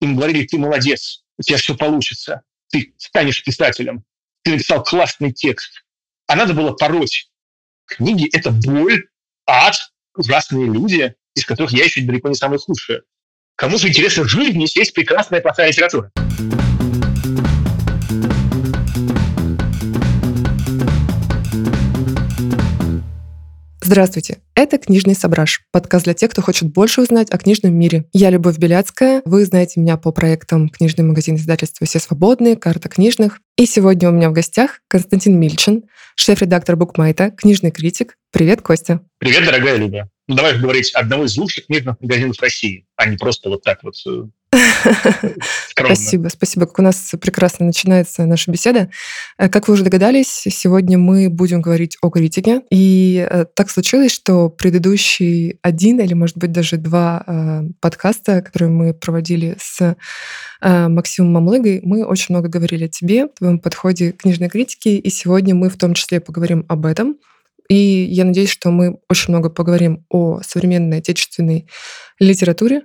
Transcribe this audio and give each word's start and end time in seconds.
им 0.00 0.16
говорили, 0.16 0.46
ты 0.46 0.58
молодец, 0.58 1.24
у 1.38 1.42
тебя 1.42 1.58
все 1.58 1.76
получится, 1.76 2.42
ты 2.70 2.94
станешь 2.98 3.42
писателем, 3.44 4.04
ты 4.42 4.52
написал 4.52 4.82
классный 4.82 5.32
текст. 5.32 5.84
А 6.26 6.36
надо 6.36 6.54
было 6.54 6.72
пороть. 6.72 7.30
Книги– 7.86 8.28
это 8.32 8.50
боль, 8.50 9.08
ад, 9.46 9.76
ужасные 10.14 10.66
люди, 10.66 11.14
из 11.34 11.44
которых 11.44 11.72
я 11.72 11.84
еще 11.84 12.02
далеко 12.02 12.28
не 12.28 12.34
самый 12.34 12.58
худший. 12.58 13.00
Кому 13.56 13.78
же 13.78 13.88
интересно 13.88 14.24
в 14.24 14.28
жизни, 14.28 14.62
если 14.62 14.80
есть 14.80 14.94
прекрасная 14.94 15.40
плохая 15.40 15.68
литература? 15.68 16.12
Здравствуйте, 23.90 24.36
это 24.54 24.76
«Книжный 24.76 25.14
сображ», 25.14 25.62
подкаст 25.72 26.04
для 26.04 26.12
тех, 26.12 26.30
кто 26.30 26.42
хочет 26.42 26.70
больше 26.70 27.00
узнать 27.00 27.30
о 27.30 27.38
книжном 27.38 27.74
мире. 27.74 28.04
Я 28.12 28.28
Любовь 28.28 28.58
Беляцкая, 28.58 29.22
вы 29.24 29.46
знаете 29.46 29.80
меня 29.80 29.96
по 29.96 30.12
проектам 30.12 30.68
«Книжный 30.68 31.06
магазин 31.06 31.36
издательства 31.36 31.86
«Все 31.86 31.98
свободные», 31.98 32.54
«Карта 32.54 32.90
книжных». 32.90 33.40
И 33.56 33.64
сегодня 33.64 34.10
у 34.10 34.12
меня 34.12 34.28
в 34.28 34.34
гостях 34.34 34.82
Константин 34.88 35.40
Мильчин, 35.40 35.84
шеф-редактор 36.16 36.76
Букмайта, 36.76 37.30
книжный 37.30 37.70
критик. 37.70 38.18
Привет, 38.30 38.60
Костя. 38.60 39.00
Привет, 39.16 39.46
дорогая 39.46 39.78
Люба. 39.78 40.10
Ну, 40.26 40.34
давай 40.34 40.58
говорить 40.58 40.92
одного 40.92 41.24
из 41.24 41.38
лучших 41.38 41.64
книжных 41.64 41.98
магазинов 41.98 42.38
России, 42.42 42.84
а 42.96 43.06
не 43.06 43.16
просто 43.16 43.48
вот 43.48 43.62
так 43.62 43.82
вот 43.84 43.94
Спасибо, 45.76 46.28
спасибо. 46.28 46.66
Как 46.66 46.78
у 46.78 46.82
нас 46.82 47.12
прекрасно 47.20 47.66
начинается 47.66 48.24
наша 48.24 48.50
беседа. 48.50 48.90
Э, 49.36 49.48
как 49.48 49.68
вы 49.68 49.74
уже 49.74 49.84
догадались, 49.84 50.44
сегодня 50.48 50.98
мы 50.98 51.28
будем 51.28 51.60
говорить 51.60 51.96
о 52.00 52.10
критике. 52.10 52.62
И 52.70 53.26
э, 53.28 53.44
так 53.54 53.70
случилось, 53.70 54.12
что 54.12 54.48
предыдущий 54.48 55.58
один 55.62 56.00
или, 56.00 56.14
может 56.14 56.38
быть, 56.38 56.52
даже 56.52 56.76
два 56.78 57.22
э, 57.26 57.62
подкаста, 57.80 58.42
которые 58.42 58.70
мы 58.70 58.94
проводили 58.94 59.56
с 59.60 59.96
Максимом 60.60 61.34
Мамлыгой, 61.34 61.80
мы 61.84 62.04
очень 62.04 62.34
много 62.34 62.48
говорили 62.48 62.86
о 62.86 62.88
тебе, 62.88 63.28
твоем 63.28 63.60
подходе 63.60 64.10
к 64.10 64.22
книжной 64.22 64.48
критике, 64.48 64.96
и 64.96 65.08
сегодня 65.08 65.54
мы 65.54 65.70
в 65.70 65.76
том 65.76 65.94
числе 65.94 66.18
поговорим 66.18 66.64
об 66.68 66.84
этом. 66.84 67.16
И 67.68 67.76
я 67.76 68.24
надеюсь, 68.24 68.50
что 68.50 68.70
мы 68.70 68.98
очень 69.08 69.32
много 69.32 69.50
поговорим 69.50 70.04
о 70.08 70.40
современной 70.42 70.98
отечественной 70.98 71.68
литературе 72.18 72.82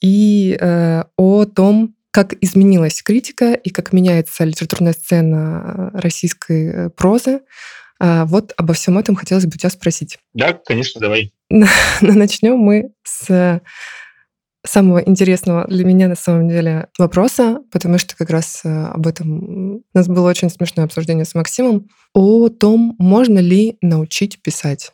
и 0.00 0.56
э, 0.60 1.04
о 1.16 1.44
том, 1.44 1.94
как 2.10 2.34
изменилась 2.40 3.02
критика 3.02 3.52
и 3.52 3.70
как 3.70 3.92
меняется 3.92 4.44
литературная 4.44 4.92
сцена 4.92 5.92
э, 5.94 6.00
российской 6.00 6.66
э, 6.66 6.90
прозы. 6.90 7.40
Э, 8.00 8.24
вот 8.24 8.52
обо 8.56 8.74
всем 8.74 8.98
этом 8.98 9.16
хотелось 9.16 9.46
бы 9.46 9.58
тебя 9.58 9.70
спросить. 9.70 10.18
Да, 10.32 10.52
конечно, 10.52 11.00
давай. 11.00 11.32
Начнем 12.00 12.56
мы 12.56 12.90
с 13.04 13.60
самого 14.66 14.98
интересного 14.98 15.66
для 15.68 15.84
меня 15.84 16.08
на 16.08 16.16
самом 16.16 16.48
деле 16.48 16.88
вопроса, 16.98 17.60
потому 17.70 17.98
что 17.98 18.16
как 18.16 18.30
раз 18.30 18.62
э, 18.64 18.68
об 18.68 19.06
этом 19.06 19.76
у 19.76 19.82
нас 19.94 20.08
было 20.08 20.28
очень 20.28 20.50
смешное 20.50 20.84
обсуждение 20.84 21.24
с 21.24 21.34
Максимом, 21.34 21.88
о 22.14 22.48
том, 22.48 22.96
можно 22.98 23.38
ли 23.38 23.78
научить 23.80 24.42
писать. 24.42 24.92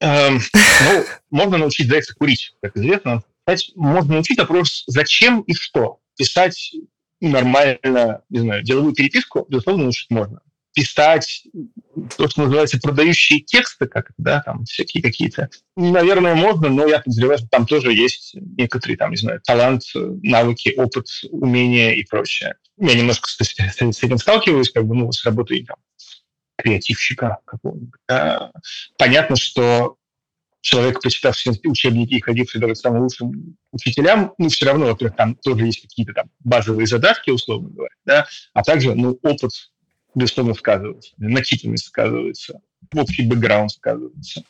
Эм, 0.00 0.40
ну, 0.54 1.04
можно 1.30 1.58
научить 1.58 1.88
зайца 1.88 2.14
курить, 2.14 2.54
как 2.62 2.76
известно. 2.76 3.22
Кстати, 3.48 3.72
можно 3.76 4.12
научить 4.12 4.38
вопрос, 4.38 4.84
зачем 4.86 5.40
и 5.40 5.54
что. 5.54 6.00
Писать 6.18 6.70
нормально, 7.18 8.20
не 8.28 8.40
знаю, 8.40 8.62
деловую 8.62 8.94
переписку, 8.94 9.46
безусловно, 9.48 9.84
научить 9.84 10.10
можно. 10.10 10.42
Писать 10.74 11.44
то, 12.18 12.28
что 12.28 12.42
называется 12.42 12.78
продающие 12.78 13.40
тексты, 13.40 13.86
как 13.86 14.10
да, 14.18 14.42
там 14.42 14.66
всякие 14.66 15.02
какие-то. 15.02 15.48
Наверное, 15.76 16.34
можно, 16.34 16.68
но 16.68 16.86
я 16.86 16.98
подозреваю, 16.98 17.38
что 17.38 17.48
там 17.48 17.66
тоже 17.66 17.94
есть 17.94 18.34
некоторые, 18.34 18.98
там, 18.98 19.12
не 19.12 19.16
знаю, 19.16 19.40
талант, 19.40 19.84
навыки, 19.94 20.74
опыт, 20.76 21.06
умения 21.30 21.92
и 21.92 22.04
прочее. 22.04 22.56
Я 22.76 22.92
немножко 22.92 23.30
с, 23.30 23.38
с 23.38 24.02
этим 24.02 24.18
сталкиваюсь, 24.18 24.70
как 24.70 24.84
бы, 24.84 24.94
ну, 24.94 25.10
с 25.10 25.24
работой 25.24 25.64
там, 25.64 25.78
креативщика 26.58 27.38
какого-нибудь. 27.46 27.98
Да. 28.06 28.52
Понятно, 28.98 29.36
что 29.36 29.96
человек, 30.68 31.00
почитавший 31.00 31.58
учебники 31.64 32.14
и 32.14 32.20
ходивший 32.20 32.60
даже 32.60 32.74
к 32.74 32.76
самым 32.76 33.02
лучшим 33.04 33.56
учителям, 33.72 34.34
ну, 34.36 34.48
все 34.48 34.66
равно, 34.66 34.86
во-первых, 34.86 35.16
там 35.16 35.34
тоже 35.36 35.66
есть 35.66 35.80
какие-то 35.80 36.12
там 36.12 36.30
базовые 36.40 36.86
задатки, 36.86 37.30
условно 37.30 37.70
говоря, 37.70 37.94
да, 38.04 38.26
а 38.52 38.62
также, 38.62 38.94
ну, 38.94 39.18
опыт, 39.22 39.50
безусловно, 40.14 40.52
сказывается, 40.52 41.12
начитанность 41.16 41.86
сказывается, 41.86 42.60
общий 42.94 43.26
бэкграунд 43.26 43.72
сказывается. 43.72 44.42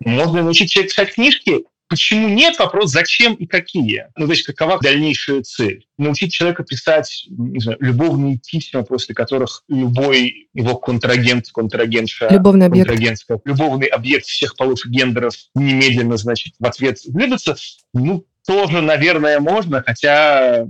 Можно 0.00 0.42
научить 0.42 0.70
человека 0.70 0.94
писать 0.94 1.14
книжки, 1.14 1.64
Почему 1.94 2.28
нет? 2.28 2.58
Вопрос, 2.58 2.90
зачем 2.90 3.34
и 3.34 3.46
какие? 3.46 4.08
Ну, 4.16 4.26
то 4.26 4.32
есть, 4.32 4.42
какова 4.44 4.80
дальнейшая 4.80 5.42
цель? 5.42 5.86
Научить 5.96 6.32
человека 6.32 6.64
писать, 6.64 7.26
не 7.28 7.60
знаю, 7.60 7.78
любовные 7.80 8.40
письма, 8.44 8.82
после 8.82 9.14
которых 9.14 9.62
любой 9.68 10.48
его 10.54 10.74
контрагент, 10.74 11.46
контрагентша, 11.54 12.26
любовный 12.32 12.66
объект. 12.66 12.88
контрагентка, 12.88 13.38
любовный 13.44 13.86
объект 13.86 14.26
всех 14.26 14.56
полов 14.56 14.80
гендеров 14.86 15.34
немедленно, 15.54 16.16
значит, 16.16 16.54
в 16.58 16.66
ответ 16.66 16.98
влюбится, 17.06 17.54
ну, 17.92 18.26
тоже, 18.44 18.80
наверное, 18.80 19.38
можно, 19.38 19.80
хотя 19.80 20.66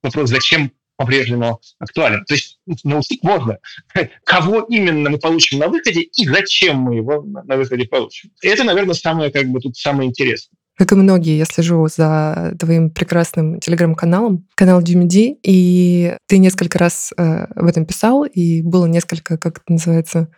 вопрос, 0.00 0.30
зачем 0.30 0.70
по-прежнему 1.02 1.60
актуален. 1.78 2.24
То 2.24 2.34
есть 2.34 2.58
научить 2.84 3.22
можно. 3.22 3.58
Кого 4.24 4.60
именно 4.68 5.10
мы 5.10 5.18
получим 5.18 5.58
на 5.58 5.68
выходе 5.68 6.02
и 6.02 6.28
зачем 6.28 6.76
мы 6.76 6.96
его 6.96 7.22
на 7.22 7.56
выходе 7.56 7.84
получим. 7.86 8.30
И 8.42 8.48
это, 8.48 8.64
наверное, 8.64 8.94
самое, 8.94 9.30
как 9.30 9.46
бы 9.48 9.60
тут 9.60 9.76
самое 9.76 10.08
интересное. 10.08 10.56
Как 10.78 10.92
и 10.92 10.94
многие, 10.94 11.36
я 11.36 11.44
слежу 11.44 11.86
за 11.86 12.54
твоим 12.58 12.90
прекрасным 12.90 13.60
телеграм-каналом, 13.60 14.48
канал 14.54 14.82
DMD, 14.82 15.36
и 15.42 16.16
ты 16.26 16.38
несколько 16.38 16.78
раз 16.78 17.12
э, 17.16 17.44
об 17.54 17.66
этом 17.66 17.84
писал, 17.84 18.24
и 18.24 18.62
было 18.62 18.86
несколько, 18.86 19.36
как 19.36 19.58
это 19.58 19.72
называется, 19.72 20.28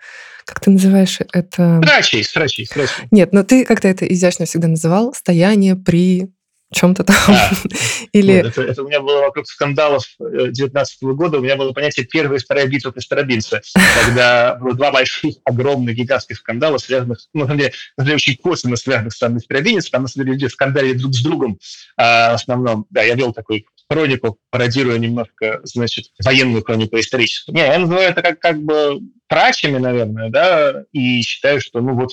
как 0.45 0.61
ты 0.61 0.71
называешь 0.71 1.19
это? 1.33 1.81
Страчей, 1.83 2.25
страчей, 2.25 2.67
страчей. 2.67 3.07
Нет, 3.13 3.33
но 3.33 3.45
ты 3.45 3.65
как-то 3.65 3.87
это 3.87 4.07
изящно 4.07 4.45
всегда 4.45 4.67
называл, 4.67 5.15
стояние 5.15 5.77
при 5.77 6.33
чем-то 6.73 7.05
там. 7.05 7.17
А, 7.29 7.51
Или... 8.13 8.43
Вот, 8.43 8.47
это, 8.47 8.63
это 8.63 8.83
у 8.83 8.89
меня 8.89 9.01
было 9.01 9.21
вокруг 9.21 9.47
скандалов 9.47 10.05
19 10.19 11.03
э, 11.03 11.07
года, 11.07 11.39
у 11.39 11.43
меня 11.43 11.57
было 11.57 11.73
понятие 11.73 12.07
первая 12.07 12.39
и 12.39 12.43
вторая 12.43 12.67
битва 12.67 12.91
при 12.91 13.01
Старобинце, 13.01 13.61
когда 14.05 14.57
было 14.57 14.75
два 14.75 14.91
больших, 14.91 15.37
огромных, 15.45 15.95
гигантских 15.97 16.37
скандала, 16.37 16.79
связанных, 16.79 17.19
ну, 17.33 17.43
на 17.43 17.47
самом 17.47 17.59
деле, 17.59 17.73
на 17.97 18.05
самом 18.05 18.07
деле 18.07 18.17
очень 18.17 18.37
косвенно 18.37 18.77
связанных 18.77 19.13
с 19.13 19.17
Старобинец, 19.45 19.91
там, 19.91 20.03
на 20.03 20.09
самом 20.09 20.27
деле, 20.27 20.39
люди 20.39 20.51
скандалили 20.51 20.99
друг 20.99 21.15
с 21.15 21.23
другом 21.23 21.59
а, 21.97 22.33
в 22.33 22.35
основном. 22.35 22.87
Да, 22.91 23.03
я 23.03 23.15
вел 23.15 23.33
такой 23.33 23.67
хронику, 23.89 24.39
пародируя 24.51 24.99
немножко, 24.99 25.61
значит, 25.65 26.07
военную 26.25 26.65
хронику 26.65 26.99
историческую. 26.99 27.55
Не, 27.55 27.63
я 27.63 27.79
называю 27.79 28.11
это 28.11 28.23
как, 28.23 28.39
как 28.41 28.63
бы 28.63 29.01
трачами, 29.29 29.79
наверное, 29.79 30.31
да, 30.31 30.85
и 30.93 31.23
считаю, 31.23 31.61
что, 31.61 31.81
ну, 31.81 31.95
вот 31.95 32.13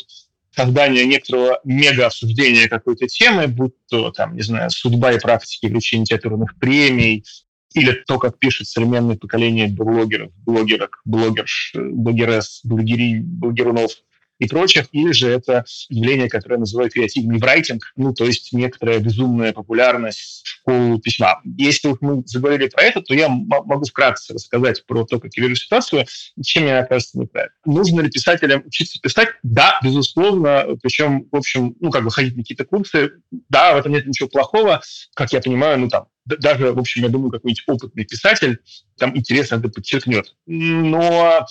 создание 0.56 1.06
некоторого 1.06 1.60
мега-обсуждения 1.64 2.68
какой-то 2.68 3.08
темы, 3.08 3.48
будь 3.48 3.74
то, 3.90 4.12
там, 4.12 4.36
не 4.36 4.42
знаю, 4.42 4.70
судьба 4.70 5.14
и 5.14 5.20
практики 5.20 5.68
вручения 5.68 6.04
литературных 6.04 6.58
премий, 6.60 7.26
или 7.74 7.92
то, 8.06 8.20
как 8.20 8.38
пишет 8.38 8.68
современное 8.68 9.16
поколение 9.16 9.68
блогеров, 9.68 10.32
блогерок, 10.46 11.02
блогерш, 11.06 11.74
блогерес, 11.76 12.62
блогери, 12.64 13.20
блогерунов– 13.22 13.92
и 14.42 14.48
прочих, 14.48 14.88
или 14.92 15.12
же 15.12 15.30
это 15.30 15.66
явление, 15.88 16.28
которое 16.28 16.58
называют 16.58 16.94
креативный 16.94 17.38
врайтинг, 17.38 17.94
ну, 17.96 18.12
то 18.12 18.26
есть 18.26 18.52
некоторая 18.54 18.98
безумная 18.98 19.54
популярность 19.54 20.42
школы 20.44 21.00
письма. 21.00 21.42
Если 21.58 21.90
уж 21.90 22.00
мы 22.02 22.24
заговорили 22.26 22.68
про 22.68 22.84
это, 22.84 23.02
то 23.02 23.14
я 23.14 23.30
могу 23.30 23.86
вкратце 23.86 24.34
рассказать 24.34 24.84
про 24.88 25.06
то, 25.06 25.20
как 25.20 25.32
я 25.38 25.44
вижу 25.44 25.56
ситуацию, 25.56 26.06
чем 26.44 26.64
мне 26.64 26.84
кажется 26.86 27.20
неправильно. 27.20 27.54
Нужно 27.66 28.02
ли 28.02 28.10
писателям 28.10 28.64
учиться 28.66 29.00
писать? 29.00 29.30
Да, 29.44 29.80
безусловно, 29.84 30.66
причем, 30.82 31.28
в 31.32 31.36
общем, 31.36 31.76
ну, 31.80 31.92
как 31.92 32.04
бы 32.04 32.10
ходить 32.10 32.36
на 32.36 32.42
какие-то 32.42 32.66
курсы, 32.66 33.12
да, 33.50 33.76
в 33.76 33.78
этом 33.78 33.92
нет 33.92 34.08
ничего 34.08 34.28
плохого, 34.28 34.82
как 35.14 35.32
я 35.34 35.40
понимаю, 35.40 35.78
ну, 35.78 35.88
там, 35.88 36.08
даже, 36.26 36.72
в 36.72 36.80
общем, 36.80 37.04
я 37.04 37.10
думаю, 37.10 37.30
какой-нибудь 37.30 37.64
опытный 37.68 38.06
писатель 38.06 38.60
там 38.98 39.16
интересно 39.16 39.58
это 39.58 39.70
подчеркнет. 39.70 40.36
Но 40.48 41.46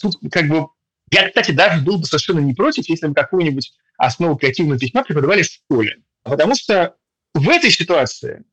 тут 0.00 0.16
как 0.30 0.48
бы 0.48 0.68
я, 1.12 1.28
кстати, 1.28 1.50
даже 1.50 1.82
был 1.82 1.98
бы 1.98 2.06
совершенно 2.06 2.40
не 2.40 2.54
против, 2.54 2.88
если 2.88 3.06
бы 3.06 3.14
какую-нибудь 3.14 3.72
основу 3.98 4.36
креативного 4.36 4.78
письма 4.78 5.04
преподавали 5.04 5.42
в 5.42 5.46
школе. 5.46 5.98
Потому 6.22 6.54
что 6.54 6.96
в 7.34 7.48
этой 7.50 7.70
ситуации, 7.70 8.44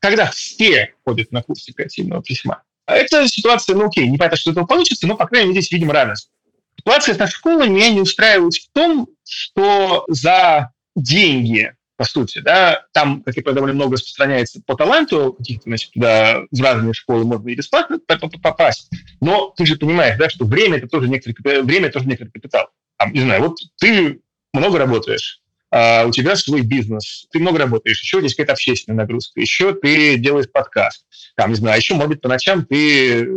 когда 0.00 0.30
все 0.30 0.94
ходят 1.04 1.32
на 1.32 1.42
курсы 1.42 1.72
креативного 1.72 2.22
письма, 2.22 2.62
эта 2.86 3.26
ситуация, 3.26 3.74
ну 3.74 3.86
окей, 3.86 4.06
не 4.06 4.18
понятно, 4.18 4.36
что 4.36 4.50
этого 4.50 4.66
получится, 4.66 5.06
но, 5.06 5.16
по 5.16 5.26
крайней 5.26 5.48
мере, 5.48 5.62
здесь 5.62 5.72
видим 5.72 5.90
радость. 5.90 6.30
Ситуация 6.76 7.14
со 7.14 7.26
школой 7.26 7.70
меня 7.70 7.88
не 7.88 8.02
устраивает 8.02 8.54
в 8.54 8.70
том, 8.72 9.08
что 9.24 10.04
за 10.08 10.72
деньги 10.94 11.74
по 11.96 12.04
сути, 12.04 12.40
да, 12.40 12.86
там, 12.92 13.22
как 13.22 13.36
я 13.36 13.42
понимаю, 13.42 13.54
довольно 13.54 13.74
много 13.74 13.92
распространяется 13.94 14.60
по 14.66 14.74
таланту, 14.74 15.34
каких-то, 15.34 15.64
значит, 15.64 15.92
туда 15.92 16.42
в 16.50 16.60
разные 16.60 16.92
школы 16.92 17.24
можно 17.24 17.48
и 17.48 17.54
бесплатно 17.54 17.98
попасть, 18.42 18.90
но 19.20 19.52
ты 19.56 19.64
же 19.64 19.76
понимаешь, 19.76 20.18
да, 20.18 20.28
что 20.28 20.44
время 20.44 20.78
это 20.78 20.88
тоже 20.88 21.08
некоторый, 21.08 21.62
время 21.62 21.90
тоже 21.90 22.06
некоторый 22.06 22.30
капитал. 22.30 22.68
Там, 22.98 23.12
не 23.12 23.20
знаю, 23.20 23.42
вот 23.42 23.58
ты 23.78 24.20
много 24.52 24.78
работаешь, 24.78 25.40
а 25.70 26.04
у 26.06 26.10
тебя 26.10 26.36
свой 26.36 26.62
бизнес, 26.62 27.26
ты 27.30 27.38
много 27.38 27.58
работаешь, 27.58 28.00
еще 28.00 28.20
здесь 28.20 28.34
какая-то 28.34 28.52
общественная 28.52 28.98
нагрузка, 28.98 29.40
еще 29.40 29.74
ты 29.74 30.16
делаешь 30.16 30.50
подкаст, 30.50 31.06
там, 31.36 31.50
не 31.50 31.56
знаю, 31.56 31.74
а 31.74 31.76
еще, 31.78 31.94
может 31.94 32.10
быть, 32.10 32.20
по 32.20 32.28
ночам 32.28 32.64
ты 32.64 33.28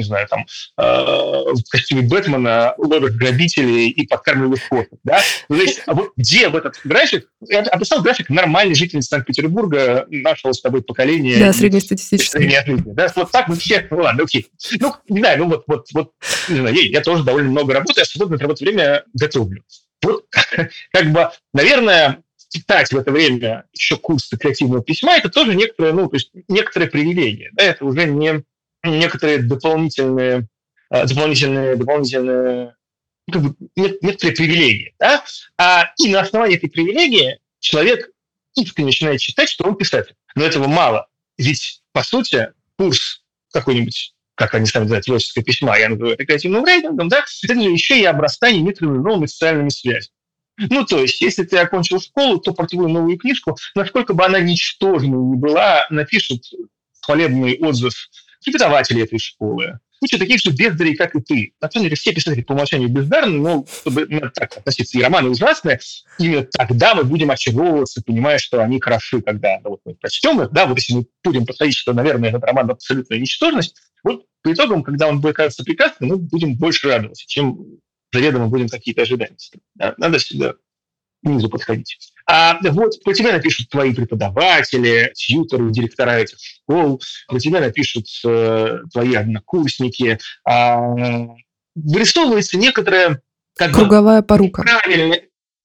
не 0.00 0.06
знаю, 0.06 0.26
там, 0.28 0.46
э, 0.78 0.82
в 0.82 1.70
костюме 1.70 2.02
Бэтмена 2.02 2.74
ловят 2.78 3.14
грабителей 3.14 3.88
и 3.88 4.06
подкармливают 4.06 4.60
кофе, 4.68 4.88
да? 5.04 5.20
Ну, 5.48 5.56
то 5.56 5.62
есть, 5.62 5.82
а 5.86 5.94
вот 5.94 6.10
где 6.16 6.48
в 6.48 6.56
этот 6.56 6.80
график, 6.84 7.28
я 7.48 7.60
описал 7.60 8.02
график 8.02 8.30
нормальной 8.30 8.74
жительницы 8.74 9.08
Санкт-Петербурга, 9.08 10.06
нашего 10.10 10.52
с 10.52 10.60
тобой 10.60 10.82
поколения. 10.82 11.38
Да, 11.38 11.52
среднестатистический. 11.52 12.38
Да, 12.94 13.12
вот 13.14 13.30
так 13.30 13.48
мы 13.48 13.56
все, 13.56 13.86
ну 13.90 13.98
ладно, 13.98 14.24
окей. 14.24 14.48
Ну, 14.78 14.94
не 15.08 15.20
знаю, 15.20 15.38
ну 15.38 15.48
вот, 15.48 15.64
вот, 15.66 15.86
вот 15.92 16.12
не 16.48 16.60
знаю, 16.60 16.74
я, 16.74 16.82
я 16.82 17.00
тоже 17.00 17.22
довольно 17.24 17.50
много 17.50 17.74
работаю, 17.74 17.98
я 17.98 18.04
свободное 18.04 18.36
от 18.36 18.42
работы 18.42 18.64
время 18.64 19.04
готовлю. 19.14 19.62
Вот, 20.02 20.24
как 20.92 21.12
бы, 21.12 21.30
наверное, 21.52 22.22
читать 22.50 22.92
в 22.92 22.96
это 22.96 23.10
время 23.10 23.64
еще 23.72 23.96
курсы 23.96 24.36
креативного 24.36 24.82
письма, 24.82 25.16
это 25.16 25.28
тоже 25.28 25.54
некоторые, 25.54 25.94
ну, 25.94 26.08
то 26.08 26.16
есть 26.16 26.30
некоторые 26.48 26.90
привилегии. 26.90 27.50
Да, 27.52 27.64
это 27.64 27.84
уже 27.84 28.06
не 28.06 28.42
некоторые 28.82 29.38
дополнительные, 29.38 30.48
а, 30.88 31.06
дополнительные, 31.06 31.76
дополнительные 31.76 32.74
ну, 33.26 33.32
как 33.32 33.42
бы, 33.42 33.56
некоторые 33.76 34.36
привилегии. 34.36 34.94
Да? 34.98 35.24
А, 35.58 35.92
и 35.98 36.08
на 36.08 36.20
основании 36.20 36.56
этой 36.56 36.70
привилегии 36.70 37.38
человек 37.58 38.10
искренне 38.56 38.86
начинает 38.86 39.20
считать, 39.20 39.48
что 39.48 39.64
он 39.64 39.76
писатель. 39.76 40.14
Но 40.34 40.44
этого 40.44 40.66
мало. 40.66 41.08
Ведь, 41.38 41.82
по 41.92 42.02
сути, 42.02 42.52
курс 42.76 43.22
какой-нибудь 43.52 44.14
как 44.40 44.54
они 44.54 44.64
сами 44.64 44.84
называют, 44.84 45.04
творческое 45.04 45.42
письма, 45.42 45.76
я 45.78 45.90
называю 45.90 46.14
это 46.14 46.24
креативным 46.24 46.64
рейтингом, 46.64 47.10
да, 47.10 47.18
это 47.18 47.54
же 47.54 47.60
еще 47.60 48.00
и 48.00 48.04
обрастание 48.04 48.62
некоторыми 48.62 48.96
новыми 48.96 49.26
социальными 49.26 49.68
связями. 49.68 50.14
Ну, 50.56 50.86
то 50.86 50.98
есть, 50.98 51.20
если 51.20 51.44
ты 51.44 51.58
окончил 51.58 52.00
школу, 52.00 52.38
то 52.38 52.54
про 52.54 52.66
твою 52.66 52.88
новую 52.88 53.18
книжку, 53.18 53.58
насколько 53.74 54.14
бы 54.14 54.24
она 54.24 54.40
ничтожной 54.40 55.18
ни 55.18 55.36
была, 55.36 55.86
напишут 55.90 56.44
хвалебный 57.02 57.58
отзыв 57.58 58.08
преподаватели 58.44 59.02
этой 59.02 59.18
школы, 59.18 59.78
куча 60.00 60.18
таких 60.18 60.40
же 60.40 60.50
бездарей, 60.50 60.96
как 60.96 61.14
и 61.14 61.20
ты. 61.20 61.52
На 61.60 61.70
самом 61.70 61.84
деле 61.84 61.96
все 61.96 62.12
писатели 62.12 62.42
по 62.42 62.52
умолчанию 62.52 62.88
бездарны, 62.88 63.38
но 63.38 63.66
чтобы 63.66 64.04
именно 64.04 64.30
так 64.30 64.56
относиться, 64.56 64.98
и 64.98 65.02
романы 65.02 65.30
ужасные, 65.30 65.78
именно 66.18 66.44
тогда 66.44 66.94
мы 66.94 67.04
будем 67.04 67.30
очаровываться, 67.30 68.02
понимая, 68.02 68.38
что 68.38 68.62
они 68.62 68.80
хороши, 68.80 69.20
когда 69.20 69.60
ну, 69.62 69.70
вот 69.70 69.80
мы 69.84 69.94
прочтем 69.94 70.40
их, 70.40 70.50
да, 70.50 70.66
вот 70.66 70.78
если 70.78 70.94
мы 70.94 71.06
будем 71.22 71.46
подходить, 71.46 71.76
что, 71.76 71.92
наверное, 71.92 72.30
этот 72.30 72.44
роман 72.44 72.70
абсолютная 72.70 73.18
ничтожность, 73.18 73.76
вот 74.02 74.24
по 74.42 74.52
итогам, 74.52 74.82
когда 74.82 75.06
он 75.06 75.20
будет 75.20 75.36
кажется 75.36 75.64
прекрасным, 75.64 76.10
мы 76.10 76.16
будем 76.16 76.56
больше 76.56 76.88
радоваться, 76.88 77.26
чем 77.26 77.78
заведомо 78.12 78.48
будем 78.48 78.68
какие-то 78.68 79.02
ожидания. 79.02 79.36
Да? 79.74 79.94
Надо 79.98 80.18
всегда 80.18 80.54
ниже 81.22 81.48
подходить. 81.48 82.12
А 82.26 82.58
вот 82.62 83.02
про 83.02 83.12
тебя 83.12 83.32
напишут 83.32 83.70
твои 83.70 83.92
преподаватели, 83.92 85.12
тьютеры, 85.14 85.70
директора 85.70 86.18
этих 86.18 86.38
школ, 86.38 87.00
про 87.26 87.38
тебя 87.38 87.60
напишут 87.60 88.06
э, 88.24 88.78
твои 88.92 89.14
однокурсники. 89.14 90.18
А, 90.44 90.78
вырисовывается 91.74 92.56
некоторая 92.56 93.20
как 93.56 93.72
Круговая 93.72 94.22
бы, 94.22 94.26
порука. 94.26 94.62
Правильно, 94.62 95.16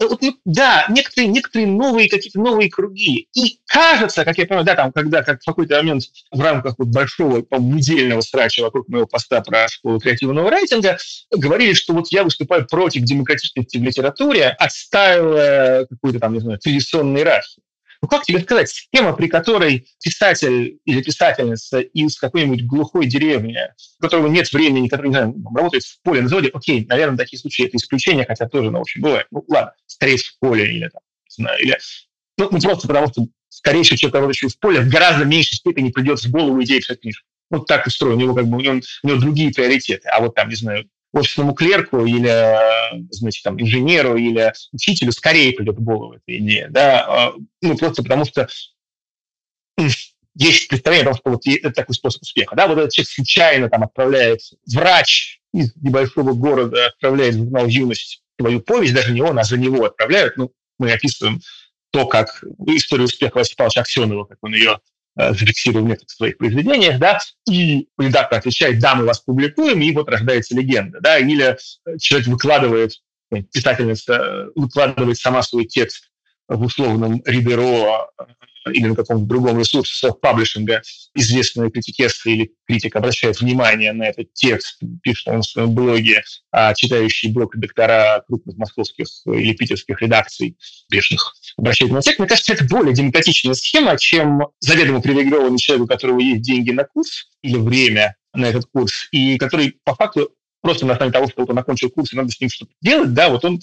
ну, 0.09 0.37
да, 0.45 0.85
некоторые, 0.89 1.27
некоторые 1.27 1.67
новые 1.67 2.09
какие-то 2.09 2.39
новые 2.39 2.69
круги. 2.69 3.27
И 3.33 3.59
кажется, 3.65 4.25
как 4.25 4.37
я 4.37 4.45
понимаю, 4.45 4.65
да, 4.65 4.75
там, 4.75 4.91
когда 4.91 5.23
как 5.23 5.41
в 5.41 5.45
какой-то 5.45 5.77
момент 5.77 6.03
в 6.31 6.39
рамках 6.39 6.75
вот 6.77 6.87
большого, 6.89 7.41
по 7.41 7.55
недельного 7.55 8.21
срача 8.21 8.61
вокруг 8.61 8.87
моего 8.87 9.07
поста 9.07 9.41
про 9.41 9.67
школу 9.67 9.99
креативного 9.99 10.49
рейтинга 10.49 10.97
говорили, 11.31 11.73
что 11.73 11.93
вот 11.93 12.07
я 12.09 12.23
выступаю 12.23 12.65
против 12.67 13.03
демократичности 13.03 13.77
в 13.77 13.83
литературе, 13.83 14.49
отстаивая 14.49 15.85
какую-то 15.85 16.19
там, 16.19 16.33
не 16.33 16.39
знаю, 16.39 16.59
традиционную 16.59 17.19
иерархию. 17.19 17.63
Ну, 18.05 18.09
как 18.09 18.23
тебе 18.23 18.39
сказать, 18.39 18.69
схема, 18.69 19.13
при 19.13 19.27
которой 19.27 19.87
писатель 19.99 20.77
или 20.85 21.01
писательница 21.01 21.79
из 21.79 22.19
какой-нибудь 22.19 22.63
глухой 22.63 23.07
деревни, 23.07 23.57
у 23.97 24.03
которого 24.03 24.27
нет 24.27 24.53
времени, 24.53 24.87
который, 24.87 25.07
не 25.07 25.13
знаю, 25.13 25.35
работает 25.55 25.83
в 25.83 25.99
поле 26.03 26.21
на 26.21 26.27
заводе, 26.27 26.51
окей, 26.53 26.85
наверное, 26.85 27.17
такие 27.17 27.39
случаи 27.39 27.65
это 27.65 27.77
исключение, 27.77 28.23
хотя 28.23 28.47
тоже, 28.47 28.69
ну, 28.69 28.77
в 28.77 28.81
общем, 28.81 29.01
бывает. 29.01 29.25
Ну, 29.31 29.43
ладно, 29.47 29.73
скорее 29.87 30.17
в 30.17 30.37
поле 30.39 30.71
или 30.71 30.87
там, 30.87 31.01
не 31.23 31.43
знаю, 31.43 31.63
или... 31.63 31.79
Ну, 32.37 32.49
ну 32.51 32.59
просто 32.59 32.87
потому 32.87 33.07
что 33.07 33.25
скорее 33.49 33.81
всего, 33.81 33.97
человек, 33.97 34.13
работающий 34.13 34.49
в 34.49 34.59
поле, 34.59 34.81
в 34.81 34.87
гораздо 34.87 35.25
меньшей 35.25 35.55
степени 35.55 35.89
придет 35.89 36.19
в 36.19 36.29
голову 36.29 36.61
идея 36.61 36.81
писать 36.81 37.01
книжку. 37.01 37.25
Вот 37.49 37.65
так 37.65 37.87
устроено, 37.87 38.17
у 38.17 38.19
него 38.19 38.35
как 38.35 38.45
бы 38.45 38.57
у 38.57 38.61
него, 38.61 38.81
у 39.01 39.07
него 39.07 39.19
другие 39.19 39.51
приоритеты. 39.51 40.07
А 40.09 40.19
вот 40.19 40.35
там, 40.35 40.49
не 40.49 40.55
знаю, 40.55 40.87
офисному 41.15 41.53
клерку 41.53 42.05
или, 42.05 43.07
значит, 43.11 43.43
там, 43.43 43.59
инженеру 43.59 44.17
или 44.17 44.53
учителю 44.73 45.11
скорее 45.11 45.53
придет 45.53 45.77
в 45.77 45.83
голову 45.83 46.13
эта 46.13 46.37
идея, 46.37 46.67
да, 46.69 47.05
а, 47.07 47.33
ну, 47.61 47.77
просто 47.77 48.03
потому 48.03 48.25
что 48.25 48.47
есть 50.35 50.67
представление 50.67 51.03
о 51.03 51.13
том, 51.13 51.15
что 51.15 51.29
вот 51.31 51.47
это 51.47 51.71
такой 51.71 51.95
способ 51.95 52.21
успеха, 52.21 52.55
да, 52.55 52.67
вот 52.67 52.77
этот 52.77 52.91
человек 52.91 53.09
случайно 53.09 53.69
там 53.69 53.83
отправляет, 53.83 54.41
врач 54.67 55.39
из 55.53 55.73
небольшого 55.77 56.33
города 56.33 56.87
отправляет 56.87 57.35
в 57.35 57.37
журнал 57.39 57.67
«Юность» 57.67 58.21
свою 58.37 58.59
повесть, 58.59 58.93
даже 58.93 59.13
не 59.13 59.21
он, 59.21 59.39
а 59.39 59.43
за 59.43 59.57
него 59.57 59.85
отправляют, 59.85 60.35
ну, 60.35 60.51
мы 60.77 60.91
описываем 60.91 61.39
то, 61.91 62.05
как 62.05 62.43
историю 62.67 63.05
успеха 63.05 63.37
Василия 63.37 63.55
Павловича 63.55 63.81
Аксенова, 63.81 64.25
как 64.25 64.37
он 64.41 64.53
ее 64.53 64.79
Э, 64.79 64.94
зафиксировал 65.15 65.85
в 65.85 65.87
некоторых 65.87 66.11
своих 66.11 66.37
произведениях, 66.37 66.99
да, 66.99 67.19
и 67.49 67.87
редактор 67.97 68.39
отвечает, 68.39 68.79
да, 68.79 68.95
мы 68.95 69.05
вас 69.05 69.19
публикуем, 69.19 69.81
и 69.81 69.91
вот 69.91 70.09
рождается 70.09 70.55
легенда, 70.55 70.99
да, 70.99 71.17
или 71.17 71.57
человек 71.99 72.27
выкладывает, 72.27 72.91
писательница 73.51 74.13
э, 74.13 74.49
выкладывает 74.55 75.17
сама 75.17 75.41
свой 75.41 75.65
текст 75.65 76.11
в 76.47 76.61
условном 76.63 77.21
Риберо 77.25 78.09
э, 78.19 78.23
или 78.71 78.87
на 78.87 78.95
каком-то 78.95 79.25
другом 79.25 79.59
ресурсе 79.59 79.93
селф-паблишинга 79.95 80.81
известные 81.13 81.69
критикессы 81.69 82.31
или 82.31 82.51
критик 82.67 82.95
обращает 82.95 83.39
внимание 83.39 83.93
на 83.93 84.03
этот 84.03 84.33
текст, 84.33 84.81
пишет 85.03 85.27
он 85.27 85.41
в 85.41 85.45
своем 85.45 85.73
блоге, 85.73 86.23
а 86.51 86.73
читающий 86.73 87.31
блог 87.31 87.55
редактора 87.55 88.23
крупных 88.27 88.57
московских 88.57 89.07
или 89.25 89.53
питерских 89.53 90.01
редакций 90.01 90.57
бешеных 90.89 91.35
обращает 91.57 91.91
на 91.91 92.01
текст. 92.01 92.19
Мне 92.19 92.27
кажется, 92.27 92.53
это 92.53 92.65
более 92.65 92.93
демократичная 92.93 93.53
схема, 93.53 93.97
чем 93.97 94.47
заведомо 94.59 95.01
привилегированный 95.01 95.59
человек, 95.59 95.85
у 95.85 95.87
которого 95.87 96.19
есть 96.19 96.41
деньги 96.41 96.71
на 96.71 96.85
курс 96.85 97.29
или 97.41 97.57
время 97.57 98.15
на 98.33 98.45
этот 98.45 98.65
курс, 98.71 99.07
и 99.11 99.37
который 99.37 99.77
по 99.83 99.95
факту 99.95 100.31
просто 100.61 100.85
на 100.85 100.93
основании 100.93 101.13
того, 101.13 101.27
что 101.27 101.43
он 101.43 101.59
окончил 101.59 101.89
курс, 101.89 102.11
и 102.11 102.15
надо 102.15 102.31
с 102.31 102.39
ним 102.39 102.49
что-то 102.49 102.71
делать, 102.81 103.13
да, 103.13 103.29
вот 103.29 103.45
он 103.45 103.59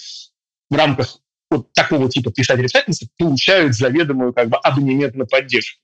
в 0.71 0.75
рамках 0.75 1.19
вот 1.57 1.73
такого 1.73 2.11
типа 2.11 2.33
писатель-писательницы 2.33 3.09
получают 3.19 3.75
заведомую 3.75 4.33
как 4.33 4.49
бы 4.49 4.57
абонемент 4.57 5.15
поддержку. 5.27 5.81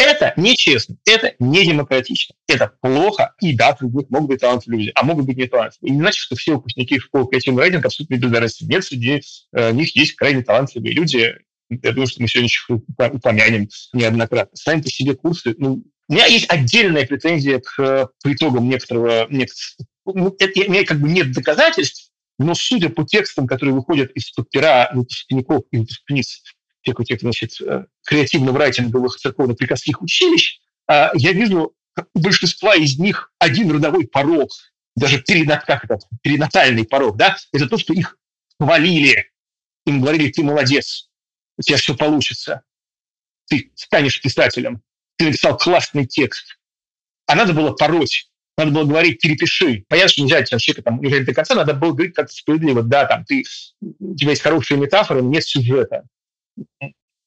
Это 0.00 0.32
нечестно, 0.36 0.96
это 1.06 1.34
не 1.40 1.64
демократично, 1.64 2.36
это 2.46 2.72
плохо, 2.80 3.34
и 3.40 3.52
да, 3.56 3.76
них 3.80 4.10
могут 4.10 4.28
быть 4.28 4.40
талантливые 4.40 4.78
люди, 4.78 4.92
а 4.94 5.02
могут 5.02 5.26
быть 5.26 5.36
не 5.36 5.46
талантливые. 5.46 5.90
И 5.90 5.96
не 5.96 6.00
значит, 6.00 6.20
что 6.20 6.36
все 6.36 6.54
выпускники 6.54 7.00
школы 7.00 7.26
креативного 7.28 7.64
рейтинга 7.64 7.88
абсолютно 7.88 8.14
бездарности. 8.14 8.64
Нет, 8.64 8.84
среди 8.84 9.22
э, 9.52 9.72
них 9.72 9.96
есть 9.96 10.14
крайне 10.14 10.42
талантливые 10.44 10.92
люди. 10.92 11.34
Я 11.68 11.92
думаю, 11.92 12.06
что 12.06 12.22
мы 12.22 12.28
сегодня 12.28 12.48
их 12.48 12.70
упомянем 13.12 13.68
неоднократно. 13.92 14.56
Сами 14.56 14.82
по 14.82 14.88
себе 14.88 15.16
курсы, 15.16 15.56
ну, 15.58 15.84
у 16.08 16.12
меня 16.12 16.26
есть 16.26 16.48
отдельная 16.48 17.04
претензия 17.04 17.58
к, 17.58 17.76
к 17.76 18.26
итогам 18.26 18.68
некоторого... 18.68 19.26
некоторого 19.28 19.84
ну, 20.06 20.34
это, 20.38 20.60
у 20.60 20.70
меня 20.70 20.84
как 20.84 21.00
бы 21.00 21.08
нет 21.08 21.32
доказательств, 21.32 22.07
но 22.38 22.54
судя 22.54 22.88
по 22.88 23.04
текстам, 23.04 23.46
которые 23.46 23.74
выходят 23.74 24.10
из-под 24.12 24.50
пера 24.50 24.90
выпускников 24.92 25.64
и 25.70 25.78
выпускниц 25.78 26.42
всех 26.82 27.00
этих, 27.00 27.20
значит, 27.20 27.60
э, 27.60 27.86
креативно-райтинговых 28.08 29.16
церковно-приказских 29.16 30.00
училищ, 30.00 30.60
а, 30.86 31.10
я 31.14 31.32
вижу 31.32 31.74
у 32.14 32.18
большинства 32.20 32.76
из 32.76 32.98
них 32.98 33.32
один 33.38 33.70
родовой 33.70 34.06
порог, 34.06 34.50
даже 34.94 35.20
перинат, 35.20 35.64
как 35.64 35.84
это, 35.84 35.98
перинатальный 36.22 36.86
порог, 36.86 37.16
да, 37.16 37.36
это 37.52 37.68
то, 37.68 37.76
что 37.76 37.92
их 37.92 38.16
хвалили, 38.60 39.30
им 39.86 40.00
говорили, 40.00 40.30
ты 40.30 40.42
молодец, 40.42 41.08
у 41.56 41.62
тебя 41.62 41.76
все 41.76 41.96
получится, 41.96 42.62
ты 43.48 43.72
станешь 43.74 44.20
писателем, 44.20 44.82
ты 45.16 45.26
написал 45.26 45.56
классный 45.56 46.06
текст. 46.06 46.58
А 47.26 47.34
надо 47.34 47.52
было 47.52 47.72
пороть 47.72 48.27
надо 48.58 48.72
было 48.72 48.84
говорить 48.84 49.20
«перепиши». 49.20 49.84
Понятно, 49.88 50.08
что 50.10 50.22
нельзя 50.22 50.44
человека 50.44 50.82
там 50.82 51.00
не 51.00 51.20
до 51.20 51.32
конца, 51.32 51.54
надо 51.54 51.74
было 51.74 51.92
говорить 51.92 52.14
как-то 52.14 52.34
справедливо. 52.34 52.82
Да, 52.82 53.06
там 53.06 53.24
ты, 53.24 53.44
у 53.80 54.16
тебя 54.16 54.30
есть 54.30 54.42
хорошие 54.42 54.78
метафоры, 54.78 55.22
но 55.22 55.30
нет 55.30 55.44
сюжета. 55.44 56.04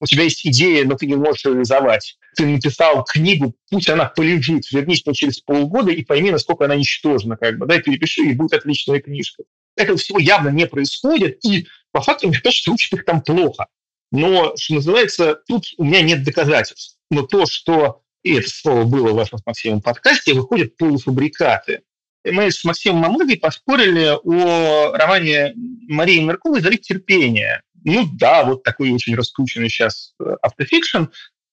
У 0.01 0.05
тебя 0.05 0.23
есть 0.23 0.45
идея, 0.45 0.83
но 0.83 0.95
ты 0.95 1.05
не 1.05 1.15
можешь 1.15 1.45
реализовать. 1.45 2.17
Ты 2.35 2.45
написал 2.45 3.03
книгу, 3.05 3.55
пусть 3.69 3.89
она 3.89 4.05
полежит, 4.05 4.69
вернись 4.71 5.03
через 5.13 5.39
полгода 5.39 5.91
и 5.91 6.03
пойми, 6.03 6.31
насколько 6.31 6.65
она 6.65 6.75
ничтожна. 6.75 7.37
Как 7.37 7.57
бы, 7.57 7.65
да, 7.65 7.79
перепиши, 7.79 8.23
и 8.23 8.33
будет 8.33 8.53
отличная 8.53 8.99
книжка. 8.99 9.43
Этого 9.77 9.97
всего 9.97 10.19
явно 10.19 10.49
не 10.49 10.67
происходит, 10.67 11.45
и 11.45 11.67
по 11.91 12.01
факту 12.01 12.27
мне 12.27 12.39
кажется, 12.39 12.71
учат 12.71 12.93
их 12.93 13.05
там 13.05 13.21
плохо. 13.21 13.67
Но, 14.11 14.53
что 14.57 14.75
называется, 14.75 15.39
тут 15.47 15.65
у 15.77 15.85
меня 15.85 16.01
нет 16.01 16.23
доказательств. 16.23 16.97
Но 17.09 17.21
то, 17.21 17.45
что 17.45 18.01
и 18.23 18.35
это 18.35 18.49
слово 18.49 18.83
было 18.83 19.11
в 19.11 19.15
вашем 19.15 19.39
с 19.39 19.45
Максимом 19.45 19.81
подкасте, 19.81 20.33
выходят 20.33 20.77
полуфабрикаты. 20.77 21.81
И 22.23 22.31
мы 22.31 22.51
с 22.51 22.63
Максимом 22.63 23.01
Мамыгой 23.01 23.37
поспорили 23.37 24.15
о 24.23 24.91
романе 24.95 25.53
Марии 25.55 26.19
Меркуловой 26.19 26.61
«Залив 26.61 26.81
терпения». 26.81 27.63
ну 27.83 28.07
да, 28.13 28.43
вот 28.43 28.63
такой 28.63 28.91
очень 28.91 29.15
раскрученный 29.15 29.69
сейчас 29.69 30.13
э, 30.19 30.35
автофикшн, 30.41 31.05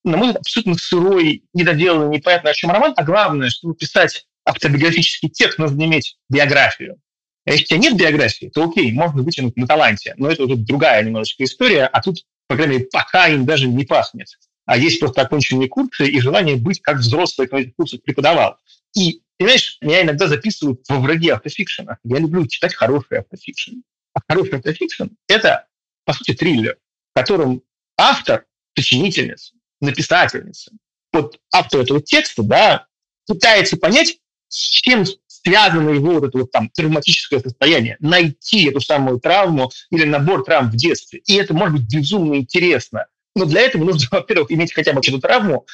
на 0.04 0.16
мой 0.16 0.26
взгляд, 0.28 0.42
абсолютно 0.42 0.74
сырой, 0.74 1.44
недоделанный, 1.54 2.16
непонятно 2.16 2.50
о 2.50 2.54
чем 2.54 2.70
роман, 2.70 2.92
а 2.96 3.04
главное, 3.04 3.48
чтобы 3.48 3.74
писать 3.74 4.26
автобиографический 4.44 5.30
текст, 5.30 5.58
нужно 5.58 5.82
иметь 5.84 6.16
биографию. 6.28 7.00
А 7.46 7.52
если 7.52 7.64
у 7.64 7.66
тебя 7.68 7.78
нет 7.78 7.96
биографии, 7.96 8.50
то 8.52 8.64
окей, 8.64 8.92
можно 8.92 9.22
вытянуть 9.22 9.56
на 9.56 9.66
таланте, 9.66 10.14
но 10.18 10.30
это 10.30 10.44
уже 10.44 10.56
другая 10.56 11.02
немножечко 11.02 11.44
история, 11.44 11.86
а 11.86 12.02
тут, 12.02 12.24
по 12.46 12.56
крайней 12.56 12.74
мере, 12.74 12.88
пока 12.92 13.28
им 13.28 13.46
даже 13.46 13.68
не 13.68 13.84
пахнет. 13.84 14.28
А 14.68 14.76
есть 14.76 15.00
просто 15.00 15.22
оконченные 15.22 15.66
курсы 15.66 16.06
и 16.06 16.20
желание 16.20 16.56
быть 16.56 16.82
как 16.82 16.98
взрослый, 16.98 17.46
кто 17.46 17.56
этих 17.56 17.74
курсах 17.74 18.02
преподавал. 18.02 18.58
И, 18.94 19.22
понимаешь, 19.38 19.78
меня 19.80 20.02
иногда 20.02 20.28
записывают 20.28 20.82
во 20.90 21.00
враги 21.00 21.30
автофикшена. 21.30 21.96
Я 22.04 22.18
люблю 22.18 22.46
читать 22.46 22.74
хороший 22.74 23.20
автофикшн. 23.20 23.76
А 24.12 24.20
хороший 24.28 24.58
автофикшн– 24.58 25.04
это, 25.26 25.66
по 26.04 26.12
сути, 26.12 26.34
триллер, 26.34 26.76
в 27.14 27.18
котором 27.18 27.62
автор, 27.96 28.44
сочинительница, 28.76 29.54
написательница, 29.80 30.72
вот 31.14 31.40
автор 31.50 31.80
этого 31.80 32.02
текста, 32.02 32.42
да, 32.42 32.88
пытается 33.26 33.78
понять, 33.78 34.18
с 34.48 34.58
чем 34.58 35.06
связано 35.28 35.88
его 35.88 36.12
вот 36.12 36.24
это 36.24 36.36
вот 36.36 36.50
там 36.50 36.68
травматическое 36.68 37.40
состояние, 37.40 37.96
найти 38.00 38.68
эту 38.68 38.82
самую 38.82 39.18
травму 39.18 39.70
или 39.90 40.04
набор 40.04 40.44
травм 40.44 40.70
в 40.70 40.76
детстве. 40.76 41.22
И 41.24 41.36
это 41.36 41.54
может 41.54 41.78
быть 41.78 41.90
безумно 41.90 42.34
интересно. 42.34 43.06
Но 43.38 43.44
для 43.44 43.62
этого 43.62 43.84
нужно, 43.84 44.06
во-первых, 44.10 44.50
иметь 44.50 44.74
хотя 44.74 44.92
бы 44.92 45.00
эту 45.00 45.20
травму 45.20 45.66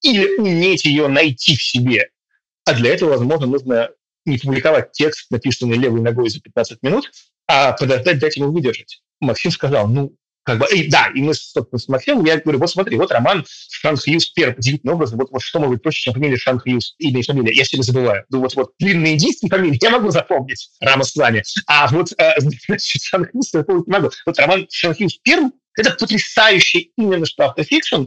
или 0.00 0.36
уметь 0.36 0.84
ее 0.84 1.08
найти 1.08 1.56
в 1.56 1.62
себе. 1.62 2.08
А 2.64 2.74
для 2.74 2.94
этого, 2.94 3.10
возможно, 3.10 3.46
нужно 3.46 3.90
не 4.24 4.38
публиковать 4.38 4.92
текст, 4.92 5.30
написанный 5.30 5.76
левой 5.76 6.00
ногой 6.00 6.30
за 6.30 6.40
15 6.40 6.82
минут, 6.82 7.10
а 7.46 7.72
подождать, 7.72 8.18
дать 8.18 8.36
ему 8.36 8.50
выдержать. 8.50 9.02
Максим 9.20 9.50
сказал, 9.50 9.88
ну, 9.88 10.16
как 10.44 10.58
бы, 10.58 10.66
и, 10.74 10.88
да, 10.88 11.08
и 11.14 11.20
мы, 11.20 11.34
собственно, 11.34 11.78
с 11.78 11.88
Максимом, 11.88 12.24
я 12.24 12.38
говорю, 12.38 12.58
вот 12.58 12.70
смотри, 12.70 12.96
вот 12.96 13.12
роман 13.12 13.44
Шан 13.70 13.96
Хьюз 13.96 14.30
первый, 14.30 14.58
удивительным 14.58 14.96
образом, 14.96 15.18
вот, 15.18 15.30
вот 15.30 15.40
что 15.40 15.60
может 15.60 15.74
быть 15.74 15.82
проще, 15.82 16.02
чем 16.02 16.14
фамилия 16.14 16.36
Шан 16.36 16.58
Хьюз, 16.58 16.96
имя 16.98 17.20
и 17.20 17.22
фамилия, 17.22 17.54
я 17.54 17.64
себе 17.64 17.82
забываю. 17.82 18.24
Ну, 18.28 18.40
вот, 18.40 18.54
вот 18.56 18.72
длинные 18.78 19.14
индийские 19.14 19.50
фамилии 19.50 19.78
я 19.80 19.90
могу 19.90 20.10
запомнить, 20.10 20.70
Рама 20.80 21.04
с 21.04 21.14
вами, 21.14 21.44
а 21.66 21.88
вот 21.88 22.12
э, 22.18 22.32
значит, 22.38 23.02
Шан 23.02 23.26
Хьюз 23.26 23.54
я 23.54 23.64
не 23.68 23.82
могу. 23.86 24.10
Вот 24.26 24.38
роман 24.38 24.66
Шан 24.68 24.94
Хьюз 24.94 25.18
первый, 25.22 25.52
это 25.76 25.92
потрясающий 25.92 26.92
именно 26.96 27.26
что 27.26 27.46
автофикшн, 27.46 28.04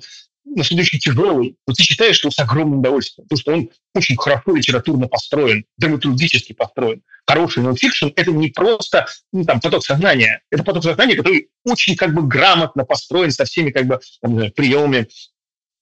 следующий 0.64 1.00
тяжелый, 1.00 1.58
но 1.68 1.74
ты 1.74 1.84
читаешь 1.84 2.22
его 2.22 2.32
с 2.32 2.40
огромным 2.40 2.80
удовольствием, 2.80 3.28
потому 3.28 3.40
что 3.40 3.54
он 3.54 3.70
очень 3.94 4.16
хорошо 4.16 4.56
литературно 4.56 5.08
построен, 5.08 5.66
драматургически 5.78 6.54
построен. 6.54 7.02
Хороший 7.28 7.64
нонфикшн– 7.64 8.08
это 8.16 8.32
не 8.32 8.50
просто 8.50 9.08
ну, 9.32 9.44
там, 9.44 9.60
поток 9.60 9.84
сознания, 9.84 10.44
это 10.52 10.64
поток 10.64 10.84
сознания, 10.84 11.16
который 11.16 11.50
очень 11.64 11.96
как 11.96 12.14
бы 12.14 12.22
грамотно 12.28 12.86
построен 12.86 13.32
со 13.32 13.46
всеми 13.46 13.72
как 13.72 13.88
бы 13.88 14.00
там, 14.22 14.52
приемами 14.52 15.08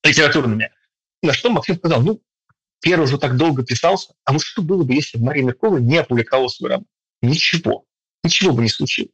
литературными. 0.04 0.72
На 1.22 1.34
что 1.34 1.50
Максим 1.50 1.76
сказал, 1.76 2.02
ну, 2.02 2.22
первый 2.82 3.04
уже 3.04 3.18
так 3.18 3.36
долго 3.36 3.64
писался, 3.64 4.14
а 4.24 4.34
вот 4.34 4.42
что 4.42 4.62
было 4.62 4.84
бы, 4.84 4.94
если 4.94 5.18
бы 5.18 5.26
Мария 5.26 5.44
Меркова 5.44 5.78
не 5.78 5.98
опубликовала 5.98 6.48
свой 6.48 6.72
роман? 6.72 6.86
Ничего. 7.22 7.86
Ничего 8.24 8.54
бы 8.54 8.62
не 8.62 8.70
случилось. 8.70 9.12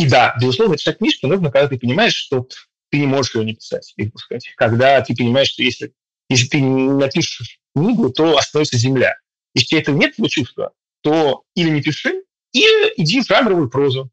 И 0.00 0.08
да, 0.08 0.34
безусловно, 0.40 0.78
читать 0.78 0.96
книжки 0.96 1.26
нужно, 1.26 1.52
когда 1.52 1.68
ты 1.68 1.78
понимаешь, 1.78 2.14
что 2.14 2.48
ты 2.90 2.98
не 2.98 3.06
можешь 3.06 3.34
ее 3.34 3.44
не 3.44 3.54
писать 3.54 3.92
и 3.98 4.04
выпускать. 4.04 4.50
Когда 4.56 4.98
ты 5.02 5.14
понимаешь, 5.14 5.48
что 5.48 5.62
если, 5.62 5.92
если 6.30 6.46
ты 6.46 6.60
не 6.62 6.90
напишешь 6.90 7.60
книгу, 7.76 8.08
то 8.08 8.38
остановится 8.38 8.78
земля. 8.78 9.16
Если 9.54 9.78
этого 9.78 9.94
нет 9.94 10.12
этого 10.12 10.30
чувства, 10.30 10.72
то 11.02 11.44
или 11.54 11.68
не 11.68 11.82
пиши, 11.82 12.22
или 12.52 12.94
иди 12.96 13.20
в 13.20 13.26
жанровую 13.26 13.68
прозу. 13.68 14.10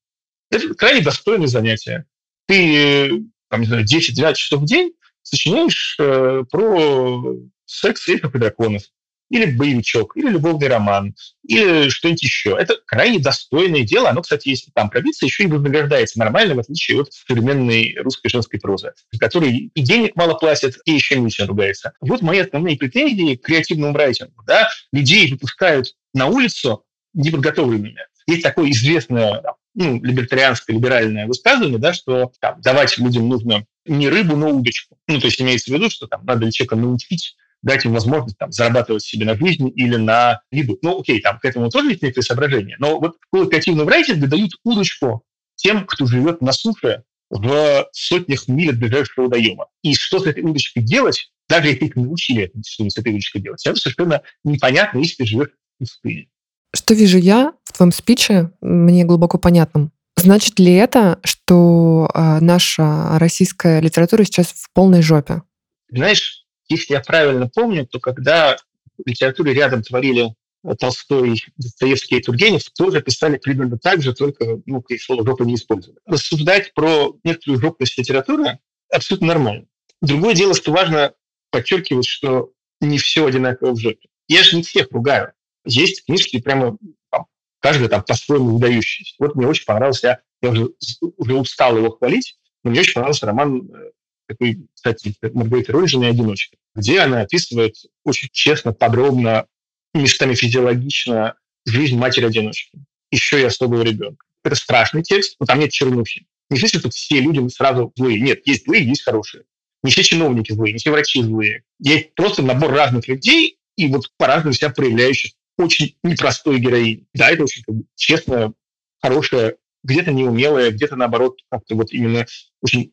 Это 0.52 0.74
крайне 0.76 1.06
достойное 1.06 1.48
занятие. 1.48 2.06
Ты, 2.48 3.24
там, 3.50 3.62
не 3.62 3.68
знаю, 3.68 3.86
10-12 3.86 4.34
часов 4.34 4.64
в 4.64 4.66
день 4.66 4.92
сочиняешь 5.24 5.96
э, 6.00 6.44
про 6.52 7.38
секс, 7.66 8.10
эльфов 8.10 8.36
и 8.36 8.40
драконов 8.40 8.84
или 9.30 9.46
боевичок, 9.46 10.16
или 10.16 10.30
любовный 10.30 10.68
роман, 10.68 11.16
или 11.44 11.90
что-нибудь 11.90 12.24
еще. 12.24 12.56
Это 12.60 12.76
крайне 12.86 13.20
достойное 13.20 13.84
дело. 13.84 14.10
Оно, 14.10 14.22
кстати, 14.22 14.50
если 14.50 14.72
там 14.72 14.90
пробиться, 14.90 15.26
еще 15.26 15.44
и 15.44 15.48
вознаграждается 15.48 16.20
нормально, 16.20 16.56
в 16.56 16.60
отличие 16.60 17.02
от 17.02 17.14
современной 17.14 17.96
русской 18.00 18.30
женской 18.30 18.60
прозы, 18.60 18.94
которой 19.20 19.72
и 19.74 19.82
денег 19.82 20.16
мало 20.16 20.36
платят, 20.36 20.78
и 20.86 20.94
еще 20.94 21.18
меньше 21.18 21.46
ругается. 21.46 21.94
Вот 22.00 22.22
мои 22.22 22.40
основные 22.40 22.78
претензии 22.78 23.36
к 23.36 23.46
креативному 23.46 23.96
райтингу. 23.96 24.44
Да? 24.46 24.70
Людей 24.92 25.30
выпускают 25.32 25.94
на 26.14 26.28
улицу 26.28 26.84
неподготовленными. 27.14 28.06
Есть 28.28 28.44
такое 28.44 28.70
известное 28.72 29.42
ну, 29.78 30.04
либертарианское, 30.04 30.76
либеральное 30.76 31.28
высказывание, 31.28 31.78
да, 31.78 31.94
что 31.94 32.32
там, 32.42 32.60
давать 32.62 32.98
людям 32.98 33.30
нужно 33.30 33.66
не 33.86 34.10
рыбу, 34.10 34.36
но 34.36 34.50
удочку. 34.50 34.98
Ну, 35.08 35.20
то 35.20 35.28
есть 35.28 35.40
имеется 35.40 35.72
в 35.72 35.74
виду, 35.76 35.90
что 35.90 36.08
там 36.08 36.26
надо 36.26 36.52
человека 36.52 36.76
научить 36.76 37.37
дать 37.62 37.86
им 37.86 37.94
возможность 37.94 38.38
там, 38.38 38.52
зарабатывать 38.52 39.04
себе 39.04 39.26
на 39.26 39.36
жизнь 39.36 39.72
или 39.76 39.96
на 39.96 40.42
еду. 40.52 40.78
Ну, 40.82 41.00
окей, 41.00 41.22
там 41.22 41.40
к 41.40 41.46
этому 41.46 41.70
тоже 41.70 41.90
есть 41.90 42.02
некоторые 42.02 42.26
соображения, 42.26 42.76
но 42.80 43.00
вот 43.00 43.18
в 43.32 43.48
коллективном 43.48 43.90
рейдинге 43.90 44.28
дают 44.28 44.52
удочку 44.64 45.24
тем, 45.56 45.86
кто 45.86 46.06
живет 46.06 46.42
на 46.42 46.52
суше 46.52 47.04
в 47.30 47.88
сотнях 47.92 48.48
миль 48.48 48.72
от 48.72 48.78
ближайшего 48.78 49.26
водоема. 49.26 49.68
И 49.82 49.94
что 49.96 50.20
с 50.20 50.26
этой 50.26 50.44
удочкой 50.44 50.84
делать, 50.84 51.30
даже 51.50 51.68
если 51.68 51.86
их 51.86 51.96
научили 51.96 52.52
что 52.66 52.90
с 52.90 52.98
этой 52.98 53.12
удочкой 53.12 53.42
делать, 53.42 53.66
это 53.66 53.78
совершенно 53.78 54.22
непонятно, 54.44 55.00
если 55.00 55.24
ты 55.24 55.26
живешь 55.26 55.50
в 55.50 55.80
пустыне. 55.80 56.28
Что 56.74 56.94
вижу 56.94 57.18
я 57.18 57.54
в 57.64 57.74
твоем 57.74 57.92
спиче, 57.92 58.52
мне 58.62 59.04
глубоко 59.04 59.38
понятным. 59.38 59.92
Значит 60.16 60.60
ли 60.60 60.74
это, 60.74 61.20
что 61.24 62.10
э, 62.14 62.40
наша 62.40 63.20
российская 63.20 63.80
литература 63.82 64.24
сейчас 64.24 64.48
в 64.48 64.72
полной 64.74 65.02
жопе? 65.02 65.44
Знаешь, 65.90 66.47
если 66.70 66.94
я 66.94 67.02
правильно 67.02 67.50
помню, 67.50 67.86
то 67.86 68.00
когда 68.00 68.58
в 68.98 69.08
литературе 69.08 69.54
рядом 69.54 69.84
творили 69.84 70.34
Толстой, 70.80 71.44
Достоевский 71.58 72.18
и 72.18 72.22
Тургенев, 72.22 72.64
тоже 72.78 73.02
писали 73.02 73.38
примерно 73.38 73.78
так 73.78 74.02
же, 74.02 74.14
только 74.14 74.62
ну, 74.66 74.84
слово 75.00 75.26
«жопа» 75.26 75.44
не 75.44 75.56
использовали. 75.56 76.00
Рассуждать 76.06 76.74
про 76.74 77.16
некоторую 77.24 77.62
жопность 77.62 77.98
литературы 77.98 78.60
абсолютно 78.92 79.28
нормально. 79.28 79.66
Другое 80.02 80.36
дело, 80.36 80.54
что 80.54 80.72
важно 80.72 81.14
подчеркивать, 81.52 82.06
что 82.06 82.52
не 82.82 82.98
все 82.98 83.26
одинаково 83.26 83.74
в 83.74 83.80
жопе. 83.80 84.08
Я 84.28 84.44
же 84.44 84.58
не 84.58 84.64
всех 84.64 84.92
ругаю. 84.92 85.32
Есть 85.66 86.06
книжки 86.06 86.40
прямо 86.40 86.78
там, 87.10 87.26
каждая 87.60 87.90
там 87.90 88.04
по-своему 88.04 88.56
выдающаяся. 88.56 89.16
Вот 89.20 89.36
мне 89.36 89.48
очень 89.48 89.66
понравился, 89.66 90.22
я 90.42 90.50
уже, 90.50 90.70
уже 91.18 91.36
устал 91.36 91.78
его 91.78 91.92
хвалить, 91.92 92.38
но 92.64 92.72
мне 92.72 92.82
очень 92.82 92.94
понравился 92.94 93.26
роман 93.26 93.70
э, 93.70 93.92
такой, 94.28 94.68
кстати, 94.74 95.16
Маргарита 95.34 95.72
Роль 95.72 95.86
одиночка», 95.86 96.58
где 96.76 97.00
она 97.00 97.22
описывает 97.22 97.76
очень 98.04 98.30
честно, 98.32 98.74
подробно, 98.74 99.48
местами 99.94 100.36
физиологично 100.36 101.36
жизнь 101.66 101.98
матери-одиночки. 101.98 102.80
Еще 103.12 103.42
я 103.42 103.48
особого 103.48 103.82
ребенка. 103.82 104.26
Это 104.44 104.56
страшный 104.56 105.04
текст, 105.04 105.36
но 105.40 105.46
там 105.46 105.60
нет 105.60 105.72
чернухи. 105.72 106.28
Не 106.50 106.58
в 106.58 106.68
что 106.68 106.90
все 106.90 107.20
люди 107.20 107.46
сразу 107.50 107.92
злые. 107.96 108.22
Нет, 108.22 108.46
есть 108.46 108.66
злые, 108.66 108.86
есть 108.86 109.04
хорошие. 109.04 109.44
Не 109.84 109.92
все 109.92 110.04
чиновники 110.04 110.52
злые, 110.52 110.74
не 110.74 110.80
все 110.80 110.92
врачи 110.92 111.22
злые. 111.22 111.64
Есть 111.80 112.14
просто 112.16 112.42
набор 112.42 112.72
разных 112.72 113.08
людей, 113.08 113.58
и 113.76 113.88
вот 113.88 114.10
по-разному 114.18 114.54
себя 114.54 114.70
проявляющих 114.70 115.34
очень 115.58 115.96
непростой 116.04 116.60
героинь. 116.60 117.08
Да, 117.14 117.30
это 117.30 117.44
очень 117.44 117.64
как 117.64 117.76
бы, 117.76 117.84
честная, 117.96 118.54
хорошая 119.02 119.58
где-то 119.84 120.12
неумелая, 120.12 120.72
где-то, 120.72 120.96
наоборот, 120.96 121.40
как-то 121.50 121.76
вот 121.76 121.92
именно 121.92 122.26
очень 122.62 122.92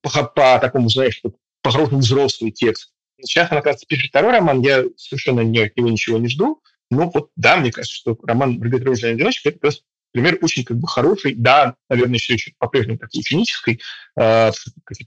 по, 0.00 0.24
по 0.24 0.58
такому, 0.58 0.88
знаешь, 0.88 1.22
по-хорошему 1.62 2.00
взрослый 2.00 2.50
текст. 2.50 2.92
Сейчас 3.20 3.50
она, 3.50 3.62
кажется, 3.62 3.86
пишет 3.86 4.10
второй 4.10 4.32
роман, 4.32 4.60
я 4.60 4.84
совершенно 4.96 5.40
не, 5.40 5.60
от 5.60 5.76
него 5.76 5.88
ничего 5.88 6.18
не 6.18 6.28
жду, 6.28 6.60
но 6.90 7.10
вот 7.10 7.30
да, 7.36 7.56
мне 7.56 7.72
кажется, 7.72 7.96
что 7.96 8.18
роман 8.22 8.58
«Маргарита 8.58 8.86
Рожная 8.86 9.12
одиночка»— 9.12 9.48
это 9.50 9.58
раз 9.62 9.82
пример 10.12 10.38
очень 10.40 10.64
как 10.64 10.78
бы 10.78 10.86
хороший, 10.86 11.34
да, 11.34 11.76
наверное, 11.88 12.14
еще, 12.14 12.34
еще 12.34 12.52
по-прежнему 12.58 12.98
такой 12.98 13.20
ученический, 13.20 13.80
э, 14.18 14.52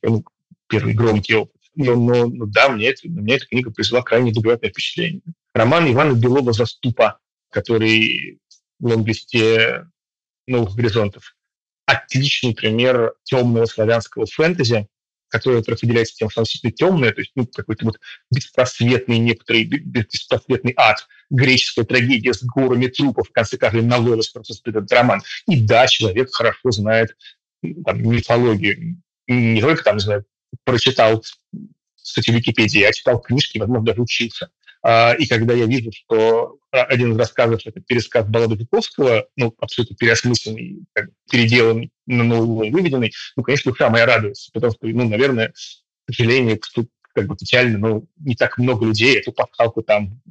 ну, 0.03 0.23
первый 0.67 0.93
громкий 0.93 1.35
опыт. 1.35 1.55
Но, 1.75 1.95
но, 1.95 2.27
но 2.27 2.45
да, 2.45 2.69
мне, 2.69 2.89
это, 2.89 3.07
мне 3.07 3.35
эта 3.35 3.45
книга 3.45 3.71
произвела 3.71 4.01
крайне 4.01 4.33
добротное 4.33 4.69
впечатление. 4.69 5.21
Роман 5.53 5.91
Ивана 5.91 6.13
Белова 6.13 6.51
«Заступа», 6.51 7.19
который 7.49 8.39
в 8.79 8.85
лонгlisте 8.85 9.87
новых 10.47 10.75
горизонтов. 10.75 11.35
Отличный 11.89 12.53
пример 12.53 13.13
темного 13.23 13.65
славянского 13.65 14.27
фэнтези, 14.27 14.87
которое 15.29 15.61
определяется 15.61 16.15
тем, 16.15 16.29
что 16.29 16.41
оно 16.41 16.45
действительно 16.45 16.71
темное, 16.71 17.11
то 17.11 17.21
есть 17.21 17.31
ну, 17.33 17.47
какой-то 17.47 17.85
вот 17.85 17.99
беспросветный 18.29 19.17
некоторый, 19.17 19.63
беспросветный 19.63 20.75
ад, 20.77 21.07
греческая 21.31 21.85
трагедия 21.85 22.35
с 22.35 22.43
горами 22.43 22.85
трупов, 22.85 23.29
в 23.29 23.31
конце 23.31 23.57
каждой 23.57 23.81
новеллы 23.81 24.21
просто 24.31 24.69
этот 24.69 24.91
роман. 24.91 25.23
И 25.47 25.59
да, 25.59 25.87
человек 25.87 26.29
хорошо 26.31 26.69
знает 26.69 27.17
там, 27.83 28.03
мифологию. 28.03 29.01
Не 29.27 29.59
только 29.59 29.83
там, 29.83 29.95
не 29.95 30.01
знаю, 30.01 30.25
прочитал, 30.65 31.23
кстати, 31.95 32.29
Википедии, 32.29 32.83
а 32.83 32.93
читал 32.93 33.19
книжки, 33.19 33.57
возможно, 33.57 33.85
даже 33.85 34.01
учился. 34.03 34.51
А, 34.81 35.13
и 35.13 35.27
когда 35.27 35.53
я 35.53 35.65
вижу, 35.65 35.91
что 35.91 36.57
один 36.71 37.13
из 37.13 37.17
рассказов– 37.17 37.61
это 37.65 37.81
пересказ 37.81 38.25
баллады 38.27 38.57
Петровского, 38.57 39.27
ну, 39.35 39.53
абсолютно 39.59 39.95
переосмысленный, 39.95 40.83
переделанный, 41.29 41.91
на 42.05 42.23
новый 42.23 42.47
уровень 42.47 42.73
выведенный, 42.73 43.11
ну, 43.35 43.43
конечно, 43.43 43.71
душа 43.71 43.89
моя 43.89 44.05
радуется, 44.05 44.51
потому 44.53 44.73
что, 44.73 44.87
ну, 44.87 45.07
наверное, 45.09 45.49
к 46.05 46.13
сожалению, 46.13 46.59
как 47.13 47.27
бы 47.27 47.35
печально, 47.35 47.77
но 47.77 48.03
не 48.19 48.35
так 48.35 48.57
много 48.57 48.85
людей 48.85 49.17
эту 49.17 49.31
пасхалку 49.31 49.81
там 49.81 50.21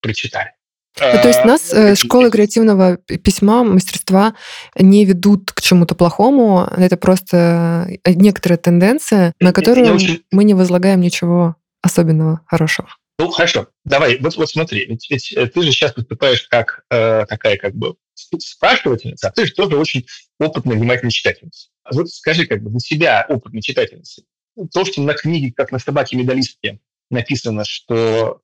прочитали. 0.00 0.52
Ну, 1.00 1.22
то 1.22 1.28
есть 1.28 1.44
нас 1.44 1.72
э, 1.72 1.96
школы 1.96 2.30
креативного 2.30 2.98
письма, 2.98 3.64
мастерства 3.64 4.34
не 4.78 5.04
ведут 5.04 5.50
к 5.50 5.60
чему-то 5.60 5.96
плохому. 5.96 6.68
Это 6.76 6.96
просто 6.96 7.88
э, 8.04 8.12
некоторая 8.12 8.58
тенденция, 8.58 9.32
на 9.40 9.52
которую 9.52 9.92
очень... 9.92 10.22
мы 10.30 10.44
не 10.44 10.54
возлагаем 10.54 11.00
ничего 11.00 11.56
особенного 11.82 12.42
хорошего. 12.46 12.88
Ну, 13.18 13.30
хорошо. 13.30 13.68
Давай, 13.84 14.18
вот, 14.18 14.36
вот 14.36 14.50
смотри, 14.50 14.86
ведь, 14.86 15.08
ведь 15.08 15.32
э, 15.32 15.46
ты 15.46 15.62
же 15.62 15.70
сейчас 15.70 15.96
выступаешь 15.96 16.42
как 16.48 16.84
э, 16.90 17.24
такая 17.28 17.56
как 17.56 17.74
бы 17.74 17.94
спрашивательница, 18.14 19.28
а 19.28 19.30
ты 19.30 19.46
же 19.46 19.52
тоже 19.52 19.76
очень 19.76 20.06
опытная, 20.38 20.76
внимательная 20.76 21.10
читательница. 21.10 21.70
Вот 21.90 22.10
скажи 22.10 22.46
как 22.46 22.62
бы 22.62 22.70
для 22.70 22.80
себя 22.80 23.24
опытной 23.28 23.62
читательницы, 23.62 24.24
то, 24.72 24.84
что 24.84 25.02
на 25.02 25.14
книге, 25.14 25.52
как 25.52 25.70
на 25.70 25.78
собаке-медалистке, 25.78 26.80
написано, 27.10 27.64
что 27.64 28.40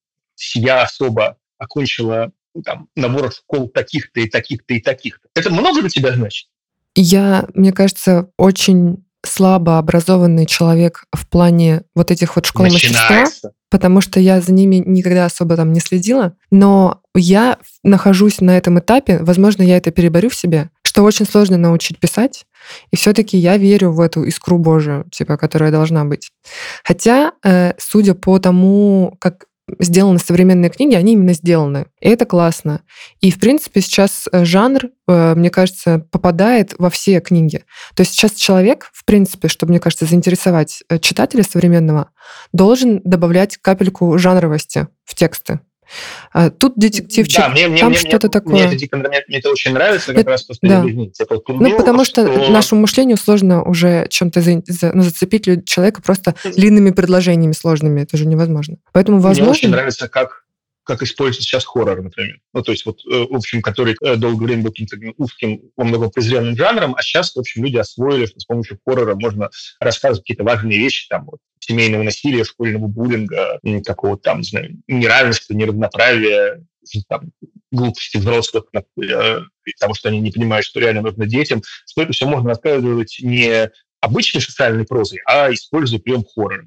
я 0.54 0.82
особо 0.82 1.36
окончила 1.58 2.32
ну, 2.54 2.62
там, 2.62 2.88
набор 2.96 3.32
школ 3.32 3.68
таких-то 3.68 4.20
и 4.20 4.28
таких-то 4.28 4.74
и 4.74 4.80
таких-то. 4.80 5.28
Это 5.34 5.50
много 5.50 5.80
для 5.80 5.90
тебя 5.90 6.12
значит? 6.14 6.48
Я, 6.94 7.48
мне 7.54 7.72
кажется, 7.72 8.30
очень 8.36 9.04
слабо 9.24 9.78
образованный 9.78 10.46
человек 10.46 11.04
в 11.12 11.28
плане 11.28 11.82
вот 11.94 12.10
этих 12.10 12.36
вот 12.36 12.46
школ 12.46 12.66
мастерства, 12.66 13.24
потому 13.70 14.00
что 14.00 14.20
я 14.20 14.40
за 14.40 14.52
ними 14.52 14.82
никогда 14.84 15.26
особо 15.26 15.56
там 15.56 15.72
не 15.72 15.80
следила. 15.80 16.34
Но 16.50 17.00
я 17.14 17.58
нахожусь 17.82 18.40
на 18.40 18.56
этом 18.56 18.78
этапе, 18.78 19.18
возможно, 19.18 19.62
я 19.62 19.76
это 19.76 19.90
переборю 19.90 20.30
в 20.30 20.34
себе, 20.34 20.70
что 20.82 21.04
очень 21.04 21.26
сложно 21.26 21.56
научить 21.56 21.98
писать, 21.98 22.46
и 22.90 22.96
все-таки 22.96 23.36
я 23.36 23.56
верю 23.56 23.92
в 23.92 24.00
эту 24.00 24.24
искру 24.24 24.58
Божию, 24.58 25.06
типа, 25.10 25.36
которая 25.36 25.70
должна 25.70 26.04
быть. 26.04 26.30
Хотя, 26.84 27.32
э, 27.44 27.74
судя 27.78 28.14
по 28.14 28.38
тому, 28.38 29.16
как 29.20 29.46
сделаны 29.78 30.18
современные 30.18 30.70
книги, 30.70 30.94
они 30.94 31.12
именно 31.12 31.32
сделаны. 31.32 31.86
И 32.00 32.08
это 32.08 32.26
классно. 32.26 32.82
И, 33.20 33.30
в 33.30 33.38
принципе, 33.38 33.80
сейчас 33.80 34.28
э, 34.30 34.44
жанр, 34.44 34.90
э, 35.08 35.34
мне 35.34 35.50
кажется, 35.50 36.06
попадает 36.10 36.74
во 36.78 36.90
все 36.90 37.20
книги. 37.20 37.64
То 37.94 38.02
есть 38.02 38.12
сейчас 38.12 38.32
человек, 38.32 38.90
в 38.92 39.04
принципе, 39.04 39.48
чтобы, 39.48 39.70
мне 39.70 39.80
кажется, 39.80 40.06
заинтересовать 40.06 40.82
э, 40.88 40.98
читателя 40.98 41.42
современного, 41.42 42.10
должен 42.52 43.00
добавлять 43.04 43.56
капельку 43.56 44.16
жанровости 44.18 44.88
в 45.04 45.14
тексты. 45.14 45.60
А, 46.32 46.50
тут 46.50 46.74
детективчик, 46.76 47.40
да, 47.40 47.48
мне, 47.48 47.68
мне, 47.68 47.80
там 47.80 47.94
что-то 47.94 48.28
такое. 48.28 48.66
Мне 48.66 48.76
это, 48.76 48.96
мне, 48.96 49.22
мне 49.28 49.38
это 49.38 49.50
очень 49.50 49.72
нравится, 49.72 50.08
как 50.08 50.22
это, 50.22 50.30
раз 50.30 50.44
то, 50.44 50.54
что 50.54 50.66
да. 50.66 50.84
типа, 50.84 51.40
Ну, 51.48 51.76
потому 51.76 52.04
что, 52.04 52.26
что 52.26 52.50
нашему 52.50 52.82
мышлению 52.82 53.16
сложно 53.16 53.62
уже 53.62 54.06
чем-то 54.08 54.40
за, 54.40 54.62
за, 54.66 54.92
ну, 54.92 55.02
зацепить 55.02 55.66
человека 55.66 56.02
просто 56.02 56.34
длинными 56.44 56.90
предложениями 56.90 57.52
сложными. 57.52 58.02
Это 58.02 58.16
же 58.16 58.26
невозможно. 58.26 58.76
Поэтому, 58.92 59.20
возможно... 59.20 59.44
Мне 59.44 59.52
очень 59.52 59.70
нравится, 59.70 60.08
как 60.08 60.44
как 60.90 61.02
используется 61.02 61.42
сейчас 61.42 61.64
хоррор, 61.64 62.02
например. 62.02 62.38
Ну, 62.52 62.62
то 62.62 62.72
есть, 62.72 62.84
вот, 62.84 63.00
э, 63.04 63.26
в 63.30 63.34
общем, 63.34 63.62
который 63.62 63.96
э, 64.00 64.16
долгое 64.16 64.46
время 64.46 64.62
был 64.64 64.70
каким-то 64.70 64.96
узким, 65.16 65.60
во 65.76 65.84
многом 65.84 66.10
презренным 66.10 66.56
жанром, 66.56 66.94
а 66.96 67.02
сейчас, 67.02 67.34
в 67.34 67.38
общем, 67.38 67.64
люди 67.64 67.76
освоили, 67.76 68.26
что 68.26 68.40
с 68.40 68.44
помощью 68.44 68.78
хоррора 68.84 69.14
можно 69.14 69.50
рассказывать 69.78 70.22
какие-то 70.22 70.44
важные 70.44 70.78
вещи, 70.78 71.08
там, 71.08 71.26
вот, 71.26 71.40
семейного 71.60 72.02
насилия, 72.02 72.44
школьного 72.44 72.86
буллинга, 72.86 73.60
какого-то 73.84 74.22
там, 74.22 74.38
не 74.38 74.44
знаю, 74.44 74.76
неравенства, 74.88 75.54
неравноправия, 75.54 76.64
там, 77.08 77.30
глупости 77.70 78.16
взрослых, 78.16 78.64
э, 78.72 79.40
потому 79.78 79.94
что 79.94 80.08
они 80.08 80.20
не 80.20 80.32
понимают, 80.32 80.66
что 80.66 80.80
реально 80.80 81.02
нужно 81.02 81.26
детям, 81.26 81.62
что 81.86 82.02
это 82.02 82.12
все 82.12 82.26
можно 82.26 82.50
рассказывать 82.50 83.18
не 83.20 83.70
обычной 84.00 84.40
социальной 84.40 84.84
прозой, 84.84 85.20
а 85.26 85.52
используя 85.52 86.00
прием 86.00 86.24
хоррора 86.24 86.66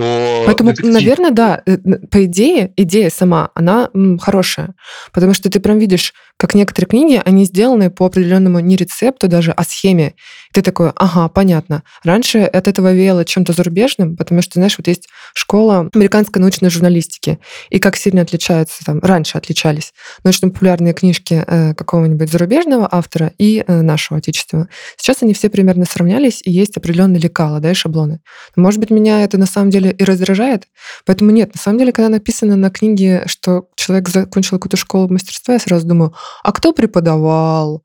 то... 0.00 0.42
Поэтому, 0.46 0.70
детектив... 0.70 0.92
наверное, 0.92 1.30
да, 1.30 1.62
э, 1.66 1.78
по 1.78 2.24
идее, 2.24 2.72
идея 2.76 3.10
сама, 3.10 3.50
она 3.54 3.90
хорошая. 4.20 4.74
Потому 5.12 5.34
что 5.34 5.50
ты 5.50 5.60
прям 5.60 5.78
видишь, 5.78 6.14
как 6.36 6.54
некоторые 6.54 6.88
книги, 6.88 7.22
они 7.24 7.44
сделаны 7.44 7.90
по 7.90 8.06
определенному 8.06 8.60
не 8.60 8.76
рецепту 8.76 9.28
даже, 9.28 9.52
а 9.52 9.62
схеме. 9.64 10.14
И 10.50 10.54
ты 10.54 10.62
такой, 10.62 10.90
ага, 10.96 11.28
понятно. 11.28 11.82
Раньше 12.02 12.38
от 12.38 12.66
этого 12.66 12.92
веяло 12.92 13.24
чем-то 13.24 13.52
зарубежным, 13.52 14.16
потому 14.16 14.40
что, 14.42 14.54
знаешь, 14.54 14.78
вот 14.78 14.86
есть 14.88 15.08
школа 15.34 15.90
американской 15.92 16.40
научной 16.40 16.70
журналистики. 16.70 17.38
И 17.68 17.78
как 17.78 17.96
сильно 17.96 18.22
отличаются, 18.22 18.84
там, 18.84 19.00
раньше 19.00 19.36
отличались 19.36 19.92
научно-популярные 20.24 20.94
книжки 20.94 21.44
э, 21.46 21.74
какого-нибудь 21.74 22.30
зарубежного 22.30 22.88
автора 22.90 23.32
и 23.38 23.62
э, 23.66 23.82
нашего 23.82 24.18
отечественного. 24.18 24.68
Сейчас 24.96 25.22
они 25.22 25.34
все 25.34 25.50
примерно 25.50 25.84
сравнялись, 25.84 26.40
и 26.44 26.50
есть 26.50 26.76
определенные 26.76 27.20
лекала, 27.20 27.60
да, 27.60 27.70
и 27.70 27.74
шаблоны. 27.74 28.20
Может 28.56 28.80
быть, 28.80 28.90
меня 28.90 29.22
это 29.24 29.38
на 29.38 29.46
самом 29.46 29.70
деле 29.70 29.89
и 29.90 30.04
раздражает. 30.04 30.68
Поэтому 31.04 31.30
нет, 31.30 31.54
на 31.54 31.60
самом 31.60 31.78
деле, 31.78 31.92
когда 31.92 32.08
написано 32.08 32.56
на 32.56 32.70
книге, 32.70 33.24
что 33.26 33.68
человек 33.76 34.08
закончил 34.08 34.58
какую-то 34.58 34.76
школу 34.76 35.08
мастерства, 35.08 35.54
я 35.54 35.60
сразу 35.60 35.86
думаю, 35.86 36.14
а 36.42 36.52
кто 36.52 36.72
преподавал? 36.72 37.84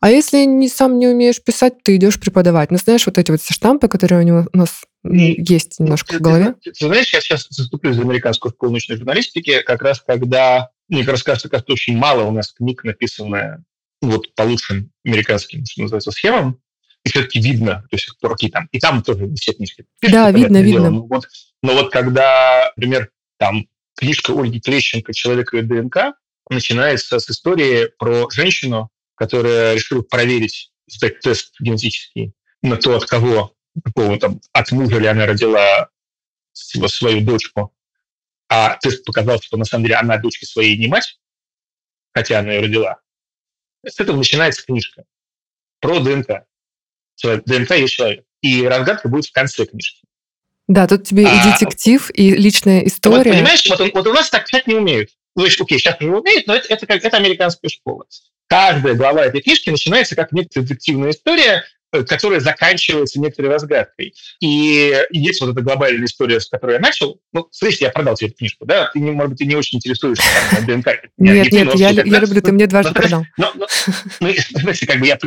А 0.00 0.10
если 0.10 0.44
не 0.44 0.68
сам 0.68 0.98
не 0.98 1.08
умеешь 1.08 1.42
писать, 1.42 1.82
ты 1.82 1.96
идешь 1.96 2.20
преподавать. 2.20 2.70
Ну, 2.70 2.78
знаешь, 2.78 3.06
вот 3.06 3.18
эти 3.18 3.30
вот 3.30 3.40
штампы, 3.42 3.88
которые 3.88 4.20
у, 4.20 4.24
него, 4.24 4.46
у 4.52 4.58
нас 4.58 4.82
есть 5.04 5.78
немножко 5.78 6.12
ты, 6.12 6.18
в 6.18 6.20
голове. 6.22 6.54
Ты, 6.62 6.70
ты, 6.70 6.78
ты 6.78 6.86
знаешь, 6.86 7.12
я 7.12 7.20
сейчас 7.20 7.46
заступлю 7.50 7.92
за 7.92 8.02
американскую 8.02 8.52
школу 8.52 8.72
научной 8.72 8.96
журналистики, 8.96 9.62
как 9.62 9.82
раз 9.82 10.00
когда, 10.00 10.70
мне 10.88 11.04
кажется, 11.04 11.48
кажется, 11.48 11.72
очень 11.72 11.96
мало 11.96 12.24
у 12.24 12.30
нас 12.30 12.52
книг 12.52 12.84
написанная 12.84 13.64
вот 14.02 14.34
по 14.34 14.42
лучшим 14.42 14.90
американским, 15.04 15.64
что 15.64 15.82
называется, 15.82 16.10
схемам, 16.10 16.60
и 17.06 17.08
все-таки 17.08 17.40
видно 17.40 17.86
то 17.88 17.96
есть 17.96 18.10
какие 18.20 18.50
там, 18.50 18.68
и 18.72 18.80
там 18.80 19.00
тоже 19.00 19.32
все 19.36 19.52
книжки. 19.52 19.86
Пишут, 20.00 20.12
да, 20.12 20.30
видно, 20.32 20.60
видно. 20.60 20.90
Но 20.90 21.06
вот, 21.06 21.28
но 21.62 21.74
вот 21.74 21.92
когда, 21.92 22.72
например, 22.74 23.12
там 23.38 23.68
книжка 23.96 24.32
Ольги 24.32 24.60
Клещенко 24.60 25.14
«Человек 25.14 25.54
и 25.54 25.62
ДНК» 25.62 26.16
начинается 26.50 27.20
с 27.20 27.30
истории 27.30 27.92
про 27.96 28.28
женщину, 28.30 28.90
которая 29.14 29.74
решила 29.74 30.02
проверить, 30.02 30.72
сдать 30.88 31.20
тест 31.20 31.54
генетический 31.60 32.32
на 32.62 32.76
то, 32.76 32.96
от 32.96 33.04
кого, 33.04 33.54
какого 33.84 34.18
там, 34.18 34.40
от 34.52 34.72
мужа 34.72 34.98
ли 34.98 35.06
она 35.06 35.26
родила 35.26 35.88
свою 36.52 37.20
дочку. 37.20 37.72
А 38.48 38.78
тест 38.78 39.04
показал, 39.04 39.40
что 39.40 39.56
на 39.56 39.64
самом 39.64 39.84
деле 39.84 39.96
она 39.96 40.18
дочки 40.18 40.44
своей 40.44 40.76
не 40.76 40.88
мать, 40.88 41.20
хотя 42.12 42.40
она 42.40 42.52
ее 42.52 42.62
родила. 42.62 43.00
С 43.86 44.00
этого 44.00 44.16
начинается 44.16 44.64
книжка 44.66 45.04
про 45.78 46.00
ДНК 46.00 46.46
человек, 47.16 47.44
ДНК 47.44 47.72
есть 47.72 47.94
человек. 47.94 48.24
И 48.42 48.66
разгадка 48.66 49.08
будет 49.08 49.26
в 49.26 49.32
конце 49.32 49.66
книжки. 49.66 50.02
Да, 50.68 50.86
тут 50.86 51.04
тебе 51.04 51.26
а, 51.26 51.30
и 51.30 51.52
детектив, 51.52 52.10
и 52.12 52.30
личная 52.30 52.80
история. 52.80 53.16
Вот, 53.16 53.36
понимаешь, 53.36 53.64
вот, 53.68 53.94
вот 53.94 54.06
у 54.06 54.12
нас 54.12 54.30
так 54.30 54.46
писать 54.46 54.66
не 54.66 54.74
умеют. 54.74 55.10
Ну, 55.36 55.44
есть, 55.44 55.60
окей, 55.60 55.78
сейчас 55.78 56.00
уже 56.00 56.16
умеют, 56.16 56.46
но 56.46 56.54
это, 56.54 56.66
это, 56.68 56.86
как, 56.86 57.04
это 57.04 57.16
американская 57.16 57.68
школа. 57.68 58.04
Каждая 58.48 58.94
глава 58.94 59.24
этой 59.24 59.42
книжки 59.42 59.70
начинается 59.70 60.16
как 60.16 60.32
некоторая 60.32 60.66
детективная 60.66 61.10
история, 61.10 61.64
которая 62.04 62.40
заканчивается 62.40 63.20
некоторой 63.20 63.52
разгадкой. 63.52 64.14
И 64.40 64.94
есть 65.10 65.40
вот 65.40 65.50
эта 65.50 65.60
глобальная 65.60 66.06
история, 66.06 66.40
с 66.40 66.48
которой 66.48 66.74
я 66.74 66.80
начал. 66.80 67.20
Ну, 67.32 67.48
слышите, 67.50 67.86
я 67.86 67.90
продал 67.90 68.14
тебе 68.14 68.28
эту 68.28 68.38
книжку, 68.38 68.66
да? 68.66 68.90
Ты, 68.92 69.00
может 69.00 69.30
быть, 69.30 69.38
ты 69.38 69.44
не 69.46 69.56
очень 69.56 69.78
интересуешься 69.78 70.24
там, 70.50 70.66
ДНК. 70.66 70.88
Нет, 71.18 71.50
нет, 71.50 71.74
я, 71.74 71.90
я 71.90 72.02
люблю, 72.02 72.40
ты 72.40 72.52
мне 72.52 72.66
дважды 72.66 72.92
продал. 72.92 73.24
Ну, 73.36 73.46
знаете, 74.20 74.86
как 74.86 75.00
бы 75.00 75.06
я, 75.06 75.18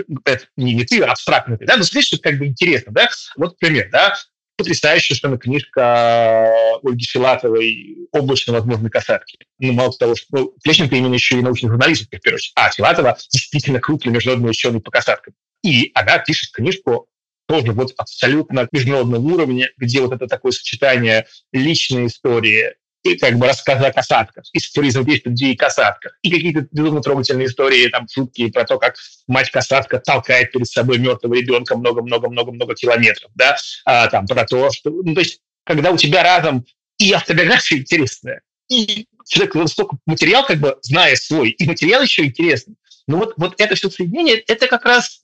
не, 0.56 0.74
не 0.74 0.86
ты, 0.86 1.02
а 1.02 1.12
абстрактно 1.12 1.58
ты, 1.58 1.66
да? 1.66 1.78
Но 1.78 1.84
слышишь, 1.84 2.20
как 2.20 2.38
бы 2.38 2.48
интересно, 2.48 2.92
да? 2.92 3.10
Вот 3.36 3.58
пример, 3.58 3.90
да? 3.92 4.16
потрясающая 4.60 5.16
совершенно 5.16 5.40
книжка 5.40 6.52
Ольги 6.84 7.06
Филатовой 7.06 8.10
«Облачно 8.12 8.54
возможны 8.54 8.90
касатки». 8.90 9.38
Ну, 9.58 9.72
мало 9.72 9.94
того, 9.94 10.16
что 10.16 10.28
ну, 10.32 10.54
Плещенко 10.64 10.96
именно 10.96 11.14
еще 11.14 11.40
и 11.40 11.42
научный 11.42 11.70
журналист, 11.70 12.04
в 12.04 12.10
первую 12.10 12.36
очередь, 12.36 12.52
а 12.56 12.70
Филатова 12.70 13.18
действительно 13.32 13.80
крупный 13.80 14.12
международный 14.12 14.52
ученый 14.52 14.82
по 14.82 14.92
касаткам. 14.92 15.34
И 15.64 15.92
она 15.94 16.20
пишет 16.20 16.52
книжку 16.52 17.08
тоже 17.48 17.72
вот 17.72 17.94
абсолютно 17.98 18.68
международном 18.72 19.26
уровне, 19.34 19.72
где 19.78 20.02
вот 20.02 20.14
это 20.14 20.28
такое 20.28 20.52
сочетание 20.52 21.26
личной 21.52 22.06
истории 22.06 22.76
и 23.04 23.18
как 23.18 23.38
бы 23.38 23.48
рассказы 23.48 23.86
о 23.86 23.94
касатках, 23.94 24.44
истории 24.54 24.90
взаимодействия 24.90 25.34
и 25.34 25.56
касатках, 25.56 26.18
и 26.22 26.30
какие-то 26.30 26.68
безумно 26.72 27.02
трогательные 27.02 27.48
истории, 27.48 27.88
там, 27.88 28.08
шутки 28.12 28.50
про 28.50 28.66
то, 28.66 28.78
как 28.78 28.96
мать-касатка 29.28 30.00
толкает 30.00 30.52
перед 30.52 30.68
собой 30.68 31.00
мертвого 31.00 31.34
ребенка 31.36 31.78
много-много-много-много 31.78 32.76
километров, 32.76 33.32
да, 33.36 33.56
а, 33.86 34.08
там, 34.08 34.28
про 34.28 34.46
то, 34.46 34.70
что, 34.72 34.90
ну, 34.90 35.14
то 35.14 35.22
есть, 35.22 35.40
когда 35.64 35.92
у 35.92 35.98
тебя 35.98 36.24
разом 36.24 36.66
и 36.98 37.12
автобиография 37.14 37.80
интересная, 37.80 38.42
и 38.70 39.08
человек 39.28 39.56
настолько 39.56 39.98
материал, 40.06 40.46
как 40.46 40.60
бы, 40.60 40.78
зная 40.82 41.16
свой, 41.16 41.52
и 41.52 41.66
материал 41.66 42.02
еще 42.02 42.26
интересный, 42.26 42.76
ну 43.08 43.18
вот, 43.18 43.34
вот 43.38 43.56
это 43.58 43.76
все 43.76 43.90
соединение, 43.90 44.38
это 44.38 44.68
как 44.68 44.86
раз 44.86 45.22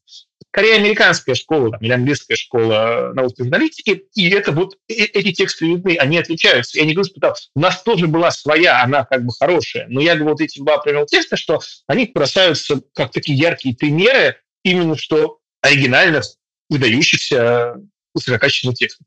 скорее 0.55 0.75
американская 0.75 1.35
школа 1.35 1.71
там, 1.71 1.81
или 1.81 1.91
английская 1.91 2.37
школа 2.37 3.11
научной 3.13 3.43
журналистики, 3.43 4.05
и 4.13 4.29
это 4.29 4.53
вот 4.53 4.77
э, 4.87 4.93
эти 4.93 5.33
тексты 5.33 5.65
видны, 5.67 5.97
они 5.97 6.17
отличаются. 6.17 6.79
Я 6.79 6.85
не 6.85 6.93
говорю, 6.93 7.11
что 7.11 7.33
у 7.55 7.59
нас 7.59 7.83
тоже 7.83 8.07
была 8.07 8.31
своя, 8.31 8.81
она 8.81 9.03
как 9.03 9.25
бы 9.25 9.33
хорошая, 9.37 9.85
но 9.89 9.99
я 9.99 10.15
говорю, 10.15 10.31
вот 10.31 10.39
эти 10.39 10.59
два 10.59 10.77
привел 10.77 11.05
текста, 11.07 11.35
что 11.35 11.59
они 11.87 12.09
бросаются 12.15 12.79
как 12.93 13.11
такие 13.11 13.37
яркие 13.37 13.75
примеры 13.75 14.37
именно 14.63 14.95
что 14.95 15.39
оригинальных, 15.61 16.23
выдающихся 16.69 17.75
высококачественных 18.13 18.77
текстов. 18.77 19.05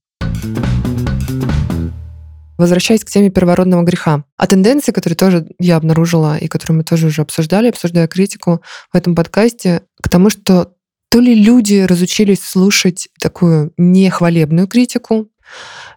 Возвращаясь 2.59 3.05
к 3.05 3.09
теме 3.09 3.31
первородного 3.31 3.85
греха. 3.85 4.25
А 4.37 4.47
тенденции, 4.49 4.93
которые 4.93 5.17
тоже 5.17 5.47
я 5.59 5.77
обнаружила 5.77 6.37
и 6.37 6.49
которые 6.49 6.79
мы 6.79 6.85
тоже 6.85 7.07
уже 7.07 7.23
обсуждали, 7.23 7.69
обсуждая 7.69 8.07
критику 8.07 8.63
в 8.93 8.97
этом 8.97 9.15
подкасте, 9.15 9.85
к 10.03 10.11
тому, 10.11 10.29
что 10.29 10.75
то 11.11 11.21
ли 11.21 11.35
люди 11.35 11.81
разучились 11.81 12.43
слушать 12.43 13.09
такую 13.21 13.73
нехвалебную 13.77 14.69
критику, 14.69 15.31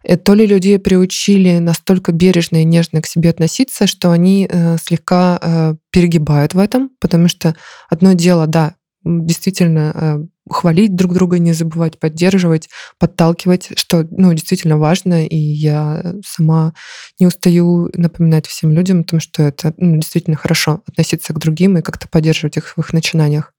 э, 0.03 0.17
то 0.17 0.33
ли 0.33 0.45
людей 0.45 0.79
приучили 0.79 1.59
настолько 1.59 2.11
бережно 2.11 2.61
и 2.61 2.65
нежно 2.65 3.01
к 3.01 3.07
себе 3.07 3.29
относиться, 3.29 3.87
что 3.87 4.11
они 4.11 4.47
э, 4.49 4.77
слегка 4.77 5.39
э, 5.41 5.75
перегибают 5.91 6.53
в 6.53 6.59
этом, 6.59 6.91
потому 6.99 7.27
что 7.27 7.55
одно 7.89 8.13
дело, 8.13 8.47
да, 8.47 8.75
действительно 9.03 9.91
э, 9.93 10.25
хвалить 10.51 10.95
друг 10.95 11.13
друга, 11.13 11.39
не 11.39 11.53
забывать 11.53 11.99
поддерживать, 11.99 12.69
подталкивать, 12.99 13.71
что 13.77 14.07
ну, 14.11 14.33
действительно 14.33 14.77
важно. 14.77 15.25
И 15.25 15.35
я 15.35 16.15
сама 16.25 16.73
не 17.19 17.27
устаю 17.27 17.89
напоминать 17.93 18.47
всем 18.47 18.71
людям 18.71 19.01
о 19.01 19.03
том, 19.03 19.19
что 19.19 19.43
это 19.43 19.73
ну, 19.77 19.97
действительно 19.97 20.37
хорошо 20.37 20.81
относиться 20.87 21.33
к 21.33 21.39
другим 21.39 21.77
и 21.77 21.81
как-то 21.81 22.07
поддерживать 22.07 22.57
их 22.57 22.75
в 22.75 22.79
их 22.79 22.93
начинаниях. 22.93 23.53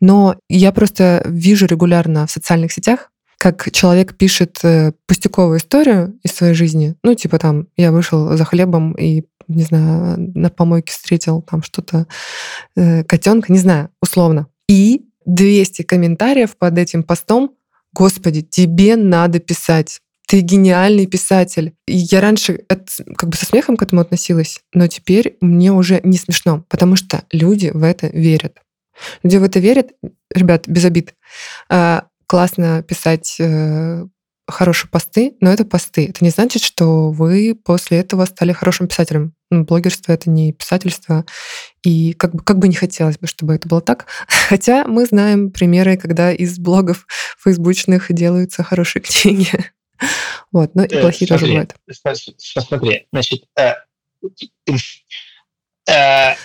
Но 0.00 0.36
я 0.48 0.72
просто 0.72 1.22
вижу 1.26 1.66
регулярно 1.66 2.26
в 2.26 2.30
социальных 2.30 2.72
сетях, 2.72 3.10
как 3.38 3.70
человек 3.70 4.16
пишет 4.16 4.58
э, 4.64 4.92
пустяковую 5.06 5.58
историю 5.58 6.18
из 6.24 6.32
своей 6.32 6.54
жизни. 6.54 6.96
Ну, 7.04 7.14
типа 7.14 7.38
там, 7.38 7.68
я 7.76 7.92
вышел 7.92 8.36
за 8.36 8.44
хлебом 8.44 8.92
и 8.94 9.24
не 9.46 9.62
знаю, 9.62 10.16
на 10.34 10.50
помойке 10.50 10.92
встретил 10.92 11.40
там 11.42 11.62
что-то, 11.62 12.06
э, 12.76 13.02
котенка, 13.04 13.50
не 13.52 13.58
знаю, 13.58 13.88
условно. 14.02 14.48
И 14.68 15.06
200 15.28 15.82
комментариев 15.82 16.56
под 16.56 16.78
этим 16.78 17.04
постом. 17.04 17.54
Господи, 17.92 18.42
тебе 18.42 18.96
надо 18.96 19.38
писать. 19.38 20.00
Ты 20.26 20.40
гениальный 20.40 21.06
писатель. 21.06 21.74
И 21.86 21.96
я 21.96 22.20
раньше 22.20 22.64
как 23.16 23.28
бы 23.28 23.36
со 23.36 23.46
смехом 23.46 23.76
к 23.76 23.82
этому 23.82 24.00
относилась, 24.00 24.60
но 24.74 24.86
теперь 24.88 25.36
мне 25.40 25.72
уже 25.72 26.00
не 26.02 26.18
смешно, 26.18 26.64
потому 26.68 26.96
что 26.96 27.24
люди 27.30 27.70
в 27.72 27.82
это 27.82 28.08
верят. 28.08 28.58
Люди 29.22 29.36
в 29.36 29.44
это 29.44 29.58
верят. 29.60 29.92
Ребят, 30.34 30.66
без 30.66 30.84
обид. 30.84 31.14
А, 31.68 32.06
классно 32.26 32.82
писать 32.82 33.36
э, 33.38 34.04
хорошие 34.46 34.90
посты, 34.90 35.36
но 35.40 35.50
это 35.50 35.64
посты. 35.64 36.08
Это 36.08 36.24
не 36.24 36.30
значит, 36.30 36.62
что 36.62 37.10
вы 37.10 37.54
после 37.54 37.98
этого 37.98 38.24
стали 38.24 38.52
хорошим 38.52 38.88
писателем. 38.88 39.34
Ну, 39.50 39.64
блогерство— 39.64 40.12
это 40.12 40.28
не 40.28 40.52
писательство. 40.52 41.24
И 41.82 42.12
как 42.12 42.34
бы, 42.34 42.42
как 42.42 42.58
бы 42.58 42.68
не 42.68 42.74
хотелось 42.74 43.18
бы, 43.18 43.26
чтобы 43.26 43.54
это 43.54 43.68
было 43.68 43.80
так. 43.80 44.06
Хотя 44.48 44.86
мы 44.86 45.06
знаем 45.06 45.50
примеры, 45.50 45.96
когда 45.96 46.32
из 46.32 46.58
блогов 46.58 47.06
фейсбучных 47.42 48.12
делаются 48.12 48.62
хорошие 48.62 49.02
книги. 49.02 49.48
Вот, 50.52 50.74
но 50.74 50.84
и 50.84 50.94
э, 50.94 51.00
плохие 51.00 51.28
тоже 51.28 51.46
бывают. 51.46 51.74
Смотри, 51.90 53.06
значит, 53.12 53.44
э, 53.58 53.74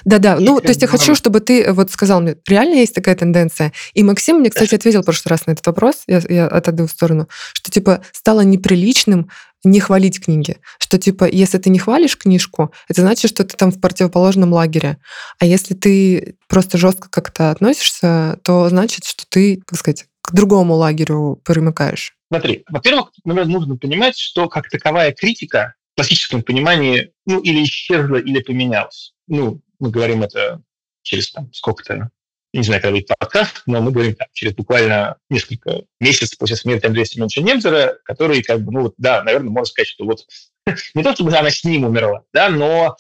Да-да, 0.06 0.38
ну, 0.40 0.60
то 0.62 0.70
есть 0.70 0.82
я 0.82 0.88
хочу, 0.88 1.16
чтобы 1.16 1.40
ты 1.40 1.72
вот 1.74 1.92
сказал 1.92 2.22
мне, 2.22 2.36
реально 2.48 2.76
есть 2.76 2.96
такая 2.96 3.16
тенденция. 3.16 3.74
И 3.94 4.04
Максим 4.04 4.38
мне, 4.38 4.50
кстати, 4.50 4.76
ответил 4.76 5.02
в 5.02 5.06
прошлый 5.06 5.32
раз 5.32 5.46
на 5.46 5.52
этот 5.52 5.66
вопрос, 5.68 6.04
я, 6.08 6.22
я 6.30 6.48
отойду 6.48 6.88
в 6.88 6.92
сторону, 6.92 7.28
что, 7.54 7.72
типа, 7.72 8.02
стало 8.12 8.42
неприличным 8.42 9.30
не 9.64 9.80
хвалить 9.80 10.24
книги. 10.24 10.58
Что, 10.80 10.98
типа, 10.98 11.28
если 11.30 11.58
ты 11.58 11.70
не 11.70 11.80
хвалишь 11.80 12.18
книжку, 12.18 12.74
это 12.90 13.02
значит, 13.02 13.32
что 13.32 13.44
ты 13.46 13.56
там 13.56 13.72
в 13.72 13.80
противоположном 13.80 14.52
лагере. 14.52 14.98
А 15.40 15.46
если 15.46 15.74
ты 15.74 16.36
просто 16.48 16.78
жестко 16.78 17.10
как-то 17.10 17.52
относишься, 17.52 18.40
то 18.44 18.68
значит, 18.70 19.06
что 19.06 19.26
ты, 19.28 19.62
как 19.66 19.80
сказать, 19.80 20.06
к 20.22 20.34
другому 20.34 20.76
лагерю 20.76 21.40
примыкаешь. 21.46 22.14
Смотри, 22.30 22.64
во-первых, 22.70 23.12
нужно 23.24 23.78
понимать, 23.78 24.18
что 24.18 24.50
как 24.50 24.70
таковая 24.70 25.14
критика 25.14 25.76
в 25.94 25.98
классическом 25.98 26.42
понимании 26.44 27.12
ну, 27.26 27.40
или 27.40 27.64
исчезла, 27.64 28.18
или 28.18 28.42
поменялась 28.42 29.13
ну, 29.28 29.62
мы 29.80 29.90
говорим 29.90 30.24
это 30.24 30.62
через 31.02 31.32
там 31.32 31.52
сколько-то, 31.54 32.10
не 32.54 32.64
знаю, 32.64 32.82
когда 32.82 32.96
будет 32.96 33.08
подкаст, 33.20 33.64
но 33.66 33.82
мы 33.82 33.92
говорим 33.92 34.16
там, 34.16 34.28
через 34.34 34.54
буквально 34.54 35.18
несколько 35.30 35.84
месяцев 36.00 36.38
после 36.38 36.56
смерти 36.56 36.86
Андрея 36.86 37.06
Семеновича 37.06 37.42
Немцера, 37.42 37.98
который, 38.06 38.44
как 38.44 38.62
бы, 38.62 38.72
ну 38.72 38.82
вот, 38.84 38.94
да, 38.98 39.24
наверное, 39.24 39.50
можно 39.50 39.66
сказать, 39.66 39.88
что 39.88 40.06
вот 40.06 40.26
не 40.94 41.04
то, 41.04 41.14
чтобы 41.14 41.36
она 41.36 41.50
с 41.50 41.64
ним 41.64 41.86
умерла, 41.86 42.24
да, 42.34 42.50
но 42.50 42.96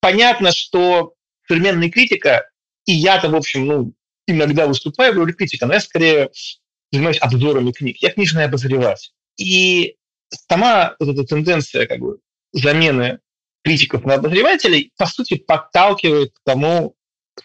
понятно, 0.00 0.52
что 0.52 1.14
современная 1.48 1.90
критика, 1.90 2.48
и 2.86 2.92
я-то, 2.92 3.28
в 3.28 3.34
общем, 3.34 3.66
ну, 3.66 3.92
иногда 4.26 4.66
выступаю 4.66 5.12
в 5.12 5.16
роли 5.16 5.32
критика, 5.32 5.66
но 5.66 5.74
я 5.74 5.80
скорее 5.80 6.30
занимаюсь 6.90 7.18
обзорами 7.20 7.72
книг. 7.72 7.96
Я 7.98 8.10
книжный 8.10 8.44
обозреватель. 8.44 9.12
И 9.38 9.96
сама 10.30 10.94
вот 10.98 11.08
эта 11.08 11.24
тенденция 11.24 11.86
как 11.86 12.00
бы 12.00 12.18
замены 12.52 13.20
критиков 13.62 14.04
на 14.04 14.14
обозревателей, 14.14 14.92
по 14.96 15.06
сути, 15.06 15.36
подталкивает 15.36 16.32
к 16.32 16.40
тому, 16.44 16.94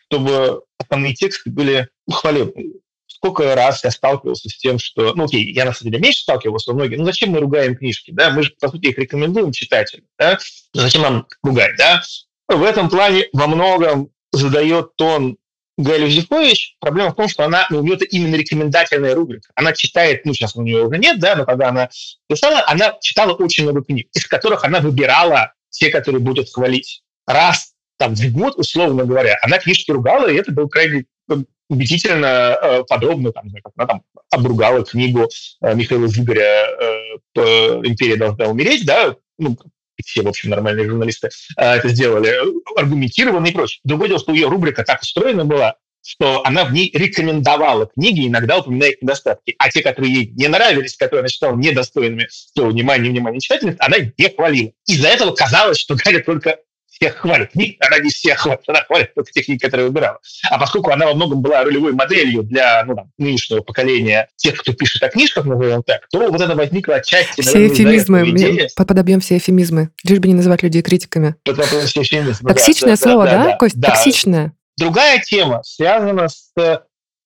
чтобы 0.06 0.64
основные 0.78 1.14
тексты 1.14 1.50
были 1.50 1.90
хвалебные. 2.10 2.74
Сколько 3.08 3.56
раз 3.56 3.84
я 3.84 3.92
сталкивался 3.92 4.50
с 4.50 4.58
тем, 4.58 4.78
что, 4.78 5.14
ну, 5.16 5.26
окей, 5.26 5.52
я 5.52 5.66
на 5.66 5.74
самом 5.74 5.92
деле 5.92 6.04
меньше 6.04 6.22
сталкивался, 6.22 6.72
но 6.72 6.78
многие, 6.78 6.98
ну, 6.98 7.06
зачем 7.06 7.32
мы 7.32 7.40
ругаем 7.40 7.76
книжки, 7.76 8.12
да, 8.12 8.30
мы 8.30 8.44
же, 8.44 8.54
по 8.60 8.70
сути, 8.70 8.88
их 8.88 8.98
рекомендуем 8.98 9.52
читателям, 9.52 10.06
да, 10.20 10.38
зачем 10.74 11.02
нам 11.02 11.28
ругать, 11.42 11.76
да. 11.78 12.02
В 12.48 12.64
этом 12.64 12.90
плане 12.90 13.28
во 13.34 13.48
многом 13.48 14.12
задает 14.32 14.96
тон 14.96 15.38
Галя 15.78 16.06
Юзефович. 16.06 16.78
Проблема 16.80 17.12
в 17.12 17.16
том, 17.16 17.28
что 17.28 17.44
она, 17.44 17.68
ну, 17.70 17.80
у 17.80 17.84
нее 17.84 17.96
это 17.96 18.06
именно 18.06 18.36
рекомендательная 18.36 19.14
рубрика. 19.14 19.50
Она 19.56 19.74
читает, 19.74 20.26
ну, 20.26 20.34
сейчас 20.34 20.56
у 20.56 20.62
нее 20.62 20.86
уже 20.86 20.98
нет, 20.98 21.20
да, 21.20 21.36
но 21.36 21.46
когда 21.46 21.70
она 21.70 21.90
писала, 22.28 22.64
она 22.68 22.98
читала 23.02 23.34
очень 23.34 23.64
много 23.64 23.84
книг, 23.84 24.08
из 24.14 24.26
которых 24.26 24.64
она 24.64 24.80
выбирала 24.80 25.54
те, 25.78 25.90
которые 25.90 26.22
будут 26.22 26.52
хвалить. 26.52 27.04
Раз 27.26 27.74
там 27.98 28.16
в 28.16 28.32
год, 28.32 28.58
условно 28.58 29.06
говоря, 29.06 29.38
она 29.42 29.60
книжки 29.60 29.92
ругала, 29.92 30.28
и 30.28 30.36
это 30.36 30.52
был 30.52 30.70
крайне 30.70 31.06
ну, 31.28 31.46
убедительно 31.70 32.58
э, 32.62 32.84
подробно, 32.88 33.32
там, 33.32 33.50
как 33.64 33.74
она 33.76 33.88
там 33.88 34.04
обругала 34.32 34.84
книгу 34.86 35.30
э, 35.62 35.76
Михаила 35.76 36.08
Зыгоря 36.08 36.44
э, 36.44 37.42
«Империя 37.84 38.16
должна 38.16 38.46
умереть», 38.46 38.86
да, 38.86 39.16
ну, 39.38 39.58
все, 40.06 40.22
в 40.22 40.28
общем, 40.28 40.52
нормальные 40.52 40.88
журналисты 40.88 41.30
э, 41.58 41.64
это 41.64 41.90
сделали, 41.90 42.34
аргументированно 42.78 43.48
и 43.48 43.52
прочее. 43.52 43.80
Другое 43.84 44.10
дело, 44.10 44.20
что 44.20 44.34
ее 44.34 44.48
рубрика 44.48 44.84
так 44.84 45.02
устроена 45.02 45.46
была, 45.46 45.76
что 46.08 46.42
она 46.46 46.64
в 46.64 46.72
ней 46.72 46.90
рекомендовала 46.94 47.88
книги, 47.88 48.28
иногда 48.28 48.60
упоминая 48.60 48.92
их 48.92 49.02
недостатки. 49.02 49.56
А 49.60 49.70
те, 49.70 49.82
которые 49.82 50.14
ей 50.14 50.28
не 50.28 50.48
нравились, 50.48 50.96
которые 50.96 51.20
она 51.20 51.28
считала 51.28 51.56
недостойными 51.58 52.28
своего 52.30 52.72
внимания 52.72 53.08
и 53.08 53.12
внимания 53.12 53.42
читательницы, 53.42 53.78
она 53.80 53.98
не 54.00 54.30
хвалила. 54.34 54.72
Из-за 54.88 55.10
этого 55.10 55.36
казалось, 55.36 55.78
что 55.78 55.96
Галя 55.96 56.24
только 56.24 56.60
всех 56.90 57.18
хвалит. 57.18 57.54
Нет, 57.56 57.76
она 57.82 58.00
не 58.00 58.10
всех 58.10 58.40
хвалит, 58.40 58.62
она 58.68 58.82
хвалит 58.84 59.14
только 59.16 59.32
тех 59.34 59.46
книг, 59.46 59.62
которые 59.62 59.90
выбирала. 59.90 60.20
А 60.50 60.58
поскольку 60.58 60.92
она 60.92 61.08
во 61.08 61.14
многом 61.14 61.42
была 61.42 61.66
ролевой 61.66 61.92
моделью 61.92 62.44
для 62.44 62.86
ну, 62.86 62.96
там, 62.96 63.12
нынешнего 63.18 63.60
поколения 63.60 64.30
тех, 64.38 64.56
кто 64.56 64.72
пишет 64.72 65.04
о 65.04 65.10
книжках, 65.10 65.44
назовем 65.44 65.84
так, 65.84 66.08
то 66.10 66.32
вот 66.32 66.40
это 66.40 66.56
возникло 66.56 66.96
отчасти... 66.96 67.42
Все 67.42 67.58
наверное, 67.58 67.76
эфемизмы, 67.76 68.68
подобьем 68.78 69.20
все 69.20 69.38
эфемизмы, 69.38 69.90
лишь 70.06 70.20
бы 70.20 70.30
не 70.30 70.36
называть 70.36 70.64
людей 70.64 70.82
критиками. 70.82 71.36
Токсичное 71.44 72.92
да, 72.92 72.98
слово, 72.98 73.26
да, 73.26 73.32
да, 73.32 73.44
да 73.44 73.58
Кость? 73.58 73.76
Да. 73.76 73.90
Токсичное. 73.90 74.54
Другая 74.78 75.20
тема 75.20 75.64
связана 75.64 76.30
с 76.30 76.54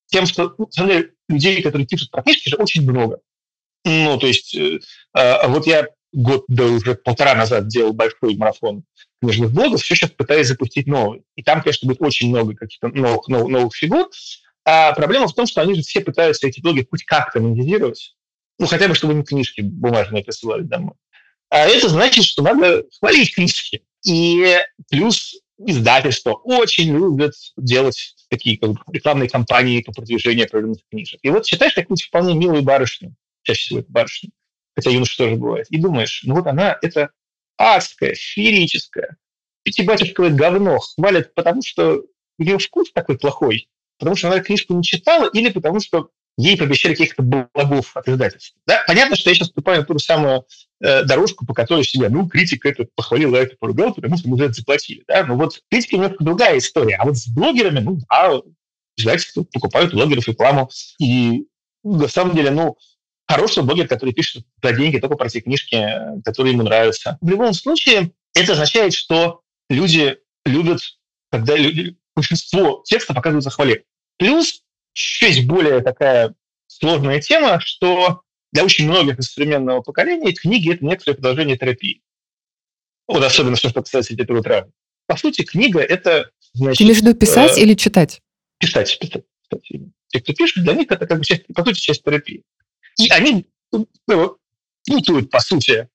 тем, 0.08 0.26
что, 0.26 0.54
ну, 0.58 0.68
деле, 0.78 1.12
людей, 1.28 1.62
которые 1.62 1.88
пишут 1.88 2.12
про 2.12 2.22
книжки, 2.22 2.50
же 2.50 2.58
очень 2.58 2.84
много. 2.84 3.20
Ну, 3.84 4.18
то 4.18 4.28
есть, 4.28 4.54
э, 4.56 4.80
э, 5.16 5.48
вот 5.48 5.66
я 5.66 5.88
год, 6.14 6.46
да 6.48 6.66
уже 6.66 6.96
полтора 6.96 7.34
назад 7.34 7.68
делал 7.68 7.94
большой 7.94 8.36
марафон 8.36 8.84
книжных 9.22 9.52
блогов, 9.52 9.82
все 9.82 9.96
сейчас 9.96 10.12
пытаюсь 10.12 10.48
запустить 10.48 10.88
новый. 10.88 11.24
И 11.36 11.44
там, 11.44 11.62
конечно, 11.62 11.88
будет 11.88 12.02
очень 12.02 12.30
много 12.30 12.56
каких-то 12.56 12.90
новых, 12.90 13.28
новых, 13.28 13.50
новых 13.50 13.76
фигур. 13.76 14.10
А 14.66 14.92
проблема 14.94 15.28
в 15.28 15.34
том, 15.34 15.48
что 15.48 15.62
они 15.62 15.76
же 15.76 15.82
все 15.82 16.02
пытаются 16.02 16.48
эти 16.48 16.62
блоги 16.62 16.86
хоть 16.90 17.04
как-то 17.04 17.40
монетизировать. 17.40 18.16
Ну, 18.60 18.68
хотя 18.68 18.88
бы, 18.88 18.96
чтобы 18.96 19.14
им 19.14 19.24
книжки 19.24 19.62
бумажные 19.62 20.24
присылали 20.24 20.62
домой. 20.62 20.94
А 21.50 21.66
это 21.68 21.90
значит, 21.90 22.26
что 22.26 22.44
надо 22.44 22.84
хвалить 23.00 23.34
книжки. 23.34 23.84
И 24.06 24.58
плюс 24.90 25.41
издательства 25.66 26.34
очень 26.34 26.92
любят 26.92 27.34
делать 27.58 28.16
такие 28.30 28.58
как 28.58 28.72
бы, 28.72 28.80
рекламные 28.92 29.30
кампании 29.30 29.82
по 29.82 29.92
продвижению 29.92 30.46
определенных 30.46 30.80
книжек. 30.90 31.20
И 31.24 31.30
вот 31.30 31.46
читаешь 31.46 31.74
какую-нибудь 31.74 32.04
вполне 32.04 32.36
милую 32.36 32.64
барышню, 32.64 33.16
чаще 33.44 33.62
всего 33.62 33.80
это 33.80 33.92
барышня, 33.92 34.30
хотя 34.76 34.90
юноша 34.90 35.18
тоже 35.18 35.36
бывает, 35.36 35.68
и 35.70 35.78
думаешь, 35.78 36.22
ну 36.26 36.36
вот 36.36 36.48
она, 36.48 36.78
это 36.82 37.12
адская, 37.58 38.14
феерическая, 38.16 39.18
пятибатюшковое 39.64 40.32
говно 40.32 40.80
хвалят, 40.80 41.34
потому 41.34 41.62
что 41.64 42.04
у 42.40 42.44
нее 42.44 42.58
вкус 42.58 42.92
такой 42.92 43.18
плохой, 43.18 43.70
потому 44.00 44.16
что 44.16 44.30
она 44.30 44.40
книжку 44.40 44.74
не 44.74 44.84
читала, 44.84 45.30
или 45.32 45.50
потому 45.52 45.80
что 45.80 46.10
ей 46.38 46.58
пообещали 46.58 46.94
каких-то 46.94 47.22
благов 47.22 47.96
от 47.96 48.08
издательства. 48.08 48.60
Да? 48.66 48.84
Понятно, 48.88 49.16
что 49.16 49.30
я 49.30 49.36
сейчас 49.36 49.50
вступаю 49.50 49.82
на 49.82 49.86
ту 49.86 49.98
же 49.98 50.04
самую 50.04 50.46
э, 50.82 51.04
дорожку, 51.04 51.46
по 51.46 51.54
которой 51.54 51.84
себя, 51.84 52.10
ну, 52.10 52.28
критик 52.28 52.66
это 52.66 52.88
похвалил, 52.96 53.36
а 53.36 53.40
это 53.40 53.56
поругал, 53.60 53.94
потому 53.94 54.18
что 54.18 54.30
мы 54.30 54.38
за 54.38 54.46
это 54.46 54.54
заплатили. 54.54 55.04
Да? 55.08 55.24
Но 55.26 55.36
вот 55.36 55.62
критика 55.70 55.96
немножко 55.96 56.24
другая 56.24 56.58
история. 56.58 56.96
А 56.96 57.06
вот 57.06 57.18
с 57.18 57.28
блогерами, 57.28 57.80
ну, 57.80 58.00
да, 58.10 58.42
издательства 58.98 59.44
покупают 59.44 59.94
блогеров 59.94 60.28
рекламу. 60.28 60.70
И 61.00 61.46
на 61.84 62.08
самом 62.08 62.36
деле, 62.36 62.52
ну, 62.52 62.78
хороший 63.28 63.64
блогер, 63.64 63.88
который 63.88 64.14
пишет 64.14 64.46
за 64.62 64.74
деньги 64.74 65.00
только 65.00 65.16
про 65.16 65.30
те 65.30 65.42
книжки, 65.42 65.86
которые 66.24 66.54
ему 66.54 66.64
нравятся. 66.64 67.18
В 67.22 67.30
любом 67.30 67.54
случае, 67.54 68.12
это 68.34 68.54
означает, 68.54 68.94
что 68.94 69.42
люди 69.70 70.18
любят, 70.46 70.82
когда 71.32 71.56
люди, 71.56 71.98
большинство 72.16 72.84
текста 72.86 73.14
показывают 73.14 73.44
за 73.44 73.50
хвале. 73.50 73.84
Плюс 74.18 74.64
есть 74.94 75.46
более 75.46 75.82
такая 75.82 76.34
сложная 76.68 77.20
тема, 77.22 77.60
что 77.60 78.22
для 78.52 78.66
очень 78.66 78.88
многих 78.88 79.20
из 79.20 79.32
современного 79.32 79.82
поколения 79.82 80.34
книги– 80.34 80.74
это 80.74 80.86
некоторое 80.86 81.16
продолжение 81.16 81.58
терапии. 81.58 82.02
Вот 83.08 83.24
особенно, 83.24 83.56
что 83.56 83.72
касается 83.74 84.14
литературы 84.14 84.42
травмы. 84.42 84.72
По 85.08 85.18
сути, 85.18 85.44
книга– 85.44 85.80
это... 85.82 86.32
Значит, 86.54 86.80
Ты 86.80 86.84
имеешь 86.84 87.00
в 87.00 87.02
виду 87.02 87.14
писать 87.18 87.58
э, 87.58 87.62
или 87.62 87.74
читать? 87.76 88.22
Писать, 88.58 88.98
писать, 89.00 89.24
писать. 89.50 89.82
Те, 90.08 90.20
кто 90.20 90.34
пишет, 90.34 90.64
для 90.64 90.74
них 90.74 90.92
это 90.92 91.08
как 91.08 91.20
бы 91.20 91.24
часть, 91.26 91.48
по 91.48 91.64
сути, 91.64 91.80
часть 91.80 92.04
терапии. 92.04 92.44
И 93.00 93.10
они 93.10 93.48
ну, 93.72 93.88
путают, 94.86 95.30
по 95.30 95.40
сути, 95.40 95.88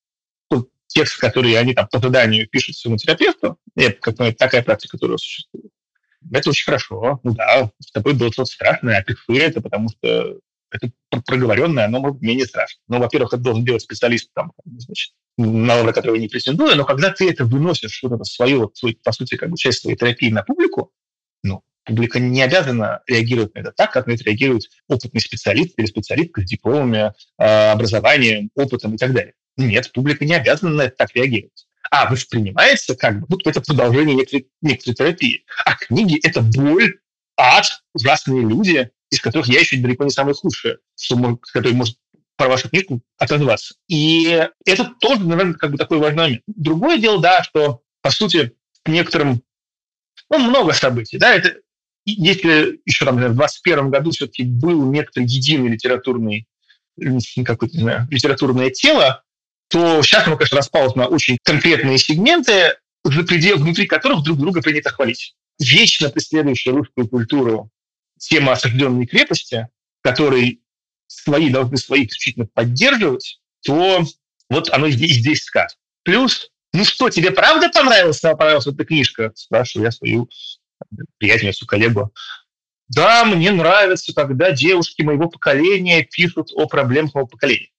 текст, 0.96 1.18
который 1.18 1.52
они 1.58 1.74
там 1.74 1.88
по 1.88 1.98
заданию 1.98 2.48
пишут 2.48 2.76
своему 2.76 2.96
терапевту, 2.96 3.58
это 3.74 4.00
как 4.00 4.36
такая 4.36 4.62
практика, 4.62 4.96
которая 4.96 5.18
существует. 5.18 5.70
Это 6.32 6.50
очень 6.50 6.64
хорошо. 6.64 7.20
Ну 7.22 7.34
да, 7.34 7.70
с 7.80 7.90
тобой 7.92 8.14
было 8.14 8.32
что-то 8.32 8.50
страшное, 8.50 8.98
а 8.98 9.02
пиши 9.02 9.40
это, 9.40 9.60
потому 9.60 9.88
что 9.88 10.38
это 10.70 10.90
проговоренное, 11.24 11.86
оно 11.86 12.00
может 12.00 12.20
менее 12.20 12.46
страшно. 12.46 12.80
Ну, 12.88 12.98
во-первых, 12.98 13.32
это 13.32 13.42
должен 13.42 13.64
делать 13.64 13.82
специалист, 13.82 14.30
там, 14.34 14.52
значит, 14.64 15.12
на 15.38 15.76
уровень 15.76 15.92
которого 15.92 16.16
не 16.16 16.28
претендую, 16.28 16.76
но 16.76 16.84
когда 16.84 17.10
ты 17.10 17.30
это 17.30 17.44
выносишь, 17.44 17.92
что-то 17.92 18.24
свое, 18.24 18.68
свой, 18.74 18.98
по 19.02 19.12
сути, 19.12 19.36
как 19.36 19.50
бы 19.50 19.56
часть 19.56 19.82
своей 19.82 19.96
терапии 19.96 20.30
на 20.30 20.42
публику, 20.42 20.92
ну, 21.42 21.62
публика 21.84 22.18
не 22.18 22.42
обязана 22.42 23.02
реагировать 23.06 23.54
на 23.54 23.60
это 23.60 23.72
так, 23.72 23.92
как 23.92 24.06
на 24.06 24.12
это 24.12 24.24
реагирует 24.24 24.64
опытный 24.88 25.20
специалист 25.20 25.78
или 25.78 25.86
специалистка 25.86 26.42
с 26.42 26.44
дипломами, 26.44 27.12
а, 27.38 27.72
образованием, 27.72 28.50
опытом 28.54 28.94
и 28.94 28.98
так 28.98 29.12
далее. 29.12 29.34
Нет, 29.56 29.92
публика 29.92 30.24
не 30.24 30.34
обязана 30.34 30.74
на 30.74 30.82
это 30.82 30.96
так 30.96 31.14
реагировать. 31.14 31.65
А 31.90 32.10
воспринимается 32.10 32.96
как 32.96 33.26
будто 33.28 33.50
это 33.50 33.60
продолжение 33.60 34.16
некоторой, 34.16 34.48
некоторой 34.62 34.94
терапии. 34.94 35.44
А 35.64 35.76
книги– 35.76 36.18
это 36.22 36.42
боль, 36.42 36.98
ад, 37.36 37.66
ужасные 37.94 38.42
люди, 38.42 38.90
из 39.10 39.20
которых 39.20 39.48
я 39.48 39.60
еще 39.60 39.76
далеко 39.76 40.04
не 40.04 40.10
самый 40.10 40.34
худший, 40.34 40.78
что, 40.98 41.38
который 41.52 41.72
может 41.72 41.96
про 42.36 42.48
вашу 42.48 42.68
книжку 42.68 43.00
отозваться. 43.18 43.74
И 43.88 44.46
это 44.66 44.92
тоже, 45.00 45.24
наверное, 45.24 45.54
как 45.54 45.70
бы 45.72 45.78
такой 45.78 45.98
важный 45.98 46.22
момент. 46.22 46.42
Другое 46.46 46.98
дело, 46.98 47.20
да, 47.20 47.42
что, 47.42 47.82
по 48.02 48.10
сути, 48.10 48.52
некоторым, 48.84 49.42
ну, 50.30 50.38
много 50.38 50.72
событий, 50.72 51.18
да, 51.18 51.34
это 51.34 51.56
если 52.04 52.80
еще 52.84 53.04
там, 53.04 53.16
в 53.16 53.34
21 53.34 53.90
году 53.90 54.12
все-таки 54.12 54.44
был 54.44 54.90
некоторый 54.90 55.24
единый 55.24 55.70
литературный 55.70 56.46
какое-то, 57.44 57.78
знаю, 57.78 58.06
литературное 58.10 58.70
тело, 58.70 59.24
то 59.68 60.02
сейчас 60.02 60.26
оно, 60.26 60.36
конечно, 60.36 60.58
распалось 60.58 60.94
на 60.94 61.06
очень 61.06 61.38
конкретные 61.42 61.98
сегменты, 61.98 62.76
внутри 63.02 63.86
которых 63.86 64.22
друг 64.22 64.38
друга 64.38 64.62
принято 64.62 64.90
хвалить. 64.90 65.34
Вечно 65.58 66.10
преследующая 66.10 66.72
русскую 66.72 67.08
культуру 67.08 67.70
тема 68.18 68.52
осажденной 68.52 69.06
крепости, 69.06 69.68
которые 70.02 70.58
свои 71.06 71.50
должны 71.50 71.76
своих 71.76 72.08
исключительно 72.08 72.46
поддерживать, 72.46 73.40
то 73.64 74.04
вот 74.48 74.70
оно 74.70 74.88
здесь, 74.90 75.16
здесь 75.16 75.44
сказ. 75.44 75.76
Плюс, 76.02 76.50
ну 76.72 76.84
что, 76.84 77.10
тебе 77.10 77.30
правда 77.30 77.68
понравилась, 77.68 78.20
понравилась 78.20 78.66
эта 78.66 78.84
книжка? 78.84 79.32
Спрашиваю 79.34 79.86
я 79.86 79.90
свою 79.90 80.28
приятельницу, 81.18 81.66
коллегу. 81.66 82.12
Да, 82.88 83.24
мне 83.24 83.50
нравится, 83.50 84.12
когда 84.14 84.52
девушки 84.52 85.02
моего 85.02 85.28
поколения 85.28 86.04
пишут 86.04 86.50
о 86.54 86.66
проблемах 86.66 87.14
моего 87.14 87.26
поколения 87.26 87.70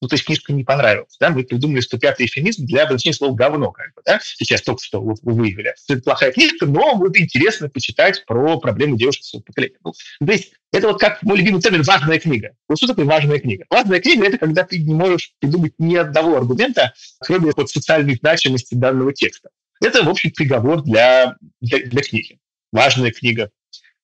ну, 0.00 0.08
то 0.08 0.14
есть 0.14 0.24
книжка 0.24 0.52
не 0.52 0.64
понравилась. 0.64 1.16
Да? 1.20 1.30
Мы 1.30 1.44
придумали 1.44 1.82
105-й 1.82 2.24
эфемизм 2.24 2.64
для 2.64 2.84
обозначения 2.84 3.14
слова 3.14 3.34
«говно». 3.34 3.70
Как 3.70 3.94
бы, 3.94 4.02
да? 4.04 4.18
Сейчас 4.22 4.62
только 4.62 4.82
что 4.82 5.00
вот 5.00 5.18
вы 5.22 5.34
выявили. 5.34 5.74
Это 5.88 6.00
плохая 6.00 6.32
книжка, 6.32 6.66
но 6.66 6.96
будет 6.96 7.20
интересно 7.20 7.68
почитать 7.68 8.24
про 8.26 8.58
проблемы 8.58 8.96
девушек 8.96 9.24
своего 9.24 9.44
поколения. 9.44 9.76
Ну, 9.84 9.92
то 10.26 10.32
есть 10.32 10.52
это 10.72 10.88
вот 10.88 11.00
как 11.00 11.22
мой 11.22 11.38
любимый 11.38 11.60
термин 11.60 11.82
«важная 11.82 12.18
книга». 12.18 12.52
Вот 12.68 12.78
что 12.78 12.86
такое 12.86 13.04
важная 13.04 13.38
книга? 13.38 13.66
Важная 13.68 14.00
книга– 14.00 14.26
это 14.28 14.38
когда 14.38 14.64
ты 14.64 14.78
не 14.78 14.94
можешь 14.94 15.34
придумать 15.38 15.74
ни 15.78 15.96
одного 15.96 16.36
аргумента, 16.36 16.94
кроме 17.20 17.52
вот 17.54 17.70
социальной 17.70 18.14
значимости 18.14 18.74
данного 18.74 19.12
текста. 19.12 19.50
Это, 19.82 20.02
в 20.02 20.08
общем, 20.08 20.30
приговор 20.30 20.82
для, 20.82 21.36
для, 21.60 21.84
для 21.84 22.02
книги. 22.02 22.38
Важная 22.72 23.10
книга, 23.10 23.50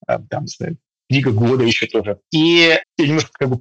а, 0.06 0.18
там, 0.18 0.44
не 0.44 0.48
знаю, 0.48 0.78
книга 1.08 1.30
года 1.30 1.64
еще 1.64 1.86
тоже. 1.86 2.18
И 2.30 2.78
я 2.98 3.06
немножко 3.06 3.30
как 3.32 3.48
бы 3.48 3.60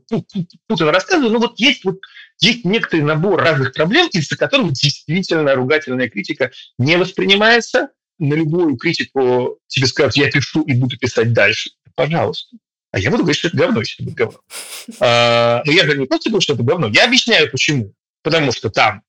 путано 0.67 0.91
рассказываю, 0.91 1.31
но 1.31 1.39
вот 1.39 1.59
есть, 1.59 1.83
вот 1.85 1.99
есть 2.39 2.65
некоторый 2.65 3.01
набор 3.01 3.41
разных 3.41 3.73
проблем, 3.73 4.07
из-за 4.11 4.37
которых 4.37 4.73
действительно 4.73 5.55
ругательная 5.55 6.09
критика 6.09 6.51
не 6.77 6.97
воспринимается. 6.97 7.89
На 8.17 8.33
любую 8.33 8.77
критику 8.77 9.59
тебе 9.67 9.87
скажут, 9.87 10.15
я 10.15 10.31
пишу 10.31 10.63
и 10.63 10.73
буду 10.73 10.97
писать 10.97 11.33
дальше. 11.33 11.71
Пожалуйста. 11.95 12.57
А 12.91 12.99
я 12.99 13.11
буду 13.11 13.23
говорить, 13.23 13.39
что 13.39 13.49
это 13.49 13.57
говно, 13.57 13.81
если 13.81 14.03
будет 14.03 14.15
говно. 14.15 14.39
А, 15.01 15.61
но 15.65 15.71
я 15.71 15.85
же 15.85 15.97
не 15.97 16.05
просто 16.05 16.29
говорю, 16.29 16.41
что 16.41 16.53
это 16.53 16.63
говно. 16.63 16.87
Я 16.87 17.05
объясняю, 17.05 17.51
почему. 17.51 17.93
Потому 18.23 18.53
что 18.53 18.69
там 18.69 19.03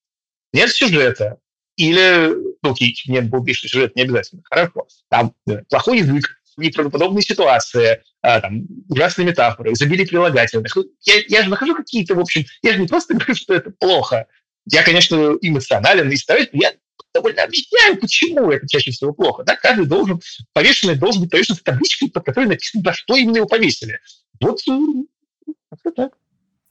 нет 0.53 0.71
сюжета, 0.71 1.39
или, 1.77 2.35
ну, 2.63 2.73
окей, 2.73 2.97
нет 3.07 3.29
был 3.29 3.47
что 3.53 3.69
сюжет 3.69 3.95
не 3.97 4.03
обязательно, 4.03 4.43
хорошо. 4.45 4.87
Там 5.09 5.35
да, 5.47 5.63
плохой 5.69 5.99
язык, 5.99 6.36
неправдоподобные 6.57 7.23
ситуации, 7.23 8.03
а, 8.23 8.41
там, 8.41 8.63
ужасные 8.89 9.27
метафоры, 9.27 9.73
изобилие 9.73 10.07
прилагательных. 10.07 10.77
Я, 11.03 11.15
я 11.29 11.43
же 11.43 11.51
нахожу 11.51 11.75
какие-то, 11.75 12.15
в 12.15 12.21
общем, 12.21 12.45
я 12.63 12.73
же 12.73 12.81
не 12.81 12.87
просто 12.87 13.15
говорю, 13.15 13.35
что 13.35 13.55
это 13.55 13.71
плохо. 13.71 14.27
Я, 14.67 14.83
конечно, 14.83 15.37
эмоционален 15.41 16.11
и 16.11 16.17
стараюсь, 16.17 16.49
я 16.53 16.73
довольно 17.15 17.45
объясняю, 17.45 17.99
почему 17.99 18.51
это 18.51 18.67
чаще 18.69 18.91
всего 18.91 19.13
плохо. 19.13 19.45
Да? 19.45 19.57
Каждый 19.57 19.87
должен, 19.87 20.21
повешенный 20.53 20.97
должен 20.97 21.23
быть 21.23 21.31
повешен 21.31 21.55
с 21.55 21.63
табличкой, 21.63 22.11
под 22.11 22.25
которой 22.25 22.47
написано, 22.47 22.83
за 22.85 22.93
что 22.93 23.17
именно 23.17 23.37
его 23.37 23.47
повесили. 23.47 24.01
Вот, 24.41 24.61
вот 24.67 25.95
так. 25.95 26.13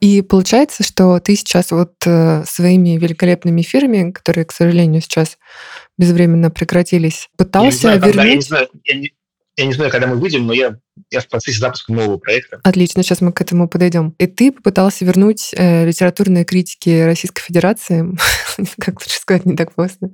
И 0.02 0.21
получается, 0.21 0.84
что 0.84 1.19
ты 1.19 1.36
сейчас 1.36 1.71
вот 1.71 1.93
э, 2.06 2.43
своими 2.45 2.98
великолепными 2.98 3.62
эфирами, 3.62 4.12
которые, 4.12 4.45
к 4.45 4.52
сожалению, 4.52 5.02
сейчас 5.02 5.38
безвременно 5.98 6.52
прекратились, 6.52 7.30
пытался 7.38 7.88
я 7.88 7.93
не 7.95 8.00
знаю, 8.00 8.00
вернуть... 8.00 8.15
Когда, 8.15 8.28
я, 8.28 8.36
не 8.36 8.41
знаю, 8.41 8.69
я, 8.84 8.95
не, 8.95 9.13
я 9.58 9.65
не 9.65 9.74
знаю, 9.74 9.89
когда 9.89 10.08
мы 10.08 10.18
выйдем, 10.18 10.46
но 10.46 10.54
я, 10.54 10.78
я 11.12 11.22
в 11.22 11.28
процессе 11.28 11.60
запуска 11.60 11.94
нового 11.94 12.18
проекта. 12.18 12.60
Отлично, 12.63 13.04
сейчас 13.04 13.22
мы 13.22 13.32
к 13.32 13.41
этому 13.41 13.70
подойдем. 13.70 14.13
И 14.18 14.28
ты 14.28 14.52
попытался 14.52 15.06
вернуть 15.06 15.54
э, 15.56 15.86
литературные 15.86 16.44
критики 16.44 17.04
Российской 17.04 17.41
Федерации, 17.41 18.06
как 18.80 19.00
лучше 19.02 19.20
сказать, 19.20 19.46
не 19.46 19.56
так 19.56 19.74
просто. 19.74 20.12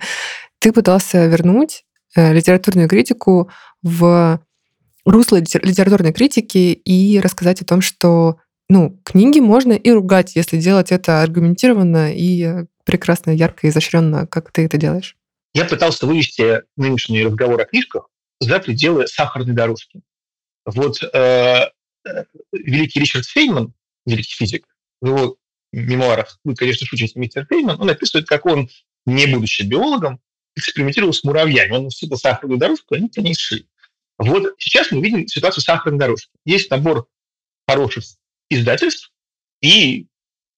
Ты 0.59 0.71
пытался 0.71 1.25
вернуть 1.25 1.83
э, 2.15 2.33
литературную 2.33 2.87
критику 2.87 3.49
в 3.81 4.39
русло 5.05 5.37
литературной 5.37 6.13
критики 6.13 6.73
и 6.73 7.19
рассказать 7.19 7.61
о 7.61 7.65
том, 7.65 7.81
что 7.81 8.37
ну, 8.69 8.99
книги 9.03 9.39
можно 9.39 9.73
и 9.73 9.91
ругать, 9.91 10.35
если 10.35 10.57
делать 10.57 10.91
это 10.91 11.23
аргументированно 11.23 12.13
и 12.13 12.65
прекрасно, 12.85 13.31
ярко, 13.31 13.67
изощренно, 13.67 14.27
как 14.27 14.51
ты 14.51 14.65
это 14.65 14.77
делаешь. 14.77 15.17
Я 15.53 15.65
пытался 15.65 16.05
вывести 16.05 16.61
нынешний 16.77 17.23
разговор 17.23 17.59
о 17.59 17.65
книжках 17.65 18.10
за 18.41 18.59
пределы 18.59 19.07
сахарной 19.07 19.53
дорожки. 19.53 20.01
Вот 20.65 21.01
э, 21.01 21.69
великий 22.51 22.99
Ричард 22.99 23.25
Фейнман, 23.25 23.73
великий 24.05 24.35
физик, 24.35 24.67
в 24.99 25.07
его 25.07 25.37
мемуарах, 25.71 26.37
вы, 26.43 26.55
конечно, 26.55 26.85
шутите, 26.85 27.17
мистер 27.17 27.45
Фейнман, 27.45 27.79
он 27.79 27.89
описывает, 27.89 28.27
как 28.27 28.45
он, 28.45 28.67
не 29.05 29.27
будучи 29.27 29.61
биологом, 29.61 30.19
экспериментировал 30.55 31.13
с 31.13 31.23
муравьями. 31.23 31.71
Он 31.71 31.83
насыпал 31.85 32.17
сахарную 32.17 32.59
дорожку, 32.59 32.95
они 32.95 33.07
по 33.07 33.19
ней 33.19 33.35
шли. 33.35 33.67
Вот 34.17 34.53
сейчас 34.57 34.91
мы 34.91 35.01
видим 35.01 35.27
ситуацию 35.27 35.63
сахарной 35.63 35.99
дорожки. 35.99 36.31
Есть 36.45 36.69
набор 36.69 37.07
хороших 37.67 38.03
издательств 38.49 39.11
и 39.61 40.07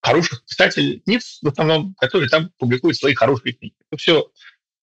хороших 0.01 0.43
писателей, 0.45 1.03
в 1.05 1.47
основном, 1.47 1.95
которые 1.95 2.29
там 2.29 2.51
публикуют 2.57 2.97
свои 2.97 3.13
хорошие 3.13 3.53
книги. 3.53 3.75
Это 3.89 3.99
все 4.01 4.31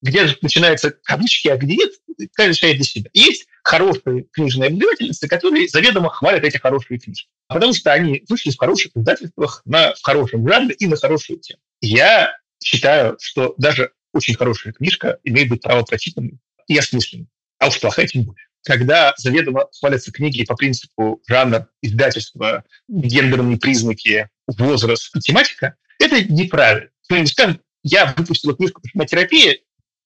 где 0.03 0.27
же 0.27 0.39
начинаются 0.41 0.91
кавычки, 0.91 1.49
а 1.49 1.57
где 1.57 1.77
нет, 1.77 1.91
каждый 2.35 2.51
решает 2.53 2.77
для 2.77 2.85
себя. 2.85 3.11
Есть 3.13 3.47
хорошие 3.63 4.25
книжные 4.33 4.69
обозревательницы, 4.69 5.29
которые 5.29 5.69
заведомо 5.69 6.11
хвалят 6.11 6.45
эти 6.45 6.57
хорошие 6.57 6.99
книжки. 6.99 7.29
Потому 7.49 7.73
что 7.75 7.93
они 7.93 8.25
вышли 8.29 8.51
в 8.51 8.59
хороших 8.59 8.93
издательствах, 8.97 9.63
на, 9.65 9.95
хорошем 10.03 10.49
жанре 10.49 10.75
и 10.75 10.87
на 10.87 10.97
хорошую 10.97 11.41
тему. 11.41 11.61
Я 11.81 12.33
считаю, 12.63 13.17
что 13.21 13.55
даже 13.59 13.93
очень 14.13 14.35
хорошая 14.35 14.73
книжка 14.73 15.19
имеет 15.25 15.49
быть 15.49 15.63
право 15.63 15.83
прочитанной 15.83 16.39
и 16.67 16.77
осмысленной. 16.77 17.29
А 17.59 17.69
уж 17.69 17.81
плохая 17.81 18.07
тем 18.07 18.25
более. 18.25 18.47
когда 18.65 19.15
заведомо 19.17 19.69
хвалятся 19.79 20.13
книги 20.13 20.45
по 20.45 20.55
принципу 20.55 21.23
жанр, 21.27 21.67
издательства, 21.83 22.65
гендерные 22.89 23.59
признаки, 23.59 24.29
возраст 24.47 25.15
и 25.17 25.21
тематика, 25.21 25.77
это 25.99 26.23
неправильно. 26.25 26.91
Скажем, 27.27 27.61
я 27.83 28.15
выпустил 28.17 28.55
книжку 28.55 28.83
«Терапия», 29.07 29.59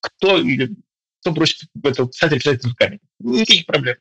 кто 0.04 0.38
кто 1.20 1.30
бросит 1.32 1.68
это 1.82 2.06
писать 2.06 2.32
или 2.32 2.38
писать 2.38 2.64
руками? 2.64 3.00
Никаких 3.18 3.66
проблем. 3.66 3.96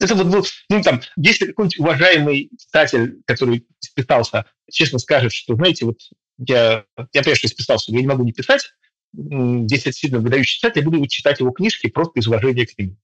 Это 0.00 0.16
вот, 0.16 0.26
вот, 0.26 0.46
ну, 0.68 0.82
там, 0.82 1.00
если 1.16 1.46
какой-нибудь 1.46 1.78
уважаемый 1.78 2.50
читатель, 2.58 3.22
который 3.26 3.66
списался, 3.78 4.44
честно 4.70 4.98
скажет, 4.98 5.32
что, 5.32 5.54
знаете, 5.54 5.84
вот 5.84 5.98
я, 6.38 6.84
я 7.12 7.22
понимаю, 7.22 7.36
списался, 7.36 7.92
я 7.92 8.00
не 8.00 8.06
могу 8.06 8.24
не 8.24 8.32
писать, 8.32 8.72
если 9.12 9.90
это 9.90 9.92
сильно 9.92 10.18
выдающий 10.18 10.56
читатель, 10.56 10.80
я 10.80 10.84
буду 10.84 11.06
читать 11.06 11.38
его 11.38 11.52
книжки 11.52 11.88
просто 11.88 12.18
из 12.18 12.26
уважения 12.26 12.66
к 12.66 12.76
нему. 12.76 12.96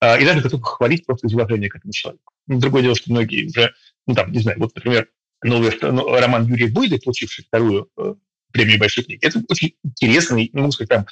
А, 0.00 0.18
и 0.18 0.24
даже 0.24 0.40
готов 0.40 0.62
хвалить 0.62 1.04
просто 1.04 1.26
из 1.26 1.34
уважения 1.34 1.68
к 1.68 1.76
этому 1.76 1.92
человеку. 1.92 2.32
Другое 2.46 2.82
дело, 2.82 2.94
что 2.94 3.10
многие 3.10 3.46
уже, 3.46 3.74
ну, 4.06 4.14
там, 4.14 4.32
не 4.32 4.40
знаю, 4.40 4.58
вот, 4.58 4.74
например, 4.74 5.10
новый 5.42 5.76
ну, 5.82 6.08
роман 6.08 6.46
Юрия 6.46 6.68
Бойды, 6.68 6.98
получивший 6.98 7.44
вторую 7.44 7.90
э, 7.98 8.14
премию 8.52 8.78
большой 8.78 9.04
книги, 9.04 9.24
это 9.24 9.42
очень 9.48 9.74
интересный, 9.84 10.48
ну, 10.52 10.60
могу 10.60 10.72
сказать, 10.72 10.88
там, 10.88 11.06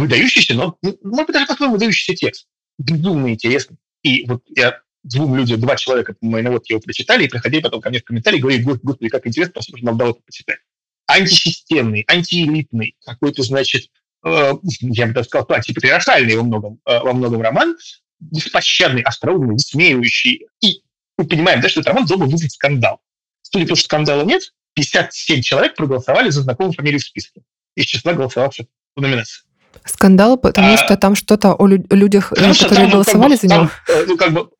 выдающийся, 0.00 0.54
но, 0.54 0.76
ну, 0.82 0.98
может 1.02 1.26
быть, 1.26 1.34
даже 1.34 1.46
по-своему 1.46 1.74
выдающийся 1.74 2.14
текст. 2.14 2.46
Безумно 2.78 3.32
интересный. 3.32 3.76
И 4.02 4.26
вот 4.26 4.42
я 4.56 4.80
двум 5.02 5.36
людям, 5.36 5.60
два 5.60 5.76
человека 5.76 6.14
по 6.14 6.26
моей 6.26 6.44
наводке 6.44 6.74
его 6.74 6.80
прочитали, 6.80 7.24
и 7.24 7.28
приходили 7.28 7.62
потом 7.62 7.80
ко 7.80 7.90
мне 7.90 8.00
в 8.00 8.04
комментарии 8.04 8.38
и 8.38 8.40
говорили, 8.40 8.62
господи, 8.62 9.08
как 9.08 9.26
интересно, 9.26 9.52
спасибо, 9.52 9.78
что 9.78 9.86
нам 9.86 9.98
дал 9.98 10.10
это 10.10 10.20
почитать. 10.22 10.58
Антисистемный, 11.06 12.04
антиэлитный, 12.06 12.96
какой-то, 13.04 13.42
значит, 13.42 13.90
э, 14.24 14.52
я 14.80 15.06
бы 15.06 15.14
так 15.14 15.24
сказал, 15.24 15.46
антипатриархальный 15.48 16.36
во 16.36 16.44
многом, 16.44 16.80
э, 16.86 17.00
во 17.00 17.12
многом 17.12 17.42
роман, 17.42 17.76
беспощадный, 18.20 19.02
остроумный, 19.02 19.54
высмеивающий. 19.54 20.46
И 20.60 20.82
мы 21.16 21.26
понимаем, 21.26 21.60
да, 21.60 21.68
что 21.68 21.80
этот 21.80 21.92
роман 21.92 22.06
должен 22.06 22.28
вызвать 22.28 22.52
скандал. 22.52 23.00
Судя 23.42 23.64
по 23.64 23.68
тому, 23.68 23.76
что 23.76 23.84
скандала 23.86 24.22
нет, 24.22 24.52
57 24.74 25.42
человек 25.42 25.74
проголосовали 25.74 26.30
за 26.30 26.42
знакомую 26.42 26.74
фамилию 26.74 27.00
в 27.00 27.04
списке 27.04 27.42
из 27.74 27.86
числа 27.86 28.12
голосовавших 28.12 28.66
в 28.94 29.00
номинации. 29.00 29.42
Скандал, 29.84 30.36
потому 30.36 30.74
а, 30.74 30.76
что 30.76 30.96
там 30.96 31.14
что-то 31.14 31.54
о 31.54 31.66
людях, 31.66 32.30
которые 32.30 32.68
там, 32.68 32.90
голосовали 32.90 33.32
ну, 33.32 33.38
как 33.38 33.40
бы, 33.40 33.48
за 33.48 33.54
него? 33.54 33.70
Там, 33.86 33.96
э, 33.96 34.04
ну, 34.06 34.16
как 34.16 34.32
бы, 34.32 34.50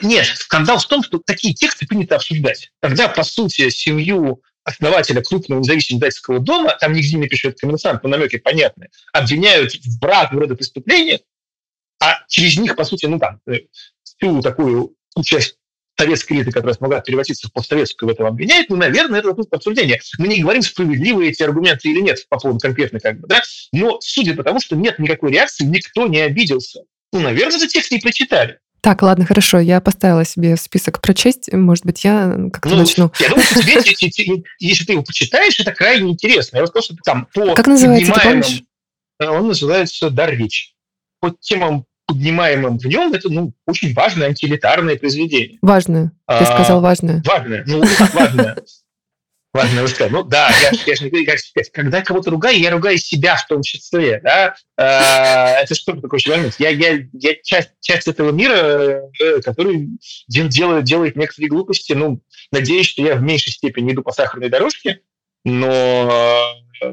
нет, 0.00 0.26
скандал 0.26 0.78
в 0.78 0.86
том, 0.86 1.02
что 1.02 1.18
такие 1.18 1.54
тексты 1.54 1.86
принято 1.86 2.16
обсуждать. 2.16 2.70
Когда, 2.80 3.08
по 3.08 3.22
сути, 3.22 3.68
семью 3.70 4.42
основателя 4.64 5.22
крупного 5.22 5.60
независимого 5.60 5.98
издательского 5.98 6.38
дома, 6.38 6.76
там 6.78 6.92
нигде 6.92 7.16
не 7.16 7.28
пишет 7.28 7.58
коммерсант, 7.58 8.02
но 8.02 8.08
намеки 8.08 8.38
понятны, 8.38 8.88
обвиняют 9.12 9.74
в 9.74 9.98
брак 9.98 10.32
в 10.32 10.38
рода 10.38 10.54
преступления, 10.54 11.20
а 12.00 12.18
через 12.28 12.58
них, 12.58 12.76
по 12.76 12.84
сути, 12.84 13.06
ну 13.06 13.18
там, 13.18 13.40
э, 13.46 13.60
всю 14.02 14.40
такую 14.40 14.94
часть 15.24 15.56
советской 16.02 16.34
элиты, 16.34 16.50
которая 16.50 16.74
смогла 16.74 17.00
превратиться 17.00 17.48
в 17.48 17.52
постсоветскую, 17.52 18.08
в 18.08 18.12
этом 18.12 18.26
обвиняет, 18.26 18.68
ну, 18.70 18.76
наверное, 18.76 19.20
это 19.20 19.28
вопрос 19.28 19.46
обсуждения. 19.50 20.00
Мы 20.18 20.28
не 20.28 20.40
говорим, 20.40 20.62
справедливы 20.62 21.28
эти 21.28 21.42
аргументы 21.42 21.88
или 21.88 22.00
нет 22.00 22.26
по 22.28 22.38
поводу 22.38 22.58
конкретно, 22.60 23.00
как 23.00 23.20
бы, 23.20 23.28
да, 23.28 23.42
но 23.72 23.98
судя 24.00 24.34
по 24.34 24.42
тому, 24.42 24.60
что 24.60 24.76
нет 24.76 24.98
никакой 24.98 25.32
реакции, 25.32 25.64
никто 25.64 26.06
не 26.06 26.20
обиделся. 26.20 26.80
Ну, 27.12 27.20
наверное, 27.20 27.56
этот 27.56 27.70
текст 27.70 27.90
не 27.92 27.98
прочитали. 27.98 28.58
Так, 28.80 29.02
ладно, 29.02 29.24
хорошо, 29.24 29.60
я 29.60 29.80
поставила 29.80 30.24
себе 30.24 30.56
список 30.56 31.00
прочесть, 31.00 31.52
может 31.52 31.86
быть, 31.86 32.02
я 32.02 32.36
как-то 32.52 32.70
ну, 32.70 32.78
начну. 32.78 33.12
Я 33.20 33.28
думаю, 33.28 33.44
что 33.44 33.60
тебе, 33.62 34.42
если 34.58 34.84
ты 34.84 34.92
его 34.92 35.02
почитаешь, 35.04 35.60
это 35.60 35.70
крайне 35.70 36.10
интересно. 36.10 36.56
Я 36.56 36.64
вот 36.64 36.84
что 36.84 36.96
там 37.04 37.28
по 37.32 37.54
Как 37.54 37.68
называется, 37.68 38.12
ты 38.12 38.20
помнишь? 38.20 38.62
Он 39.20 39.46
называется 39.46 40.10
«Дар 40.10 40.30
речи». 40.30 40.72
По 41.20 41.30
темам 41.30 41.86
поднимаемым 42.12 42.78
в 42.78 42.84
нем, 42.84 43.12
это 43.12 43.30
ну, 43.30 43.52
очень 43.66 43.94
важное 43.94 44.28
антиэлитарное 44.28 44.96
произведение. 44.96 45.58
Важное. 45.62 46.12
Ты 46.28 46.34
а, 46.34 46.44
сказал 46.44 46.80
важное. 46.80 47.22
Важное. 47.24 47.64
Ну, 47.66 47.82
важное. 48.12 48.56
Важно 49.54 49.86
сказать. 49.86 50.12
Ну 50.12 50.22
да, 50.22 50.50
я, 50.62 50.70
я 50.86 50.94
же 50.94 51.04
не 51.04 51.10
говорю, 51.10 51.26
как 51.26 51.38
когда 51.72 51.98
я 51.98 52.04
кого-то 52.04 52.30
ругаю, 52.30 52.58
я 52.58 52.70
ругаю 52.70 52.96
себя 52.96 53.36
в 53.36 53.46
том 53.46 53.62
числе, 53.62 54.18
да. 54.22 54.54
А, 54.78 55.60
это 55.60 55.74
что 55.74 55.92
такое 55.92 56.20
момент? 56.26 56.56
Я, 56.58 56.70
я, 56.70 57.00
я 57.12 57.34
часть, 57.42 57.70
часть 57.80 58.08
этого 58.08 58.30
мира, 58.30 59.02
э, 59.20 59.40
который 59.42 59.90
делает, 60.28 60.84
делает 60.84 61.16
некоторые 61.16 61.50
глупости. 61.50 61.92
Ну, 61.92 62.22
надеюсь, 62.50 62.86
что 62.86 63.02
я 63.02 63.14
в 63.14 63.22
меньшей 63.22 63.52
степени 63.52 63.92
иду 63.92 64.02
по 64.02 64.12
сахарной 64.12 64.48
дорожке, 64.48 65.00
но 65.44 66.56
э, 66.80 66.92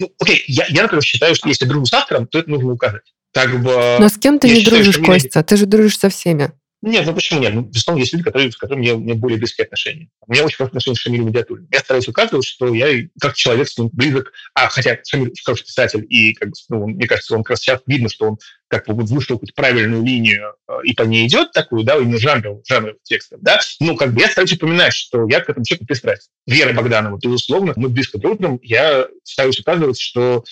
ну, 0.00 0.12
окей, 0.20 0.42
я, 0.48 0.66
я, 0.68 0.82
например, 0.82 1.02
считаю, 1.02 1.36
что 1.36 1.48
если 1.48 1.64
дружу 1.64 1.86
с 1.86 1.92
автором, 1.92 2.26
то 2.26 2.40
это 2.40 2.50
нужно 2.50 2.72
указать. 2.72 3.14
Как 3.34 3.60
бы, 3.60 3.96
Но 3.98 4.08
с 4.08 4.16
кем 4.16 4.38
ты 4.38 4.48
не 4.48 4.60
считаю, 4.60 4.84
дружишь, 4.84 4.98
Костя? 5.04 5.40
Меня... 5.40 5.44
Ты 5.44 5.56
же 5.56 5.66
дружишь 5.66 5.98
со 5.98 6.08
всеми. 6.08 6.52
Нет, 6.86 7.06
ну 7.06 7.14
почему 7.14 7.40
нет? 7.40 7.54
Ну, 7.54 7.62
безусловно, 7.62 8.00
есть 8.00 8.12
люди, 8.12 8.24
которые, 8.24 8.52
с 8.52 8.58
которыми 8.58 8.90
у 8.90 9.00
меня 9.00 9.14
более 9.14 9.38
близкие 9.38 9.64
отношения. 9.64 10.10
У 10.26 10.30
меня 10.30 10.44
очень 10.44 10.56
хорошие 10.56 10.72
отношения 10.72 10.96
с 10.96 11.00
Шамилем 11.00 11.26
Медиатулиным. 11.28 11.66
Я 11.72 11.78
стараюсь 11.78 12.08
указывать, 12.08 12.44
что 12.44 12.74
я 12.74 13.08
как 13.18 13.34
человек 13.36 13.68
с 13.68 13.78
ним 13.78 13.88
близок, 13.90 14.32
а 14.54 14.68
хотя 14.68 14.98
Шамиль 15.02 15.32
хороший 15.44 15.64
писатель, 15.64 16.04
и, 16.10 16.34
как 16.34 16.50
бы, 16.50 16.54
ну, 16.68 16.86
мне 16.88 17.06
кажется, 17.06 17.34
он 17.34 17.42
как 17.42 17.52
раз 17.52 17.60
сейчас 17.60 17.80
видно, 17.86 18.10
что 18.10 18.28
он 18.28 18.38
как 18.68 18.86
бы 18.86 19.02
вышел 19.02 19.36
какую-то 19.36 19.54
правильную 19.54 20.04
линию 20.04 20.56
э, 20.68 20.72
и 20.84 20.94
по 20.94 21.04
ней 21.04 21.26
идет 21.26 21.52
такую, 21.52 21.84
да, 21.84 21.96
именно 21.96 22.18
жанровых, 22.18 22.66
жанровых 22.66 22.98
текстов, 23.02 23.40
да, 23.40 23.60
ну, 23.80 23.96
как 23.96 24.12
бы 24.12 24.20
я 24.20 24.28
стараюсь 24.28 24.52
упоминать, 24.52 24.92
что 24.92 25.26
я 25.26 25.40
к 25.40 25.48
этому 25.48 25.64
человеку 25.64 25.86
пристрастен. 25.86 26.30
Вера 26.46 26.74
Богданова, 26.74 27.16
безусловно, 27.16 27.72
мы 27.76 27.88
близко 27.88 28.18
дружим, 28.18 28.60
я 28.62 29.06
стараюсь 29.22 29.58
указывать, 29.58 29.98
что 29.98 30.44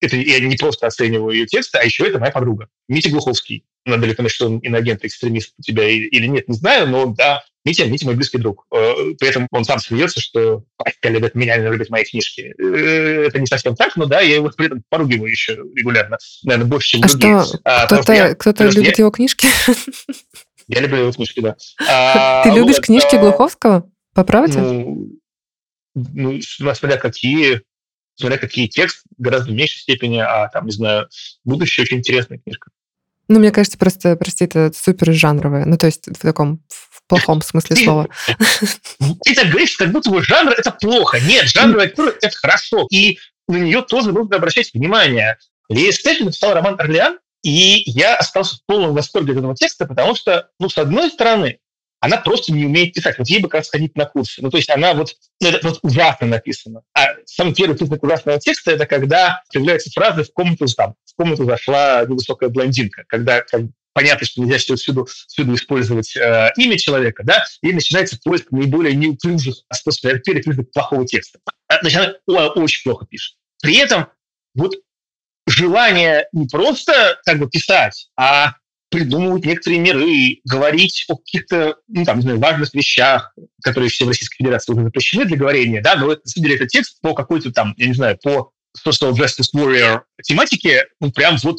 это 0.00 0.16
я 0.16 0.40
не 0.40 0.56
просто 0.56 0.86
оцениваю 0.86 1.34
ее 1.34 1.46
тексты, 1.46 1.78
а 1.78 1.84
еще 1.84 2.06
это 2.06 2.18
моя 2.18 2.32
подруга. 2.32 2.68
Митя 2.88 3.10
Глуховский. 3.10 3.64
Надо 3.86 4.06
ли 4.06 4.14
понять, 4.14 4.32
что 4.32 4.46
он 4.46 4.60
иногент, 4.62 5.04
экстремист 5.04 5.52
у 5.58 5.62
тебя 5.62 5.86
или 5.88 6.26
нет, 6.26 6.48
не 6.48 6.54
знаю, 6.54 6.88
но 6.88 7.06
да, 7.06 7.42
Митя, 7.64 7.86
Митя 7.86 8.06
мой 8.06 8.14
близкий 8.14 8.38
друг. 8.38 8.66
Э, 8.72 9.14
при 9.18 9.28
этом 9.28 9.46
он 9.50 9.64
сам 9.64 9.78
смеется, 9.78 10.20
что 10.20 10.64
Паська 10.76 11.08
любит 11.08 11.34
меня, 11.34 11.56
не 11.56 11.68
любит 11.70 11.88
мои 11.88 12.04
книжки. 12.04 12.54
Э, 12.58 13.26
это 13.26 13.40
не 13.40 13.46
совсем 13.46 13.74
так, 13.74 13.96
но 13.96 14.04
да, 14.04 14.20
я 14.20 14.36
его 14.36 14.50
при 14.50 14.66
этом 14.66 14.82
поругиваю 14.90 15.30
еще 15.30 15.54
регулярно, 15.74 16.18
наверное, 16.42 16.66
больше, 16.66 16.88
чем 16.88 17.02
а 17.04 17.08
другие. 17.08 17.44
Что, 17.44 17.58
а, 17.64 17.86
кто-то, 17.86 18.34
кто-то 18.34 18.64
любит 18.64 18.98
я, 18.98 19.02
его 19.02 19.10
книжки? 19.10 19.48
Я 20.68 20.80
люблю 20.80 20.98
его 20.98 21.12
книжки, 21.12 21.40
да. 21.40 21.56
А, 21.88 22.42
Ты 22.42 22.50
любишь 22.50 22.76
вот, 22.76 22.86
книжки 22.86 23.16
а, 23.16 23.18
Глуховского? 23.18 23.90
По 24.14 24.24
правде? 24.24 24.58
Ну, 24.58 25.08
ну, 25.94 26.40
смотря 26.42 26.96
какие, 26.98 27.62
смотря 28.16 28.38
какие 28.38 28.66
текст, 28.66 29.02
гораздо 29.18 29.50
в 29.50 29.54
меньшей 29.54 29.78
степени, 29.78 30.18
а 30.18 30.48
там, 30.48 30.66
не 30.66 30.72
знаю, 30.72 31.08
будущее 31.44 31.84
очень 31.84 31.98
интересная 31.98 32.38
книжка. 32.38 32.70
Ну, 33.28 33.38
мне 33.38 33.50
кажется, 33.50 33.78
просто, 33.78 34.16
прости, 34.16 34.44
это 34.44 34.70
супер 34.74 35.12
жанровое. 35.12 35.64
Ну, 35.64 35.78
то 35.78 35.86
есть 35.86 36.06
в 36.06 36.20
таком 36.20 36.62
в 36.68 37.02
плохом 37.06 37.42
смысле 37.42 37.76
слова. 37.76 38.08
Ты 39.24 39.34
так 39.34 39.48
говоришь, 39.48 39.76
как 39.76 39.92
будто 39.92 40.10
бы 40.10 40.22
жанр— 40.22 40.52
это 40.56 40.70
плохо. 40.70 41.20
Нет, 41.20 41.48
жанровая 41.48 41.86
литература— 41.86 42.14
это 42.20 42.36
хорошо. 42.36 42.86
И 42.90 43.18
на 43.48 43.56
нее 43.56 43.82
тоже 43.82 44.12
нужно 44.12 44.36
обращать 44.36 44.72
внимание. 44.74 45.38
Лея 45.68 45.92
Стефи 45.92 46.22
написал 46.22 46.54
роман 46.54 46.76
«Орлеан», 46.78 47.18
и 47.42 47.82
я 47.86 48.16
остался 48.16 48.56
в 48.56 48.60
полном 48.66 48.94
восторге 48.94 49.32
от 49.32 49.38
этого 49.38 49.54
текста, 49.54 49.86
потому 49.86 50.14
что, 50.14 50.48
ну, 50.58 50.68
с 50.68 50.78
одной 50.78 51.10
стороны, 51.10 51.58
она 52.04 52.18
просто 52.18 52.52
не 52.52 52.66
умеет 52.66 52.92
писать. 52.92 53.16
Вот 53.18 53.28
ей 53.28 53.40
бы 53.40 53.48
как 53.48 53.60
раз 53.60 53.70
ходить 53.70 53.96
на 53.96 54.04
курсы. 54.04 54.42
Ну, 54.42 54.50
то 54.50 54.58
есть 54.58 54.68
она 54.68 54.92
вот, 54.92 55.14
ну, 55.40 55.48
это 55.48 55.66
вот 55.66 55.78
ужасно 55.82 56.26
написано. 56.26 56.82
А 56.94 57.06
самый 57.24 57.54
первый 57.54 57.76
признак 57.76 58.02
ужасного 58.02 58.38
текста– 58.38 58.70
это 58.72 58.84
когда 58.84 59.42
появляются 59.50 59.90
фразы 59.90 60.24
«в 60.24 60.32
комнату, 60.32 60.66
там, 60.76 60.96
в 61.06 61.14
комнату 61.16 61.46
зашла 61.46 62.04
невысокая 62.06 62.50
блондинка», 62.50 63.04
когда 63.08 63.40
как, 63.40 63.62
понятно, 63.94 64.26
что 64.26 64.42
нельзя 64.42 64.58
всюду, 64.76 65.06
всюду 65.06 65.54
использовать 65.54 66.14
э, 66.14 66.52
имя 66.58 66.76
человека, 66.76 67.22
да, 67.24 67.42
и 67.62 67.72
начинается 67.72 68.18
поиск 68.22 68.50
наиболее 68.50 68.94
неуклюжих 68.94 69.54
способов. 69.72 70.12
Это 70.12 70.20
первый 70.20 70.42
признак 70.42 70.70
плохого 70.72 71.06
текста. 71.06 71.38
А, 71.68 71.80
значит, 71.80 72.20
она 72.28 72.48
очень 72.48 72.82
плохо 72.82 73.06
пишет. 73.06 73.36
При 73.62 73.76
этом 73.78 74.08
вот 74.54 74.74
желание 75.46 76.28
не 76.32 76.46
просто 76.48 77.18
как 77.24 77.38
бы 77.38 77.48
писать, 77.48 78.10
а 78.14 78.56
придумывать 78.94 79.44
некоторые 79.44 79.80
миры, 79.80 80.40
говорить 80.44 81.04
о 81.08 81.16
каких-то, 81.16 81.76
ну, 81.88 82.04
там, 82.04 82.18
не 82.18 82.22
знаю, 82.22 82.38
важных 82.38 82.72
вещах, 82.74 83.34
которые 83.60 83.90
все 83.90 84.04
в 84.04 84.08
Российской 84.08 84.36
Федерации 84.36 84.72
уже 84.72 84.84
запрещены 84.84 85.24
для 85.24 85.36
говорения, 85.36 85.82
да, 85.82 85.96
но 85.96 86.12
это, 86.12 86.22
на 86.24 86.30
самом 86.30 86.44
деле, 86.44 86.56
это 86.56 86.68
текст 86.68 87.00
по 87.00 87.12
какой-то 87.12 87.50
там, 87.50 87.74
я 87.76 87.88
не 87.88 87.94
знаю, 87.94 88.16
по 88.22 88.52
social 88.86 89.10
justice 89.12 89.50
warrior 89.52 90.02
тематике, 90.22 90.84
ну, 91.00 91.10
прям 91.10 91.36
вот 91.42 91.58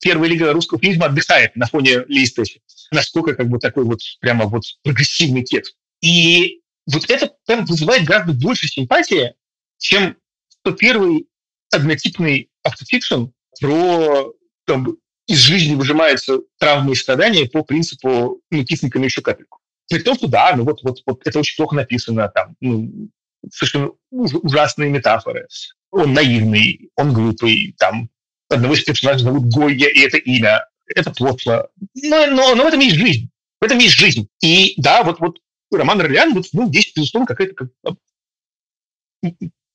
первая 0.00 0.30
лига 0.30 0.52
русского 0.52 0.78
фильма 0.78 1.06
отдыхает 1.06 1.56
на 1.56 1.66
фоне 1.66 2.04
листа. 2.06 2.44
Насколько 2.92 3.34
как 3.34 3.48
бы 3.48 3.58
такой 3.58 3.82
вот 3.82 3.98
прямо 4.20 4.46
вот 4.46 4.62
прогрессивный 4.84 5.42
текст. 5.42 5.74
И 6.00 6.60
вот 6.86 7.10
это 7.10 7.32
прям 7.44 7.64
вызывает 7.64 8.04
гораздо 8.04 8.34
больше 8.34 8.68
симпатии, 8.68 9.34
чем 9.78 10.16
что 10.60 10.72
первый 10.72 11.26
однотипный 11.72 12.50
автофикшн 12.62 13.26
про 13.60 14.32
там, 14.64 14.96
из 15.28 15.38
жизни 15.38 15.74
выжимаются 15.74 16.38
травмы 16.58 16.92
и 16.92 16.96
страдания 16.96 17.46
по 17.46 17.62
принципу 17.62 18.40
ну, 18.50 18.64
кисленька 18.64 18.98
на 18.98 19.04
еще 19.04 19.22
капельку. 19.22 19.60
При 19.88 20.00
том, 20.00 20.16
что 20.16 20.26
да, 20.26 20.54
ну 20.56 20.64
вот, 20.64 20.82
вот, 20.82 21.02
вот 21.06 21.20
это 21.24 21.38
очень 21.38 21.56
плохо 21.56 21.76
написано, 21.76 22.28
там, 22.28 22.56
ну, 22.60 23.10
совершенно 23.52 23.90
ужасные 24.10 24.90
метафоры. 24.90 25.46
Он 25.90 26.12
наивный, 26.12 26.90
он 26.96 27.12
глупый, 27.12 27.74
там, 27.78 28.10
одного 28.48 28.74
из 28.74 28.82
персонажей 28.82 29.22
зовут 29.22 29.44
Гойя, 29.52 29.88
и 29.88 30.00
это 30.00 30.16
имя 30.16 30.64
это 30.94 31.10
плохо. 31.10 31.68
Но, 31.94 32.26
но, 32.26 32.54
но 32.54 32.64
в 32.64 32.66
этом 32.66 32.80
есть 32.80 32.96
жизнь. 32.96 33.30
В 33.60 33.64
этом 33.64 33.78
есть 33.78 33.94
жизнь. 33.94 34.28
И 34.42 34.74
да, 34.76 35.02
вот, 35.02 35.20
вот 35.20 35.38
роман 35.70 36.00
Орлеан, 36.00 36.34
вот, 36.34 36.46
ну, 36.52 36.68
здесь, 36.68 36.92
безусловно, 36.94 37.26
какая-то 37.26 37.54
как, 37.54 37.68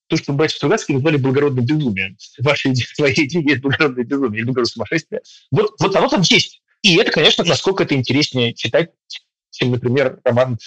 то, 0.08 0.16
что 0.16 0.32
братья 0.32 0.56
Стругацкие 0.56 0.96
назвали 0.96 1.16
благородным 1.16 1.64
безумием. 1.64 2.16
Ваша 2.38 2.70
идея, 2.70 2.86
твоя 2.96 3.14
идея 3.14 3.42
есть 3.42 3.62
благородное 3.62 4.04
безумие 4.04 4.40
или 4.40 4.46
благородное 4.46 4.72
сумасшествие. 4.72 5.22
Вот, 5.50 5.74
вот 5.78 5.96
оно 5.96 6.08
там 6.08 6.22
есть. 6.22 6.62
И 6.82 6.96
это, 6.96 7.10
конечно, 7.10 7.44
насколько 7.44 7.82
это 7.82 7.94
интереснее 7.94 8.54
читать, 8.54 8.90
чем, 9.50 9.70
например, 9.70 10.20
роман 10.24 10.58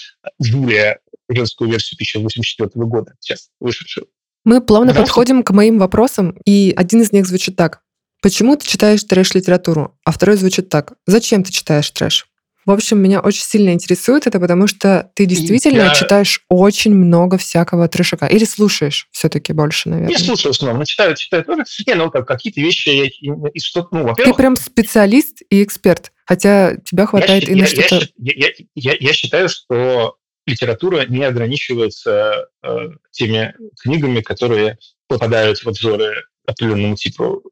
Джулия, 0.42 1.00
женскую 1.30 1.70
версию 1.70 1.98
1984 1.98 2.86
года, 2.86 3.14
сейчас 3.20 3.50
вышедшую. 3.60 4.08
Мы 4.46 4.62
плавно 4.62 4.90
Потому 4.90 5.06
подходим 5.06 5.44
к 5.44 5.52
моим 5.52 5.78
вопросам, 5.78 6.38
и 6.46 6.74
один 6.76 7.02
из 7.02 7.12
них 7.12 7.28
звучит 7.28 7.56
так. 7.56 7.82
Почему 8.22 8.56
ты 8.56 8.66
читаешь 8.66 9.04
трэш-литературу? 9.04 9.98
А 10.04 10.12
второй 10.12 10.38
звучит 10.38 10.70
так. 10.70 10.94
Зачем 11.06 11.44
ты 11.44 11.52
читаешь 11.52 11.90
трэш? 11.92 12.28
В 12.68 12.72
общем, 12.72 13.02
меня 13.02 13.22
очень 13.22 13.44
сильно 13.44 13.70
интересует 13.70 14.28
это, 14.28 14.42
потому 14.42 14.68
что 14.68 15.10
ты 15.16 15.26
действительно 15.26 15.84
я... 15.84 15.94
читаешь 15.94 16.42
очень 16.50 16.94
много 16.94 17.38
всякого 17.38 17.88
трешака. 17.88 18.28
Или 18.28 18.44
слушаешь 18.44 19.08
все-таки 19.12 19.54
больше, 19.54 19.88
наверное? 19.88 20.12
Я 20.12 20.20
слушаю 20.20 20.52
в 20.52 20.56
основном, 20.58 20.80
но 20.80 20.84
читаю, 20.84 21.16
читаю 21.16 21.46
тоже. 21.46 21.64
Не, 21.88 21.96
ну, 21.96 22.12
как, 22.12 22.28
какие-то 22.28 22.60
вещи, 22.60 22.90
я, 22.90 23.06
и 23.06 23.60
что, 23.62 23.88
ну, 23.92 24.04
во-первых... 24.04 24.36
Ты 24.36 24.38
прям 24.38 24.58
специалист 24.58 25.42
и 25.50 25.64
эксперт, 25.64 26.12
хотя 26.26 26.76
тебя 26.84 27.06
хватает 27.06 27.48
я, 27.48 27.54
и 27.54 27.56
на 27.56 27.62
я, 27.62 27.68
что-то... 27.68 28.06
Я, 28.18 28.34
я, 28.36 28.50
я, 28.76 28.98
я 29.00 29.14
считаю, 29.14 29.48
что 29.48 30.18
литература 30.46 31.06
не 31.08 31.24
ограничивается 31.24 32.50
э, 32.64 32.90
теми 33.12 33.56
книгами, 33.82 34.20
которые 34.20 34.78
попадают 35.08 35.60
в 35.60 35.68
обзоры 35.68 36.26
определенному 36.46 36.98
типу 36.98 37.44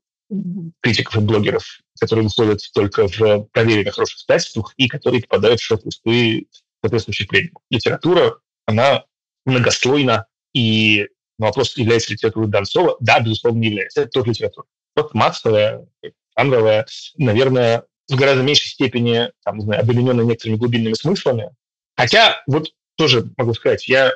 критиков 0.82 1.18
и 1.18 1.20
блогеров, 1.20 1.80
которые 2.00 2.26
выходят 2.26 2.62
только 2.74 3.08
в 3.08 3.48
проверенных 3.52 3.96
хороших 3.96 4.20
издательствах 4.20 4.74
и 4.78 4.88
которые 4.88 5.22
попадают 5.22 5.60
в 5.60 5.64
шорт-листы 5.64 6.48
соответствующих 6.82 7.28
премий. 7.28 7.52
Литература, 7.70 8.40
она 8.66 9.06
многослойна, 9.46 10.26
и 10.54 11.08
вопрос, 11.38 11.78
является 11.78 12.14
литературой 12.14 12.50
Донцова, 12.50 12.98
да, 13.00 13.20
безусловно, 13.20 13.60
не 13.60 13.68
является. 13.68 14.02
Это 14.02 14.10
тоже 14.10 14.30
литература. 14.32 14.66
Вот 14.96 15.14
массовая, 15.14 15.88
жанровая, 16.38 16.88
наверное, 17.18 17.84
в 18.08 18.16
гораздо 18.16 18.44
меньшей 18.44 18.70
степени, 18.70 19.32
там, 19.44 19.58
не 19.58 19.66
знаю, 19.66 19.82
обремененная 19.82 20.26
некоторыми 20.26 20.58
глубинными 20.58 20.94
смыслами. 20.94 21.52
Хотя, 21.96 22.42
вот 22.48 22.72
тоже 22.96 23.30
могу 23.38 23.54
сказать, 23.54 23.88
я 23.88 24.14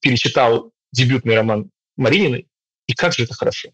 перечитал 0.00 0.72
дебютный 0.92 1.36
роман 1.36 1.70
Марининой, 1.96 2.48
и 2.86 2.94
как 2.94 3.12
же 3.12 3.24
это 3.24 3.34
хорошо 3.34 3.70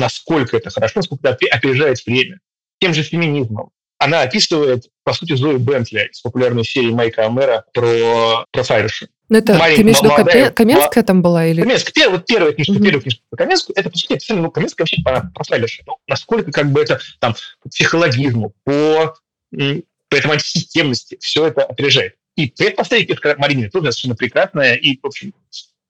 насколько 0.00 0.56
это 0.56 0.70
хорошо, 0.70 0.94
насколько 0.96 1.28
это 1.28 1.46
опережает 1.50 2.04
время. 2.04 2.40
Тем 2.80 2.94
же 2.94 3.02
феминизмом. 3.02 3.70
Она 3.98 4.22
описывает, 4.22 4.88
по 5.04 5.12
сути, 5.12 5.34
Зою 5.36 5.58
Бентли 5.58 6.08
из 6.10 6.20
популярной 6.20 6.64
серии 6.64 6.90
Майка 6.90 7.26
Амера 7.26 7.64
про, 7.74 8.46
про 8.50 8.62
Файершу. 8.62 9.08
Ну, 9.28 9.36
это 9.36 9.54
Марин, 9.54 9.76
ты 9.76 9.82
имеешь 9.82 9.98
в 9.98 10.02
виду 10.02 10.54
Каменская 10.54 11.04
там 11.04 11.20
была? 11.20 11.46
Или... 11.46 11.60
Каменская, 11.60 11.92
первая, 11.92 12.20
первая 12.20 12.52
книжка, 12.52 12.72
угу. 12.72 12.82
первая 12.82 13.00
книжка 13.02 13.22
про 13.28 13.36
Каменскую, 13.36 13.78
это, 13.78 13.90
по 13.90 13.98
сути, 13.98 14.14
описание, 14.14 14.42
ну, 14.42 14.50
Каменская 14.50 14.84
вообще 14.84 15.02
про, 15.02 15.30
про 15.34 15.44
Файершу. 15.44 15.82
Ну, 15.86 15.98
насколько 16.08 16.50
как 16.50 16.72
бы 16.72 16.80
это 16.80 16.98
там 17.20 17.36
по 17.62 17.68
психологизму, 17.68 18.54
по, 18.64 19.14
по 19.50 20.14
этому 20.16 20.32
антисистемности, 20.32 21.18
все 21.20 21.46
это 21.46 21.62
опережает. 21.64 22.14
И 22.36 22.46
предпоследняя 22.46 23.06
книжка 23.06 23.34
Марины 23.36 23.68
тоже 23.68 23.92
совершенно 23.92 24.16
прекрасная, 24.16 24.76
и, 24.76 24.98
в 24.98 25.06
общем, 25.06 25.34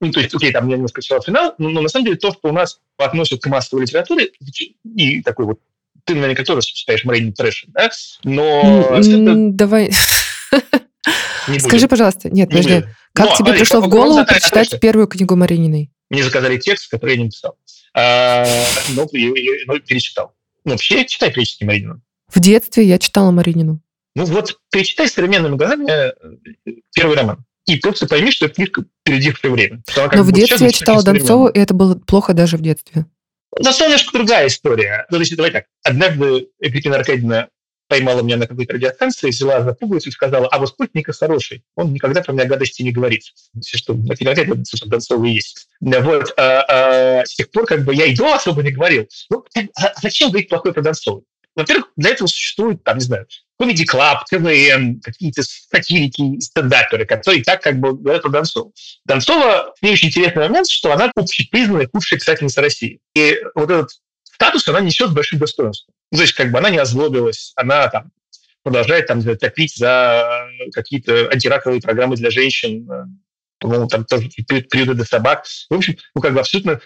ну, 0.00 0.10
то 0.10 0.20
есть, 0.20 0.34
окей, 0.34 0.50
там 0.50 0.68
я 0.68 0.76
немножко 0.76 1.02
читал 1.02 1.22
финал, 1.22 1.54
но, 1.58 1.68
но 1.68 1.82
на 1.82 1.88
самом 1.88 2.06
деле 2.06 2.16
то, 2.16 2.32
что 2.32 2.48
у 2.48 2.52
нас 2.52 2.80
относят 2.96 3.42
к 3.42 3.46
массовой 3.46 3.82
литературе, 3.82 4.30
и 4.84 5.22
такой 5.22 5.44
вот, 5.44 5.60
ты 6.04 6.14
наверняка 6.14 6.42
тоже 6.42 6.62
считаешь 6.62 7.04
Маринин 7.04 7.34
трэш, 7.34 7.66
да? 7.68 7.90
Но... 8.24 8.98
Mm, 8.98 9.50
давай... 9.52 9.90
Скажи, 11.58 11.88
пожалуйста, 11.88 12.30
нет, 12.30 12.48
подожди, 12.48 12.84
как 13.12 13.36
тебе 13.36 13.52
пришло 13.52 13.80
в 13.80 13.88
голову 13.88 14.24
прочитать 14.24 14.80
первую 14.80 15.06
книгу 15.06 15.36
Марининой? 15.36 15.90
Мне 16.08 16.24
заказали 16.24 16.56
текст, 16.58 16.90
который 16.90 17.12
я 17.12 17.16
не 17.18 17.24
написал, 17.24 17.56
а, 17.94 18.46
но, 18.94 19.06
перечитал. 19.06 20.34
Ну, 20.64 20.72
вообще, 20.72 21.04
читай 21.06 21.32
перечитай 21.32 21.66
Маринину. 21.66 22.00
В 22.28 22.40
детстве 22.40 22.84
я 22.84 22.98
читала 22.98 23.30
Маринину. 23.30 23.80
Ну 24.14 24.24
вот, 24.24 24.58
перечитай 24.70 25.08
современными 25.08 25.56
глазами 25.56 25.90
э, 25.90 26.12
первый 26.92 27.16
роман 27.16 27.44
и 27.66 27.76
просто 27.76 28.06
пойми, 28.06 28.30
что 28.30 28.46
это 28.46 28.54
книжка 28.54 28.84
перейдившее 29.04 29.52
время. 29.52 29.82
Но 30.12 30.22
в 30.22 30.32
детстве 30.32 30.66
я 30.66 30.72
читала 30.72 31.02
Донцову, 31.02 31.48
и 31.48 31.58
это 31.58 31.74
было 31.74 31.94
плохо 31.94 32.34
даже 32.34 32.56
в 32.56 32.62
детстве. 32.62 33.06
Донцова 33.58 33.88
немножко 33.88 34.12
другая 34.12 34.46
история. 34.46 35.06
Ну, 35.10 35.16
значит, 35.16 35.36
давай 35.36 35.50
так. 35.50 35.64
Однажды 35.82 36.48
Екатерина 36.60 36.96
Аркадьевна 36.96 37.48
поймала 37.88 38.22
меня 38.22 38.36
на 38.36 38.46
какой-то 38.46 38.74
радиостанции, 38.74 39.30
взяла 39.30 39.62
за 39.62 39.74
пуговицу 39.74 40.10
и 40.10 40.12
сказала, 40.12 40.46
а 40.46 40.58
вот 40.60 40.76
путь 40.76 40.94
Ника 40.94 41.12
хороший, 41.12 41.64
он 41.74 41.92
никогда 41.92 42.22
про 42.22 42.32
меня 42.32 42.44
гадости 42.44 42.82
не 42.82 42.92
говорит. 42.92 43.24
Все, 43.60 43.76
что 43.76 43.94
Екатерина 43.94 44.30
Аркадьевна, 44.30 44.64
собственно, 44.64 44.92
Донцова 44.92 45.24
и 45.24 45.30
есть. 45.32 45.68
Вот, 45.80 46.32
а, 46.38 47.20
а, 47.20 47.26
с 47.26 47.34
тех 47.34 47.50
пор 47.50 47.66
как 47.66 47.84
бы 47.84 47.92
я 47.92 48.06
и 48.06 48.14
до 48.14 48.32
особо 48.32 48.62
не 48.62 48.70
говорил. 48.70 49.08
Ну, 49.28 49.44
а 49.74 49.92
зачем 50.00 50.30
говорить 50.30 50.48
плохое 50.48 50.72
про 50.72 50.82
Донцову? 50.82 51.24
Во-первых, 51.60 51.90
для 51.96 52.10
этого 52.10 52.26
существует, 52.26 52.82
там, 52.84 52.98
не 52.98 53.04
знаю, 53.04 53.26
Comedy 53.60 53.84
Club, 53.84 54.20
КВН, 54.30 55.00
какие-то 55.00 55.42
сатирики, 55.42 56.40
стендаперы, 56.40 57.04
которые 57.04 57.44
так 57.44 57.62
как 57.62 57.78
бы 57.78 57.94
говорят 57.94 58.22
про 58.22 58.30
Донцову. 58.30 58.72
Донцова, 59.04 59.74
очень 59.82 60.08
интересный 60.08 60.48
момент, 60.48 60.68
что 60.68 60.92
она 60.92 61.10
общепризнанная 61.14 61.88
худшая 61.92 62.18
писательница 62.18 62.62
России. 62.62 63.00
И 63.14 63.38
вот 63.54 63.70
этот 63.70 63.90
статус 64.22 64.66
она 64.68 64.80
несет 64.80 65.10
с 65.10 65.12
большим 65.12 65.38
достоинством. 65.38 65.94
Ну, 66.10 66.16
то 66.16 66.22
есть 66.22 66.34
как 66.34 66.50
бы 66.50 66.58
она 66.58 66.70
не 66.70 66.78
озлобилась, 66.78 67.52
она 67.56 67.88
там 67.88 68.10
продолжает 68.62 69.06
там 69.06 69.22
топить 69.22 69.76
за 69.76 70.46
какие-то 70.72 71.28
антираковые 71.30 71.80
программы 71.80 72.16
для 72.16 72.30
женщин, 72.30 72.88
по-моему, 73.58 73.86
там 73.88 74.04
тоже 74.06 74.28
приюты 74.46 74.94
для 74.94 75.04
собак. 75.04 75.44
В 75.68 75.74
общем, 75.74 75.96
ну, 76.14 76.22
как 76.22 76.32
бы 76.32 76.40
абсолютно 76.40 76.80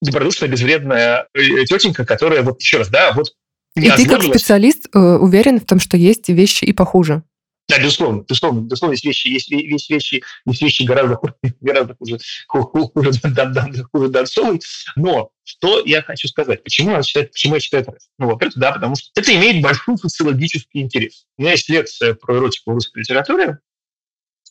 добродушная, 0.00 0.48
безвредная 0.48 1.26
э, 1.34 1.64
тетенька, 1.64 2.04
которая, 2.04 2.42
вот 2.42 2.60
еще 2.60 2.78
раз, 2.78 2.88
да, 2.88 3.12
вот 3.12 3.34
и 3.76 3.90
ты 3.90 4.06
как 4.08 4.22
специалист 4.22 4.86
э, 4.92 4.98
уверен 4.98 5.60
в 5.60 5.66
том, 5.66 5.78
что 5.78 5.96
есть 5.96 6.28
вещи 6.28 6.64
и 6.64 6.72
похуже? 6.72 7.22
Да, 7.68 7.78
безусловно, 7.78 8.22
безусловно, 8.22 8.60
безусловно, 8.62 8.94
есть 8.94 9.04
вещи, 9.04 9.28
есть, 9.28 9.48
есть 9.50 9.90
вещи, 9.90 10.24
есть 10.44 10.62
вещи 10.62 10.82
гораздо 10.82 11.14
хуже, 11.14 11.34
гораздо 11.60 11.94
хуже, 11.94 12.18
хуже, 12.48 12.88
хуже, 12.92 13.12
хуже 13.92 14.08
Донцовой. 14.08 14.60
Но 14.96 15.30
что 15.44 15.80
я 15.84 16.02
хочу 16.02 16.26
сказать? 16.26 16.64
Почему 16.64 16.90
я 16.90 17.02
читаю, 17.02 17.28
почему 17.28 17.54
я 17.54 17.60
читаю 17.60 17.84
это? 17.84 17.96
Ну, 18.18 18.26
во-первых, 18.26 18.56
да, 18.56 18.72
потому 18.72 18.96
что 18.96 19.10
это 19.14 19.32
имеет 19.36 19.62
большой 19.62 19.96
социологический 19.98 20.80
интерес. 20.80 21.26
У 21.38 21.42
меня 21.42 21.52
есть 21.52 21.68
лекция 21.68 22.14
про 22.14 22.38
эротику 22.38 22.72
в 22.72 22.74
русской 22.74 22.98
литературе, 23.00 23.60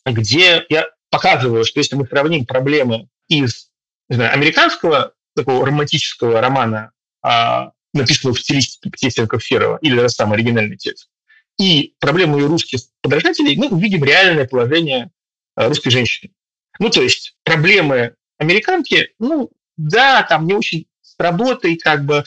где 0.06 0.64
я 0.70 0.86
показываю, 1.10 1.66
что 1.66 1.80
если 1.80 1.96
мы 1.96 2.06
сравним 2.06 2.46
проблемы 2.46 3.08
из 3.28 3.68
не 4.08 4.16
знаю, 4.16 4.32
американского 4.32 5.12
такого 5.36 5.66
романтического 5.66 6.40
романа 6.40 6.92
а, 7.22 7.72
написанного 7.92 8.36
в 8.36 8.40
стилистике 8.40 8.90
Птесенко 8.90 9.38
Ферова, 9.38 9.78
или 9.82 9.96
даже 9.96 10.10
самый 10.10 10.34
оригинальный 10.34 10.76
текст, 10.76 11.08
и 11.58 11.94
проблему 12.00 12.38
ее 12.38 12.46
русских 12.46 12.80
подражателей, 13.02 13.56
мы 13.56 13.68
увидим 13.68 14.04
реальное 14.04 14.46
положение 14.46 15.10
э, 15.56 15.68
русской 15.68 15.90
женщины. 15.90 16.32
Ну, 16.78 16.88
то 16.88 17.02
есть 17.02 17.36
проблемы 17.44 18.14
американки, 18.38 19.10
ну, 19.18 19.50
да, 19.76 20.22
там 20.22 20.46
не 20.46 20.54
очень 20.54 20.86
с 21.02 21.14
работой, 21.18 21.76
как 21.76 22.06
бы, 22.06 22.24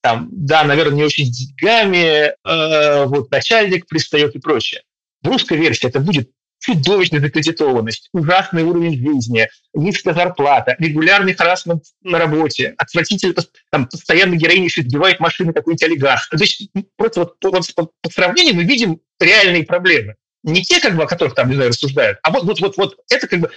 там, 0.00 0.28
да, 0.32 0.64
наверное, 0.64 0.96
не 0.96 1.04
очень 1.04 1.26
с 1.26 1.30
деньгами, 1.30 2.32
э, 2.32 3.04
вот 3.06 3.30
начальник 3.30 3.86
пристает 3.86 4.34
и 4.34 4.38
прочее. 4.38 4.82
В 5.22 5.28
русской 5.28 5.56
версии 5.56 5.86
это 5.86 6.00
будет 6.00 6.30
чудовищная 6.58 7.20
закредитованность, 7.20 8.08
ужасный 8.12 8.62
уровень 8.62 8.96
жизни, 8.96 9.48
низкая 9.74 10.14
зарплата, 10.14 10.74
регулярный 10.78 11.34
харасмент 11.34 11.84
на 12.02 12.18
работе, 12.18 12.74
отвратительно, 12.78 13.34
там, 13.70 13.86
постоянно 13.86 14.34
героиня 14.34 14.64
еще 14.64 14.82
сбивает 14.82 15.20
машины 15.20 15.52
какой-нибудь 15.52 15.82
олигарх. 15.84 16.28
То 16.28 16.38
есть 16.38 16.68
просто 16.96 17.20
вот 17.20 17.38
по, 17.38 17.50
по, 17.50 17.90
по 18.02 18.10
сравнению 18.10 18.56
мы 18.56 18.64
видим 18.64 19.00
реальные 19.20 19.64
проблемы. 19.64 20.16
Не 20.42 20.62
те, 20.62 20.80
как 20.80 20.96
бы, 20.96 21.02
о 21.02 21.06
которых 21.06 21.34
там, 21.34 21.48
не 21.48 21.54
знаю, 21.54 21.70
рассуждают, 21.70 22.18
а 22.22 22.30
вот, 22.30 22.44
вот, 22.44 22.60
вот, 22.60 22.76
вот 22.76 22.96
это 23.10 23.26
как 23.26 23.40
бы 23.40 23.50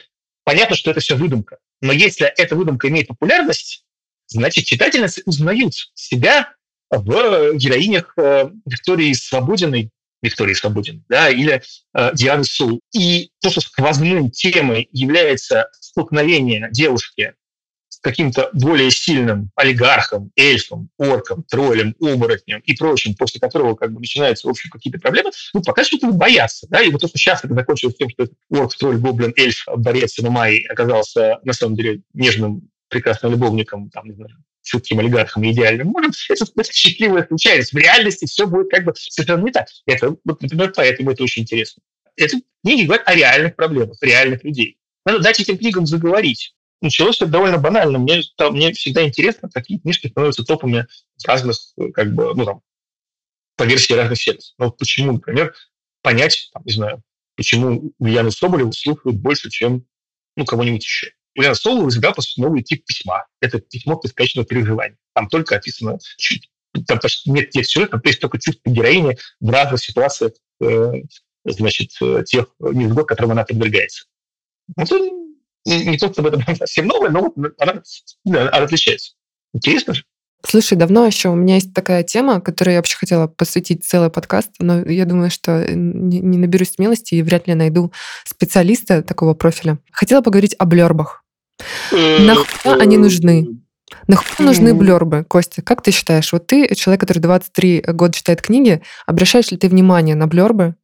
понятно, 0.43 0.75
что 0.75 0.91
это 0.91 0.99
все 0.99 1.15
выдумка. 1.15 1.57
Но 1.81 1.93
если 1.93 2.25
эта 2.37 2.55
выдумка 2.55 2.89
имеет 2.89 3.07
популярность, 3.07 3.85
значит, 4.27 4.65
читательницы 4.65 5.21
узнают 5.25 5.73
себя 5.93 6.53
в 6.89 7.53
героинях 7.53 8.13
э, 8.17 8.49
Виктории 8.65 9.13
Свободиной, 9.13 9.91
Виктории 10.21 10.53
Свободиной, 10.53 11.03
да, 11.09 11.29
или 11.29 11.61
э, 11.93 12.11
Дианы 12.13 12.43
Сул. 12.43 12.81
И 12.93 13.31
то, 13.41 13.49
что 13.49 13.61
сквозной 13.61 14.29
темой 14.29 14.89
является 14.91 15.69
столкновение 15.79 16.69
девушки 16.71 17.33
с 17.89 17.99
каким-то 17.99 18.49
более 18.53 18.91
сильным 18.91 19.51
олигархом, 19.55 20.31
эльфом, 20.35 20.89
орком, 20.97 21.43
троллем, 21.43 21.95
оборотнем 21.99 22.59
и 22.59 22.75
прочим, 22.75 23.15
после 23.15 23.39
которого 23.39 23.75
как 23.75 23.91
бы 23.91 23.99
начинаются, 23.99 24.47
в 24.47 24.51
общем, 24.51 24.69
какие-то 24.69 24.99
проблемы, 24.99 25.31
ну, 25.53 25.61
пока 25.61 25.83
что 25.83 25.97
этого 25.97 26.11
боятся. 26.11 26.67
Да? 26.69 26.81
И 26.81 26.91
вот 26.91 27.01
то, 27.01 27.07
что 27.07 27.17
сейчас 27.17 27.43
это 27.43 27.53
закончилось 27.53 27.95
тем, 27.95 28.09
что 28.09 28.27
орк, 28.51 28.75
тролль, 28.75 28.97
гоблин, 28.97 29.33
эльф, 29.35 29.65
борец 29.75 30.13
Самамай 30.13 30.59
оказался 30.69 31.39
на 31.43 31.53
самом 31.53 31.75
деле 31.75 32.01
нежным, 32.13 32.69
прекрасным 32.89 33.31
любовником, 33.31 33.89
там, 33.89 34.05
не 34.05 34.13
знаю, 34.13 34.35
чутким 34.69 34.99
олигархом 34.99 35.49
идеальным 35.49 35.87
мужем, 35.87 36.11
это, 36.29 36.45
счастливая 36.71 37.25
случайность. 37.27 37.73
В 37.73 37.77
реальности 37.77 38.25
все 38.25 38.45
будет 38.45 38.69
как 38.69 38.85
бы 38.85 38.93
совершенно 38.95 39.43
не 39.43 39.51
так. 39.51 39.67
Это, 39.85 40.15
вот, 40.23 40.41
например, 40.41 40.71
поэтому 40.75 41.11
это 41.11 41.23
очень 41.23 41.43
интересно. 41.43 41.81
Это 42.15 42.37
книги 42.63 42.85
говорят 42.85 43.07
о 43.07 43.15
реальных 43.15 43.55
проблемах, 43.55 43.97
реальных 44.01 44.43
людей. 44.43 44.77
Надо 45.05 45.19
дать 45.19 45.39
этим 45.39 45.57
книгам 45.57 45.85
заговорить. 45.85 46.53
Началось 46.81 47.17
это 47.17 47.27
довольно 47.27 47.57
банально. 47.57 47.97
Мне, 47.97 48.21
там, 48.37 48.53
мне 48.53 48.71
всегда 48.73 49.05
интересно, 49.05 49.49
какие 49.49 49.79
книжки 49.79 50.07
становятся 50.07 50.43
топами 50.43 50.87
разных, 51.25 51.57
как 51.93 52.13
бы, 52.13 52.33
ну, 52.35 52.45
там, 52.45 52.61
по 53.57 53.63
версии 53.63 53.93
разных 53.93 54.21
сервисов. 54.21 54.53
Вот 54.57 54.77
почему, 54.77 55.13
например, 55.13 55.53
понять, 56.01 56.49
там, 56.53 56.63
не 56.63 56.71
знаю, 56.71 57.03
почему 57.35 57.93
Ульяну 57.99 58.31
Соболеву 58.31 58.71
слушают 58.71 59.17
больше, 59.17 59.49
чем 59.49 59.85
ну, 60.35 60.45
кого-нибудь 60.45 60.83
еще. 60.83 61.11
Ульяна 61.39 61.55
Соболева 61.55 61.89
всегда 61.89 62.13
новый 62.37 62.63
тип 62.63 62.85
письма. 62.85 63.25
Это 63.39 63.59
письмо 63.59 63.99
бесконечного 64.03 64.45
переживания. 64.45 64.97
Там 65.13 65.29
только 65.29 65.55
описано 65.55 65.97
чуть 66.17 66.49
там 66.85 66.99
почти 66.99 67.31
нет 67.31 67.49
тех 67.49 67.65
сюжетов, 67.65 68.01
то 68.01 68.09
есть 68.09 68.19
только 68.19 68.39
чувство 68.39 68.69
героини 68.69 69.17
в 69.39 69.49
разных 69.49 69.83
ситуациях, 69.83 70.33
э, 70.61 70.91
значит, 71.45 71.91
э, 72.01 72.23
тех 72.25 72.47
невзгод, 72.59 73.07
которым 73.07 73.31
она 73.31 73.43
подвергается. 73.43 74.05
Это 74.77 74.99
не 75.65 75.97
то, 75.97 76.11
чтобы 76.11 76.29
это 76.29 76.55
совсем 76.55 76.87
новое, 76.87 77.09
но 77.09 77.33
она, 77.57 77.81
она 78.25 78.49
отличается. 78.49 79.13
Интересно 79.53 79.93
же? 79.93 80.03
Слушай, 80.45 80.77
давно 80.77 81.05
еще 81.05 81.29
у 81.29 81.35
меня 81.35 81.55
есть 81.55 81.73
такая 81.73 82.03
тема, 82.03 82.39
которой 82.39 82.71
я 82.71 82.77
вообще 82.77 82.95
хотела 82.95 83.27
посвятить 83.27 83.83
целый 83.83 84.09
подкаст, 84.09 84.51
но 84.59 84.81
я 84.81 85.05
думаю, 85.05 85.29
что 85.29 85.65
не, 85.73 86.19
не 86.19 86.37
наберусь 86.37 86.71
смелости 86.71 87.15
и 87.15 87.21
вряд 87.21 87.47
ли 87.47 87.55
найду 87.55 87.91
специалиста 88.25 89.03
такого 89.03 89.33
профиля. 89.33 89.79
Хотела 89.91 90.21
поговорить 90.21 90.55
о 90.57 90.65
блербах. 90.65 91.18
Э, 91.91 92.19
Нахуя 92.25 92.75
они 92.75 92.97
нужны? 92.97 93.47
Нахуя 94.07 94.47
нужны 94.47 94.73
блербы, 94.73 95.25
Костя? 95.27 95.61
Как 95.61 95.81
ты 95.81 95.91
считаешь? 95.91 96.31
Вот 96.31 96.47
ты 96.47 96.73
человек, 96.75 97.01
который 97.01 97.19
23 97.19 97.85
года 97.87 98.13
читает 98.13 98.41
книги, 98.41 98.81
обращаешь 99.05 99.51
ли 99.51 99.57
ты 99.57 99.67
внимание 99.67 100.15
на 100.15 100.27
блербы? 100.27 100.75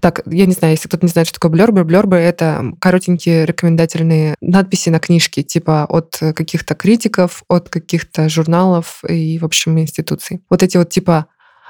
Так, 0.00 0.22
я 0.26 0.46
не 0.46 0.52
знаю, 0.52 0.74
если 0.74 0.88
кто-то 0.88 1.06
не 1.06 1.10
знает, 1.10 1.28
что 1.28 1.38
такое 1.38 1.50
блербы. 1.50 1.84
Блербы— 1.84 2.16
это 2.18 2.72
коротенькие 2.78 3.46
рекомендательные 3.46 4.34
надписи 4.40 4.90
на 4.90 4.98
книжке, 4.98 5.42
типа 5.42 5.86
от 5.88 6.18
каких-то 6.18 6.74
критиков, 6.74 7.42
от 7.48 7.68
каких-то 7.68 8.28
журналов 8.28 9.02
и, 9.08 9.38
в 9.38 9.44
общем, 9.44 9.78
институций. 9.78 10.42
Вот 10.50 10.62
эти 10.62 10.76
вот 10.76 10.90
типа 10.90 11.26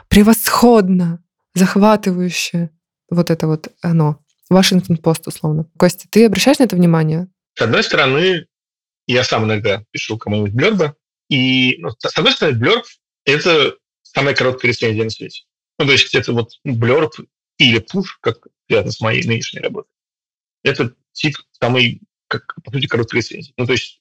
превосходно, 0.09 1.21
захватывающе. 1.55 2.71
Вот 3.11 3.31
это 3.31 3.47
вот 3.47 3.69
оно. 3.83 4.19
Вашингтон 4.51 4.97
Пост, 4.97 5.27
условно. 5.27 5.67
Костя, 5.79 6.07
ты 6.11 6.27
обращаешь 6.27 6.59
на 6.59 6.65
это 6.65 6.77
внимание? 6.77 7.29
С 7.55 7.63
одной 7.63 7.83
стороны, 7.83 8.47
я 9.07 9.25
сам 9.25 9.45
иногда 9.45 9.85
пишу 9.91 10.19
кому-нибудь 10.19 10.53
блербы, 10.53 10.97
и, 11.29 11.77
ну, 11.79 11.91
с 11.91 12.17
одной 12.17 12.33
стороны, 12.33 12.59
блерб— 12.59 12.85
это 13.25 13.77
самая 14.03 14.35
короткая 14.35 14.71
рецензия 14.71 15.05
на 15.05 15.11
свете. 15.11 15.45
Ну, 15.79 15.87
то 15.87 15.93
есть 15.93 16.15
это 16.15 16.33
вот 16.33 16.53
блерб 16.65 17.15
или 17.59 17.79
пуш, 17.79 18.19
как 18.21 18.47
связано 18.69 18.93
с 18.93 19.01
моей 19.01 19.27
нынешней 19.27 19.61
работой, 19.61 19.91
это 20.63 20.95
тип 21.13 21.37
самый, 21.53 22.01
как, 22.29 22.55
по 22.63 22.71
сути, 22.71 22.87
короткой 22.87 23.21
рецензии. 23.21 23.53
Ну, 23.57 23.67
то 23.67 23.73
есть 23.73 24.01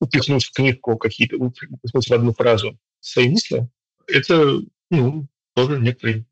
упихнуть 0.00 0.44
в 0.44 0.52
книжку 0.52 0.96
какие-то, 0.96 1.36
упихнуть 1.36 2.08
в 2.08 2.12
одну 2.12 2.32
фразу 2.32 2.78
свои 3.00 3.28
мысли, 3.28 3.68
это, 4.06 4.60
ну, 4.90 5.28
тоже 5.54 5.78
некоторый, 5.78 6.24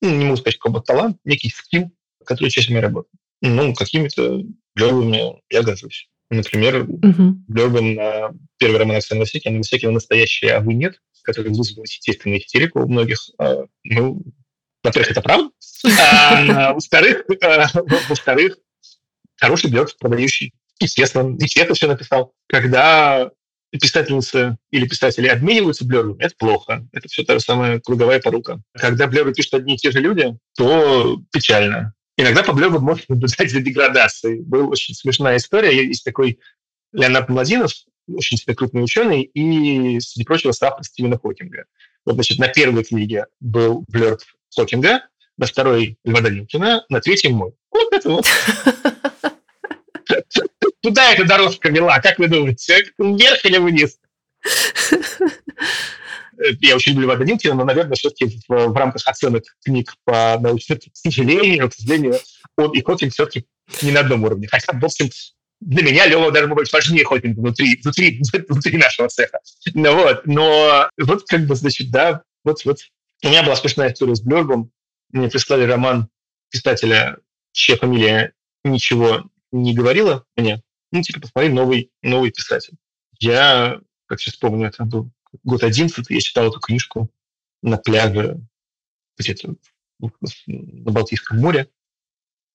ну, 0.00 0.10
не 0.10 0.24
могу 0.24 0.36
сказать, 0.36 0.58
какой 0.58 0.82
талант, 0.82 1.18
некий 1.24 1.50
скилл, 1.50 1.90
который 2.24 2.50
часть 2.50 2.68
моей 2.68 2.82
работы. 2.82 3.10
Ну, 3.42 3.74
какими-то 3.74 4.42
блёрбами 4.74 5.40
я 5.50 5.62
горжусь. 5.62 6.08
Например, 6.30 6.84
uh-huh. 6.84 7.32
блёрбом 7.48 7.94
на 7.94 8.30
первый 8.58 8.78
роман 8.78 8.96
Оксаны 8.96 9.20
Васекина, 9.20 9.58
Васекина 9.58 9.92
«Настоящее, 9.92 10.52
а 10.52 10.60
вы 10.60 10.74
нет», 10.74 11.00
который 11.22 11.52
вызвал 11.52 11.82
естественную 11.82 12.40
истерику 12.40 12.80
у 12.82 12.88
многих. 12.88 13.18
А, 13.38 13.64
ну, 13.84 14.22
во-первых, 14.82 15.10
это 15.10 15.22
правда. 15.22 15.50
А, 15.98 16.74
во-вторых, 16.74 17.24
а, 17.42 17.66
во-вторых, 18.08 18.58
хороший 19.36 19.70
блог, 19.70 19.88
продающий. 19.98 20.52
Естественно, 20.78 21.36
естественно, 21.40 21.74
все 21.74 21.88
написал. 21.88 22.32
Когда 22.46 23.30
писательницы 23.70 24.56
или 24.70 24.86
писатели 24.86 25.28
обмениваются 25.28 25.84
блергами, 25.84 26.22
это 26.22 26.34
плохо. 26.36 26.86
Это 26.92 27.08
все 27.08 27.24
та 27.24 27.34
же 27.34 27.40
самая 27.40 27.80
круговая 27.80 28.20
порука. 28.20 28.60
Когда 28.72 29.06
блеры 29.06 29.32
пишут 29.32 29.54
одни 29.54 29.74
и 29.74 29.78
те 29.78 29.90
же 29.90 30.00
люди, 30.00 30.36
то 30.56 31.20
печально. 31.32 31.94
Иногда 32.20 32.42
по 32.42 32.52
блергу 32.52 32.80
можно 32.80 33.04
наблюдать 33.08 33.50
за 33.50 33.60
деградацией. 33.60 34.40
Была 34.40 34.66
очень 34.66 34.94
смешная 34.94 35.38
история. 35.38 35.86
Есть 35.86 36.04
такой 36.04 36.38
Леонард 36.92 37.30
Младинов, 37.30 37.72
очень 38.08 38.36
себе 38.36 38.54
крупный 38.54 38.84
ученый, 38.84 39.22
и, 39.22 39.98
среди 40.00 40.24
прочего, 40.24 40.52
соавтор 40.52 40.84
Стивена 40.84 41.18
Хокинга. 41.18 41.64
Вот, 42.04 42.14
значит, 42.14 42.38
на 42.38 42.48
первой 42.48 42.84
книге 42.84 43.24
был 43.40 43.84
блерд 43.88 44.26
Хокинга, 44.54 45.06
на 45.38 45.46
второй 45.46 45.96
Льва 46.04 46.20
Данилкина, 46.20 46.84
на 46.90 47.00
третьем 47.00 47.32
мой. 47.34 47.54
Вот 47.70 47.90
это 47.92 48.10
вот. 48.10 48.26
Куда 50.82 51.12
эта 51.12 51.24
дорожка 51.24 51.70
вела, 51.70 52.00
как 52.00 52.18
вы 52.18 52.28
думаете? 52.28 52.84
Вверх 52.98 53.44
или 53.46 53.56
вниз? 53.56 53.98
Я 56.60 56.76
очень 56.76 56.92
люблю 56.92 57.06
Льва 57.06 57.16
Данилкина, 57.16 57.54
но, 57.54 57.64
наверное, 57.64 57.94
все-таки 57.94 58.40
в, 58.48 58.68
в 58.68 58.76
рамках 58.76 59.06
оценок 59.06 59.44
книг 59.64 59.94
по 60.04 60.38
научным, 60.40 60.78
к 60.78 60.82
сожалению, 60.94 61.68
к 61.68 61.74
сожалению, 61.74 62.18
он 62.56 62.72
и 62.72 62.82
Хокинг 62.82 63.12
все-таки 63.12 63.46
не 63.82 63.92
на 63.92 64.00
одном 64.00 64.24
уровне. 64.24 64.48
Хотя, 64.48 64.72
в 64.72 64.84
общем, 64.84 65.10
для 65.60 65.82
меня 65.82 66.06
Лева 66.06 66.32
даже 66.32 66.46
может 66.46 66.64
быть 66.64 66.72
важнее 66.72 67.04
Хокинга 67.04 67.40
внутри, 67.40 67.80
внутри, 67.82 68.22
внутри 68.48 68.78
нашего 68.78 69.08
цеха. 69.08 69.40
Ну, 69.74 69.94
вот, 69.94 70.26
но 70.26 70.88
вот 70.98 71.24
как 71.26 71.46
бы, 71.46 71.54
значит, 71.54 71.90
да, 71.90 72.22
вот, 72.44 72.64
вот 72.64 72.78
у 73.22 73.28
меня 73.28 73.42
была 73.42 73.56
смешная 73.56 73.92
история 73.92 74.14
с 74.14 74.22
Блёрбом. 74.22 74.70
Мне 75.10 75.28
прислали 75.28 75.64
роман 75.64 76.08
писателя, 76.50 77.18
чья 77.52 77.76
фамилия 77.76 78.32
ничего 78.64 79.24
не 79.52 79.74
говорила 79.74 80.24
мне. 80.36 80.62
Ну, 80.92 81.02
типа, 81.02 81.20
посмотри, 81.20 81.50
новый, 81.50 81.90
новый 82.02 82.30
писатель. 82.30 82.74
Я, 83.18 83.80
как 84.06 84.20
сейчас 84.20 84.36
помню, 84.36 84.68
это 84.68 84.84
был 84.84 85.10
год 85.42 85.62
одиннадцатый, 85.62 86.14
я 86.14 86.20
читал 86.20 86.48
эту 86.48 86.60
книжку 86.60 87.10
на 87.62 87.76
пляже 87.76 88.40
где-то 89.18 89.54
на 89.98 90.92
Балтийском 90.92 91.38
море. 91.38 91.68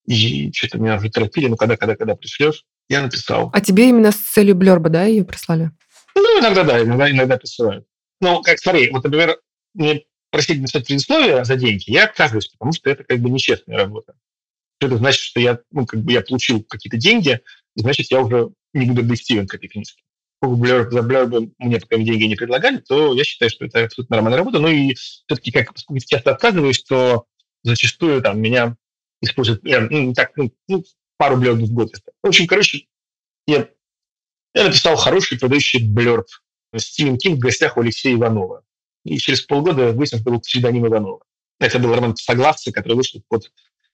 И 0.05 0.51
что-то 0.51 0.77
меня 0.77 0.97
уже 0.97 1.09
торопили, 1.09 1.47
ну 1.47 1.57
когда, 1.57 1.77
когда, 1.77 1.95
когда 1.95 2.15
пришлешь, 2.15 2.65
я 2.89 3.01
написал. 3.01 3.49
А 3.53 3.61
тебе 3.61 3.89
именно 3.89 4.11
с 4.11 4.17
целью 4.17 4.55
Блерба, 4.55 4.89
да, 4.89 5.05
ее 5.05 5.25
прислали? 5.25 5.71
Ну, 6.15 6.39
иногда 6.39 6.63
да, 6.63 6.83
иногда, 6.83 7.09
иногда 7.09 7.37
присылают. 7.37 7.87
Ну, 8.21 8.41
как, 8.41 8.59
смотри, 8.59 8.89
вот, 8.91 9.03
например, 9.03 9.39
мне 9.73 10.05
просить 10.29 10.59
написать 10.59 10.85
предисловие 10.85 11.43
за 11.43 11.55
деньги, 11.55 11.89
я 11.91 12.05
отказываюсь, 12.05 12.47
потому 12.47 12.71
что 12.71 12.89
это 12.89 13.03
как 13.03 13.19
бы 13.19 13.29
нечестная 13.29 13.77
работа. 13.77 14.15
Это 14.79 14.97
значит, 14.97 15.21
что 15.21 15.39
я, 15.39 15.59
ну, 15.71 15.85
как 15.85 16.01
бы 16.01 16.11
я 16.11 16.21
получил 16.21 16.63
какие-то 16.63 16.97
деньги, 16.97 17.41
значит, 17.75 18.11
я 18.11 18.21
уже 18.21 18.51
не 18.73 18.85
буду 18.85 19.01
объективен 19.01 19.47
к 19.47 19.55
этой 19.55 19.67
книжке. 19.67 20.03
Блер, 20.47 20.89
за 20.91 21.01
Блер 21.01 21.27
бы 21.27 21.51
мне 21.57 21.79
пока 21.79 21.97
деньги 21.97 22.25
не 22.25 22.35
предлагали, 22.35 22.77
то 22.77 23.13
я 23.13 23.23
считаю, 23.23 23.49
что 23.49 23.65
это 23.65 23.85
абсолютно 23.85 24.17
нормальная 24.17 24.39
работа. 24.39 24.59
Ну 24.59 24.67
и 24.67 24.93
все-таки, 24.93 25.51
как 25.51 25.73
поскольку 25.73 26.05
часто 26.05 26.31
отказываюсь, 26.31 26.83
то 26.83 27.25
зачастую 27.63 28.21
там 28.21 28.39
меня 28.39 28.75
используют 29.21 29.65
я, 29.65 29.81
ну, 29.81 30.13
так, 30.13 30.31
ну, 30.35 30.51
ну, 30.67 30.83
пару 31.17 31.37
блеров 31.37 31.59
в 31.59 31.73
год. 31.73 31.91
В 32.23 32.27
общем, 32.27 32.47
короче, 32.47 32.85
я, 33.47 33.67
я 34.53 34.63
написал 34.65 34.95
хороший 34.95 35.39
продающий 35.39 35.87
блерб. 35.87 36.27
Стивен 36.75 37.17
Кинг 37.17 37.37
в 37.37 37.41
гостях 37.41 37.77
у 37.77 37.81
Алексея 37.81 38.15
Иванова. 38.15 38.63
И 39.03 39.17
через 39.17 39.41
полгода 39.41 39.91
выяснилось, 39.91 40.23
что 40.23 40.31
был 40.31 40.41
псевдоним 40.41 40.87
Иванова. 40.87 41.21
Это 41.59 41.79
был 41.79 41.93
роман 41.93 42.15
«Согласцы», 42.15 42.71
который 42.71 42.95
вышел 42.95 43.21
под 43.29 43.51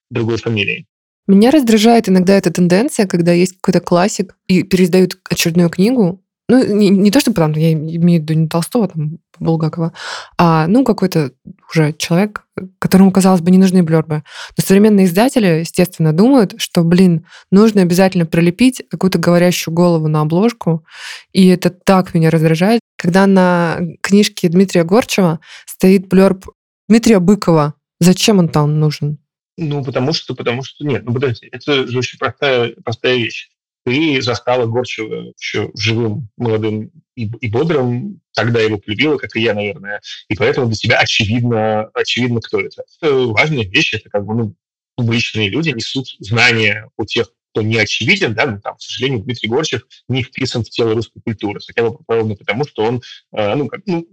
другой 0.10 0.38
фамилией. 0.38 0.88
Меня 1.28 1.52
раздражает 1.52 2.10
иногда 2.10 2.34
эта 2.34 2.52
тенденция, 2.52 3.06
когда 3.06 3.32
есть 3.32 3.58
какой-то 3.62 3.80
классик 3.82 4.36
и 4.47 4.64
переиздают 4.64 5.20
очередную 5.30 5.70
книгу, 5.70 6.24
ну, 6.52 6.76
не, 6.76 6.89
не 6.89 7.12
то, 7.12 7.22
чтобы 7.22 7.36
там, 7.36 7.54
я 7.54 7.72
имею 7.72 8.20
в 8.20 8.24
виду 8.24 8.34
не 8.34 8.49
Толстого, 8.49 8.89
там, 8.89 9.20
Булгакова, 9.39 9.93
а, 10.38 10.68
ну, 10.68 10.84
какой-то 10.84 11.32
уже 11.70 11.93
человек, 11.93 12.45
которому, 12.78 13.14
казалось 13.14 13.39
бы, 13.39 13.52
не 13.52 13.58
нужны 13.58 13.84
блербы. 13.84 14.24
Но 14.58 14.64
современные 14.64 15.06
издатели, 15.06 15.62
естественно, 15.62 16.12
думают, 16.12 16.56
что, 16.58 16.84
блин, 16.84 17.26
нужно 17.52 17.84
обязательно 17.84 18.26
пролепить 18.26 18.84
какую-то 18.89 19.18
говорящую 19.18 19.74
голову 19.74 20.10
на 20.10 20.22
обложку, 20.22 20.86
и 21.32 21.47
это 21.47 21.70
так 21.70 22.14
меня 22.14 22.30
раздражает, 22.30 22.82
когда 22.97 23.26
на 23.28 23.80
книжке 24.02 24.49
Дмитрия 24.49 24.84
Горчева 24.84 25.39
стоит 25.66 26.10
блерб 26.10 26.49
Дмитрия 26.89 27.20
Быкова. 27.20 27.76
Зачем 28.02 28.39
он 28.39 28.49
там 28.49 28.78
нужен? 28.78 29.20
Ну, 29.58 29.86
потому 29.86 30.12
что, 30.12 30.36
потому 30.36 30.64
что 30.64 30.86
нет, 30.86 31.04
ну, 31.06 31.14
подожди, 31.14 31.47
это 31.49 31.88
же 31.88 31.97
очень 31.97 32.20
простая, 32.20 32.74
простая 32.84 33.16
вещь 33.16 33.52
ты 33.84 34.21
застала 34.21 34.65
Горчева 34.65 35.34
еще 35.38 35.71
живым, 35.75 36.29
молодым 36.38 36.91
и, 37.15 37.25
и 37.25 37.49
бодрым, 37.49 38.21
тогда 38.34 38.61
его 38.61 38.77
полюбила, 38.77 39.17
как 39.17 39.36
и 39.36 39.41
я, 39.41 39.53
наверное, 39.53 40.01
и 40.27 40.36
поэтому 40.36 40.67
для 40.67 40.75
тебя 40.75 40.99
очевидно, 40.99 41.89
очевидно, 41.93 42.41
кто 42.41 42.59
это. 42.59 42.84
Это 43.01 43.15
важная 43.27 43.65
вещь, 43.65 43.93
это 43.93 44.09
как 44.09 44.25
бы 44.25 44.36
ну, 44.36 44.55
публичные 44.95 45.49
люди 45.49 45.69
несут 45.69 46.07
знания 46.19 46.89
о 46.97 47.05
тех 47.05 47.32
то 47.53 47.61
не 47.61 47.77
очевиден, 47.77 48.34
да, 48.34 48.45
ну, 48.45 48.61
там, 48.61 48.75
к 48.75 48.82
сожалению, 48.82 49.23
Дмитрий 49.23 49.49
Горчев 49.49 49.82
не 50.07 50.23
вписан 50.23 50.63
в 50.63 50.69
тело 50.69 50.93
русской 50.93 51.19
культуры, 51.21 51.59
хотя 51.65 51.84
бы 51.84 51.97
ровно 52.07 52.36
потому, 52.36 52.65
что 52.65 52.84
он, 52.84 53.01
э, 53.34 53.55
ну, 53.55 53.67
как, 53.67 53.82
ну, 53.86 54.07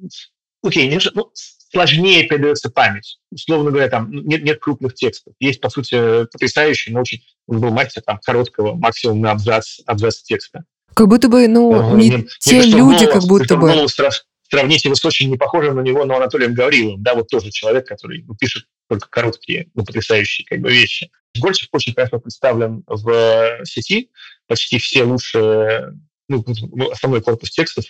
окей, 0.63 0.89
не, 0.89 0.99
ну, 1.15 1.31
сложнее 1.71 2.25
передается 2.25 2.71
память. 2.71 3.19
Условно 3.31 3.71
говоря, 3.71 3.89
там 3.89 4.11
ну, 4.11 4.23
нет, 4.23 4.43
нет 4.43 4.59
крупных 4.61 4.95
текстов. 4.95 5.35
Есть, 5.41 5.61
по 5.61 5.71
сути, 5.71 6.27
потрясающий, 6.33 6.93
но 6.93 7.01
очень, 7.01 7.23
он 7.47 7.61
был 7.61 7.71
мастер 7.71 8.03
там 8.03 8.19
короткого, 8.25 8.75
максимум 8.75 9.21
на 9.21 9.33
абзац, 9.33 9.81
абзац 9.87 10.23
текста. 10.23 10.65
Как 10.95 11.09
будто 11.09 11.29
бы, 11.29 11.47
ну, 11.49 11.97
не 11.97 12.27
те 12.41 12.59
мне 12.59 12.67
люди, 12.67 13.05
голос, 13.05 13.13
как 13.13 13.23
будто 13.25 13.57
бы... 13.57 13.87
сравнить 14.51 14.85
его 14.85 14.95
с 14.95 15.05
очень 15.05 15.31
не 15.31 15.37
похожим 15.37 15.77
на 15.77 15.81
него, 15.81 16.05
но 16.05 16.17
Анатолием 16.17 16.55
Гавриловым, 16.55 17.03
да, 17.03 17.15
вот 17.15 17.29
тоже 17.29 17.51
человек, 17.51 17.87
который 17.87 18.25
ну, 18.27 18.35
пишет 18.35 18.65
только 18.89 19.09
короткие, 19.09 19.69
но 19.75 19.85
потрясающие 19.85 20.47
как 20.47 20.61
бы 20.61 20.71
вещи. 20.71 21.11
Горчев 21.39 21.69
очень 21.73 21.95
хорошо 21.95 22.19
представлен 22.19 22.83
в 22.87 23.61
сети. 23.65 24.11
Почти 24.47 24.79
все 24.79 25.05
лучшие, 25.05 25.93
ну, 26.29 26.45
ну 26.73 26.91
основной 26.91 27.21
корпус 27.21 27.51
текстов 27.51 27.85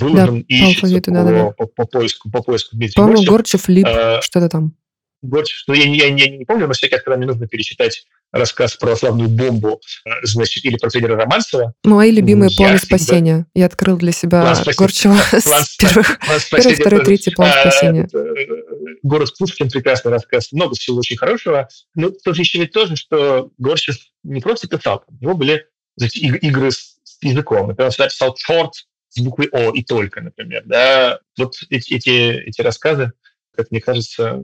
выложен 0.00 0.40
да, 0.40 0.44
и 0.48 0.70
ищется 0.70 1.00
по, 1.00 1.10
да, 1.10 1.24
да. 1.24 1.50
По, 1.50 1.66
по, 1.66 1.86
поиску, 1.86 2.30
по 2.30 2.42
поиску 2.42 2.76
Дмитрия 2.76 2.94
По-моему, 2.94 3.24
Горчев, 3.24 3.68
Лип, 3.68 3.86
а, 3.86 4.20
что-то 4.22 4.48
там. 4.48 4.74
Горчев, 5.22 5.62
ну, 5.68 5.74
я, 5.74 5.84
я, 5.84 6.06
я, 6.06 6.36
не 6.36 6.44
помню, 6.44 6.66
но 6.66 6.72
всякий 6.72 6.96
раз, 6.96 7.04
когда 7.04 7.16
мне 7.16 7.26
нужно 7.26 7.46
перечитать 7.46 8.04
рассказ 8.32 8.76
про 8.76 8.96
славную 8.96 9.28
бомбу, 9.28 9.80
э, 10.04 10.10
значит, 10.24 10.64
или 10.64 10.76
про 10.76 10.90
Федора 10.90 11.16
Романцева. 11.16 11.74
Мои 11.84 12.10
любимые 12.10 12.50
я 12.50 12.56
планы 12.56 12.78
спасения. 12.78 13.38
Да. 13.54 13.60
Я 13.60 13.66
открыл 13.66 13.98
для 13.98 14.10
себя 14.10 14.42
план 14.42 14.56
Горчева 14.76 15.16
план, 15.44 15.62
с 15.62 15.76
первых, 15.76 16.18
план 16.18 16.40
первый, 16.50 16.74
второй, 16.74 17.04
третий 17.04 17.30
план 17.30 17.50
а, 17.54 17.60
спасения. 17.60 18.08
Э, 18.12 18.98
Город 19.02 19.32
Пушкин, 19.38 19.68
прекрасный 19.70 20.10
рассказ, 20.10 20.50
много 20.52 20.74
всего 20.74 20.98
очень 20.98 21.16
хорошего. 21.16 21.68
Но 21.94 22.10
тут 22.10 22.38
еще 22.38 22.58
ведь 22.58 22.72
тоже, 22.72 22.96
что 22.96 23.50
Горчев 23.58 23.96
не 24.24 24.40
просто 24.40 24.66
писал, 24.66 25.04
у 25.06 25.22
него 25.22 25.34
были 25.34 25.66
игры 25.98 26.70
с 26.70 26.96
языком. 27.20 27.68
Например, 27.68 27.92
он 27.96 28.08
писал 28.08 28.34
«черт», 28.34 28.72
с 29.12 29.20
буквой 29.20 29.48
О 29.52 29.70
и 29.72 29.82
только, 29.82 30.20
например. 30.20 30.62
Да? 30.66 31.20
Вот 31.38 31.54
эти, 31.70 31.94
эти, 31.94 32.10
эти 32.10 32.60
рассказы, 32.60 33.12
как 33.54 33.70
мне 33.70 33.80
кажется, 33.80 34.42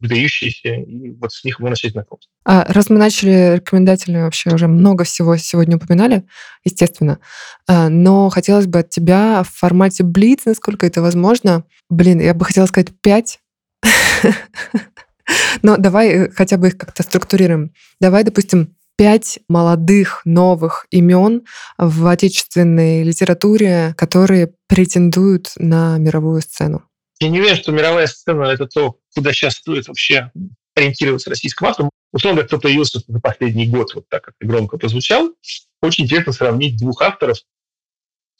выдающиеся, 0.00 0.74
и 0.74 1.10
вот 1.12 1.32
с 1.32 1.44
них 1.44 1.60
можно 1.60 1.70
начать 1.70 1.92
знакомство. 1.92 2.30
А 2.44 2.64
раз 2.72 2.90
мы 2.90 2.98
начали 2.98 3.56
рекомендательные 3.56 4.24
вообще 4.24 4.50
уже 4.50 4.66
много 4.66 5.04
всего 5.04 5.36
сегодня 5.36 5.76
упоминали, 5.76 6.24
естественно, 6.64 7.20
а, 7.68 7.88
но 7.88 8.28
хотелось 8.28 8.66
бы 8.66 8.80
от 8.80 8.90
тебя 8.90 9.44
в 9.44 9.48
формате 9.48 10.02
Блиц, 10.02 10.40
насколько 10.44 10.86
это 10.86 11.00
возможно. 11.02 11.64
Блин, 11.88 12.20
я 12.20 12.34
бы 12.34 12.44
хотела 12.44 12.66
сказать 12.66 12.88
пять. 13.00 13.38
Но 15.62 15.76
давай 15.76 16.08
э, 16.08 16.30
хотя 16.30 16.56
бы 16.56 16.68
их 16.68 16.76
как-то 16.76 17.04
структурируем. 17.04 17.72
Давай, 18.00 18.24
допустим, 18.24 18.76
пять 18.96 19.40
молодых 19.48 20.22
новых 20.24 20.86
имен 20.90 21.44
в 21.78 22.06
отечественной 22.06 23.02
литературе, 23.02 23.94
которые 23.96 24.54
претендуют 24.68 25.52
на 25.56 25.98
мировую 25.98 26.40
сцену? 26.42 26.84
Я 27.20 27.28
не 27.28 27.40
уверен, 27.40 27.56
что 27.56 27.72
мировая 27.72 28.06
сцена— 28.06 28.44
это 28.44 28.66
то, 28.66 28.98
куда 29.14 29.32
сейчас 29.32 29.54
стоит 29.54 29.88
вообще 29.88 30.30
ориентироваться 30.74 31.30
российскому 31.30 31.70
автору. 31.70 31.90
Условно, 32.12 32.42
кто 32.42 32.58
появился 32.58 33.00
за 33.06 33.20
последний 33.20 33.68
год, 33.68 33.94
вот 33.94 34.08
так 34.08 34.24
как 34.24 34.34
громко 34.40 34.76
прозвучал, 34.76 35.30
очень 35.80 36.04
интересно 36.04 36.32
сравнить 36.32 36.78
двух 36.78 37.00
авторов. 37.02 37.38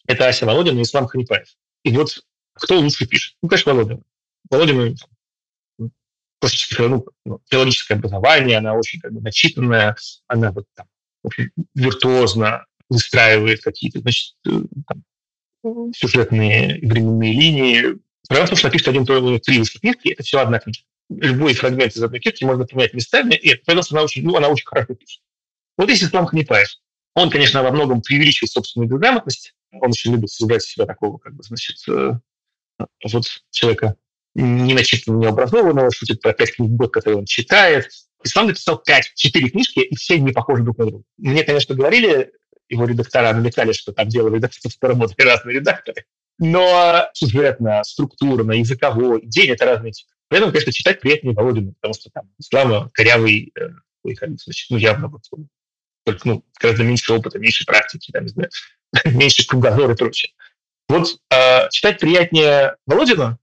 Это 0.07 0.29
Ася 0.29 0.47
Володина 0.47 0.81
и 0.81 0.83
Ислам 0.83 1.07
Ханипаев. 1.07 1.49
И 1.85 1.97
вот 1.97 2.25
кто 2.55 2.79
лучше 2.79 3.07
пишет? 3.07 3.37
Ну, 3.43 3.49
конечно, 3.49 3.73
Володина. 3.73 4.03
Володина 4.51 4.95
классическое 6.43 6.89
ну, 6.89 7.07
ну, 7.25 7.41
филологическое 7.49 7.97
образование, 7.97 8.59
она 8.59 8.75
очень 8.75 9.01
как 9.01 9.13
бы 9.13 9.21
начитанная, 9.21 9.97
она 10.27 10.51
вот 10.51 10.67
там 10.75 10.87
виртуозно 11.75 12.67
выстраивает 12.89 13.63
какие-то 13.63 14.01
значит, 14.01 14.35
э, 14.47 14.61
там, 14.89 15.93
сюжетные 15.95 16.81
временные 16.81 17.33
линии. 17.33 17.99
Проблема 18.27 18.47
в 18.47 18.51
том, 18.51 18.59
что 18.59 18.67
напишет 18.67 18.89
один, 18.89 19.07
то 19.07 19.39
три 19.39 19.61
вышли 19.61 19.79
книжки, 19.79 20.09
это 20.09 20.25
все 20.25 20.41
одна 20.41 20.59
книжка. 20.59 20.85
Любой 21.11 21.55
фрагмент 21.55 21.95
из 21.95 22.03
одной 22.03 22.21
книжки 22.21 22.45
можно 22.45 22.67
поменять 22.67 22.93
местами, 22.93 23.35
и 23.35 23.51
это 23.51 23.63
потому 23.65 23.83
что 23.85 23.95
она 23.95 24.05
очень, 24.05 24.25
ну, 24.25 24.37
она 24.37 24.49
очень 24.49 24.67
хорошо 24.67 24.95
пишет. 24.95 25.23
Вот 25.77 25.89
если 25.89 26.07
Ислам 26.07 26.27
Ханипаев, 26.27 26.69
он, 27.15 27.31
конечно, 27.31 27.63
во 27.63 27.71
многом 27.71 28.03
преувеличивает 28.03 28.51
собственную 28.51 28.91
безграмотность, 28.91 29.55
он 29.71 29.91
очень 29.91 30.13
любит 30.13 30.31
создать 30.31 30.63
себя 30.63 30.87
такого, 30.87 31.19
как 31.19 31.35
бы, 31.35 31.43
значит, 31.45 31.77
э, 31.89 32.13
вот 33.05 33.25
человека 33.51 33.97
не 34.35 34.75
начитанного, 34.75 35.21
не 35.21 35.27
образованного, 35.29 35.91
шутит 35.91 36.21
про 36.21 36.33
пять 36.33 36.55
книг 36.55 36.71
в 36.71 36.77
год, 36.77 36.93
которые 36.93 37.19
он 37.21 37.25
читает. 37.27 37.89
И 38.25 38.29
сам 38.29 38.47
написал 38.47 38.79
пять, 38.79 39.13
четыре 39.15 39.51
книжки, 39.51 39.81
и 39.81 39.95
все 39.97 40.19
не 40.19 40.33
похожи 40.33 40.63
друг 40.63 40.79
на 40.79 40.87
друга. 40.87 41.05
Мне, 41.19 41.45
конечно, 41.45 41.75
говорили, 41.75 42.33
его 42.69 42.85
редактора 42.85 43.33
намекали, 43.33 43.73
что 43.73 43.93
там 43.93 44.09
дело 44.09 44.35
редакторство 44.35 44.89
работали 44.89 45.27
разные 45.29 45.57
редакторы, 45.57 46.05
но 46.39 47.09
сюжетно, 47.13 47.83
структурно, 47.85 48.53
языково, 48.53 49.21
день 49.23 49.51
это 49.51 49.65
разные 49.67 49.93
типы. 49.93 50.11
Поэтому, 50.29 50.53
конечно, 50.53 50.73
читать 50.73 51.01
приятнее 51.01 51.35
Володину, 51.35 51.75
потому 51.75 51.95
что 51.95 52.11
там 52.11 52.31
Слава 52.41 52.91
корявый, 52.95 53.53
э, 53.59 53.69
значит, 54.05 54.71
ну, 54.71 54.79
явно 54.79 55.09
вот, 55.09 55.23
только, 56.05 56.27
ну, 56.27 56.45
гораздо 56.59 56.85
меньше 56.85 57.13
опыта, 57.13 57.39
меньше 57.39 57.67
практики, 57.67 58.11
там, 58.13 58.23
не 58.23 58.31
знаю, 58.31 58.51
меньше 59.05 59.47
кругозора 59.47 59.93
и 59.93 59.97
прочее. 59.97 60.33
Вот 60.89 61.19
э, 61.31 61.69
читать 61.71 62.01
приятнее 62.01 62.77
Володина, 62.87 63.39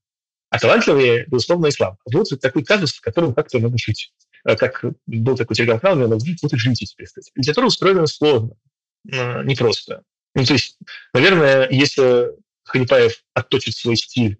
а 0.50 0.58
талантливые, 0.58 1.26
безусловно, 1.28 1.68
ислам. 1.68 1.96
Вот 2.12 2.28
такой 2.40 2.64
казус, 2.64 3.00
которым 3.00 3.34
как-то 3.34 3.58
надо 3.60 3.78
жить. 3.78 4.12
Э, 4.44 4.56
как 4.56 4.84
был 5.06 5.36
такой 5.36 5.56
телеграм-канал, 5.56 6.08
надо 6.08 6.24
жить, 6.24 6.42
вот 6.42 6.52
и 6.52 6.56
живите 6.56 6.86
теперь. 6.86 7.06
Кстати. 7.06 7.30
Литература 7.36 7.66
устроена 7.66 8.06
сложно, 8.06 8.50
непросто. 9.04 10.02
Ну, 10.34 10.44
то 10.44 10.52
есть, 10.52 10.76
наверное, 11.14 11.68
если 11.70 12.30
Ханипаев 12.64 13.22
отточит 13.34 13.76
свой 13.76 13.96
стиль, 13.96 14.38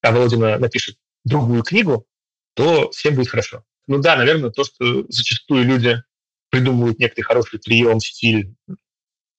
а 0.00 0.12
Володина 0.12 0.58
напишет 0.58 0.96
другую 1.24 1.62
книгу, 1.62 2.06
то 2.54 2.90
всем 2.90 3.14
будет 3.14 3.28
хорошо. 3.28 3.64
Ну 3.86 3.98
да, 3.98 4.16
наверное, 4.16 4.50
то, 4.50 4.64
что 4.64 5.04
зачастую 5.08 5.64
люди 5.64 6.02
придумывают 6.50 6.98
некоторый 6.98 7.24
хороший 7.24 7.58
прием, 7.58 8.00
стиль 8.00 8.54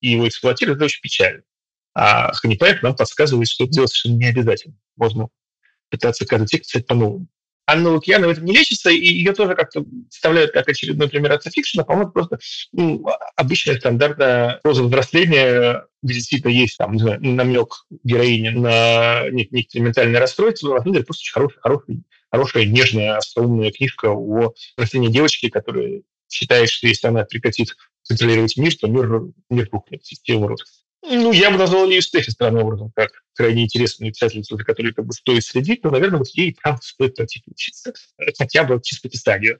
и 0.01 0.11
его 0.11 0.27
эксплуатируют, 0.27 0.77
это 0.77 0.85
очень 0.85 1.01
печально. 1.01 1.43
А 1.93 2.31
Ханипаев 2.33 2.81
нам 2.81 2.95
подсказывает, 2.95 3.47
что 3.47 3.65
это 3.65 3.73
делать 3.73 3.91
совершенно 3.91 4.19
не 4.19 4.27
обязательно. 4.27 4.75
Можно 4.95 5.29
пытаться 5.89 6.25
каждый 6.25 6.47
текст 6.47 6.71
писать 6.71 6.87
по-новому. 6.87 7.27
Анна 7.69 7.91
Лукьянова 7.91 8.31
этим 8.31 8.45
не 8.45 8.53
лечится, 8.53 8.89
и 8.89 8.97
ее 8.97 9.31
тоже 9.33 9.53
как-то 9.53 9.85
вставляют 10.09 10.51
как 10.51 10.67
очередной 10.67 11.07
пример 11.07 11.33
артефикшена. 11.33 11.83
По-моему, 11.83 12.11
просто 12.11 12.39
ну, 12.71 13.05
обычная 13.35 13.77
стандартная 13.77 14.59
проза 14.63 14.83
взросления, 14.83 15.85
где 16.01 16.15
действительно 16.15 16.51
есть 16.51 16.77
там, 16.77 16.93
не 16.93 16.99
знаю, 16.99 17.19
намек 17.21 17.85
героини 18.03 18.49
на 18.49 19.29
некие 19.29 19.83
ментальные 19.83 20.19
расстройства. 20.19 20.77
На 20.77 20.81
самом 20.81 21.03
просто 21.03 21.21
очень 21.21 21.33
хорошая, 21.33 21.59
хорошая, 21.61 21.97
хорошая, 22.31 22.65
нежная, 22.65 23.17
остроумная 23.17 23.71
книжка 23.71 24.09
о 24.09 24.53
рождении 24.75 25.09
девочки, 25.09 25.49
которая 25.49 26.01
считает, 26.27 26.69
что 26.69 26.87
если 26.87 27.07
она 27.07 27.23
прекратит 27.23 27.75
контролировать 28.07 28.57
мир, 28.57 28.75
то 28.75 28.87
мир, 28.87 29.31
мир 29.51 29.69
рухнет, 29.71 30.01
все 30.01 30.33
умрут. 30.33 30.63
Ну, 31.01 31.31
я 31.31 31.49
бы 31.49 31.57
назвал 31.57 31.89
ее 31.89 32.01
Стефи 32.01 32.29
странным 32.29 32.63
образом, 32.63 32.91
как 32.95 33.11
крайне 33.33 33.63
интересную 33.63 34.11
писательницу, 34.11 34.57
которой 34.57 34.93
как 34.93 35.05
бы 35.05 35.13
стоит 35.13 35.43
следить, 35.43 35.83
но, 35.83 35.91
наверное, 35.91 36.19
вот 36.19 36.27
ей 36.29 36.55
правда 36.61 36.81
стоит 36.81 37.15
пройти 37.15 37.41
учиться. 37.47 37.93
Хотя 38.37 38.63
бы 38.63 38.81
чистописанию. 38.81 39.59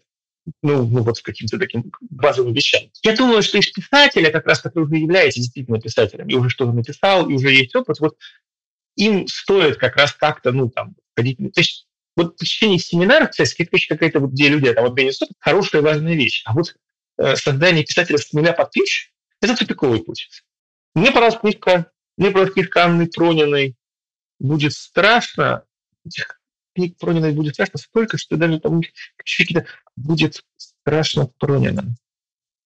Ну, 0.63 0.85
ну, 0.87 1.03
вот 1.03 1.21
каким-то 1.21 1.57
таким 1.59 1.91
базовым 2.09 2.53
вещам. 2.53 2.81
Я 3.03 3.15
думаю, 3.15 3.43
что 3.43 3.57
из 3.57 3.67
писателя, 3.67 4.31
как 4.31 4.47
раз 4.47 4.59
который 4.59 4.85
вы 4.85 4.97
являетесь 4.97 5.43
действительно 5.43 5.79
писателем, 5.79 6.27
и 6.27 6.35
уже 6.35 6.49
что-то 6.49 6.71
написал, 6.71 7.29
и 7.29 7.33
уже 7.33 7.51
есть 7.51 7.75
опыт, 7.75 7.99
вот 7.99 8.17
им 8.95 9.27
стоит 9.27 9.77
как 9.77 9.95
раз 9.95 10.13
как-то, 10.13 10.51
ну, 10.51 10.69
там, 10.69 10.95
ходить... 11.15 11.37
То 11.37 11.61
есть 11.61 11.87
вот 12.15 12.37
посещение 12.37 12.79
семинаров, 12.79 13.29
кстати, 13.29 13.55
это 13.59 13.69
вещь 13.71 13.87
какая-то, 13.87 14.19
вот, 14.19 14.31
где 14.31 14.49
люди 14.49 14.73
там 14.73 14.85
обмениваются, 14.85 15.27
хорошая, 15.39 15.81
важная 15.81 16.15
вещь. 16.15 16.41
А 16.45 16.53
вот 16.53 16.75
э, 17.17 17.35
создание 17.35 17.85
писателя 17.85 18.17
с 18.17 18.33
нуля 18.33 18.53
под 18.53 18.71
ключ– 18.71 19.11
это 19.41 19.55
тупиковый 19.55 20.03
путь. 20.03 20.27
Мне 20.99 21.11
понравилась 21.11 21.39
книжка, 21.39 21.91
мне 22.17 22.27
понравилась 22.27 22.53
книжка 22.53 22.83
Анны 22.83 23.07
Прониной 23.07 23.77
«Будет 24.37 24.73
страшно». 24.73 25.63
Этих 26.05 26.41
книг 26.75 26.97
Прониной 26.97 27.31
«Будет 27.31 27.53
страшно» 27.53 27.79
столько, 27.79 28.17
что 28.17 28.35
даже 28.35 28.59
там 28.59 28.81
какие-то 29.15 29.65
«Будет 29.95 30.43
страшно 30.57 31.31
Пронина». 31.39 31.95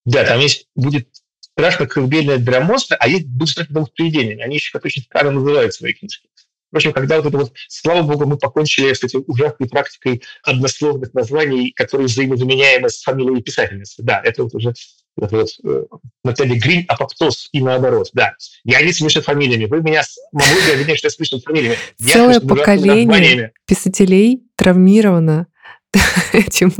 Да, 0.05 0.25
там 0.25 0.39
есть 0.39 0.67
«Будет 0.75 1.09
страшно 1.41 1.85
колыбельная 1.85 2.39
для 2.39 2.61
монстра», 2.61 2.97
а 2.99 3.07
есть 3.07 3.27
«Будет 3.27 3.49
страшно 3.49 3.75
дом 3.75 3.85
с 3.85 3.89
привидениями». 3.91 4.41
Они 4.41 4.55
еще 4.55 4.71
как 4.71 4.85
очень 4.85 5.03
странно 5.03 5.39
называют 5.39 5.75
свои 5.75 5.93
книжки. 5.93 6.27
Впрочем, 6.69 6.91
когда 6.91 7.17
вот 7.17 7.27
это 7.27 7.37
вот, 7.37 7.53
слава 7.67 8.01
богу, 8.01 8.25
мы 8.25 8.39
покончили 8.39 8.91
с 8.91 9.03
этой 9.03 9.23
ужасной 9.27 9.69
практикой 9.69 10.23
однословных 10.41 11.13
названий, 11.13 11.71
которые 11.71 12.07
взаимозаменяемы 12.07 12.89
с 12.89 13.03
фамилией 13.03 13.43
писательницы. 13.43 14.01
Да, 14.01 14.19
это 14.25 14.41
вот 14.41 14.55
уже 14.55 14.73
Наталья 15.17 16.59
Грин, 16.59 16.85
апоптоз 16.87 17.49
и 17.51 17.61
наоборот. 17.61 18.09
Да, 18.13 18.33
я 18.63 18.81
не 18.81 18.93
смешан 18.93 19.21
фамилиями. 19.21 19.65
Вы 19.65 19.81
меня 19.81 20.01
могли 20.31 20.73
обвинять, 20.73 20.97
что 20.97 21.07
я 21.07 21.11
смешан 21.11 21.41
фамилиями. 21.41 21.77
Целое 21.99 22.39
поколение 22.39 23.51
писателей 23.65 24.43
травмировано 24.55 25.47
этим 26.33 26.73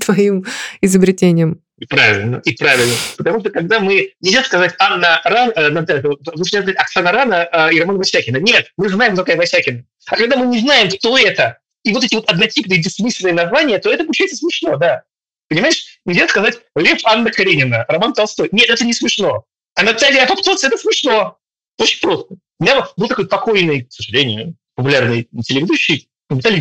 твоим 0.00 0.44
изобретением. 0.80 1.62
И 1.78 1.86
правильно, 1.86 2.42
и 2.44 2.54
правильно. 2.54 2.94
Потому 3.16 3.40
что 3.40 3.50
когда 3.50 3.80
мы... 3.80 4.12
Нельзя 4.20 4.44
сказать 4.44 4.74
Анна 4.78 5.20
Ран... 5.24 5.50
Э, 5.56 5.70
нельзя 5.70 6.60
сказать 6.60 6.76
Оксана 6.76 7.10
Рана 7.10 7.48
э, 7.50 7.72
и 7.72 7.80
Роман 7.80 7.96
Васякина. 7.96 8.36
Нет, 8.36 8.70
мы 8.76 8.90
знаем, 8.90 9.14
кто 9.14 9.22
такая 9.22 9.38
Васякина. 9.38 9.84
А 10.06 10.16
когда 10.16 10.36
мы 10.36 10.46
не 10.46 10.60
знаем, 10.60 10.90
кто 10.90 11.16
это, 11.16 11.58
и 11.82 11.92
вот 11.92 12.04
эти 12.04 12.14
вот 12.14 12.28
однотипные 12.28 12.80
бессмысленные 12.80 13.32
названия, 13.32 13.78
то 13.78 13.90
это 13.90 14.04
получается 14.04 14.36
смешно, 14.36 14.76
да. 14.76 15.04
Понимаешь? 15.48 15.99
Нельзя 16.10 16.26
сказать 16.26 16.58
Лев 16.74 16.98
Анна 17.04 17.30
Каренина, 17.30 17.84
Роман 17.86 18.12
Толстой. 18.12 18.48
Нет, 18.50 18.68
это 18.68 18.84
не 18.84 18.92
смешно. 18.92 19.44
А 19.76 19.84
Наталья 19.84 20.24
Апоптоц– 20.24 20.64
это 20.64 20.76
смешно. 20.76 21.38
Очень 21.78 22.00
просто. 22.00 22.34
У 22.58 22.64
меня 22.64 22.84
был 22.96 23.06
такой 23.06 23.28
покойный, 23.28 23.84
к 23.84 23.92
сожалению, 23.92 24.56
популярный 24.74 25.28
телеведущий 25.44 26.10
Виталий. 26.28 26.60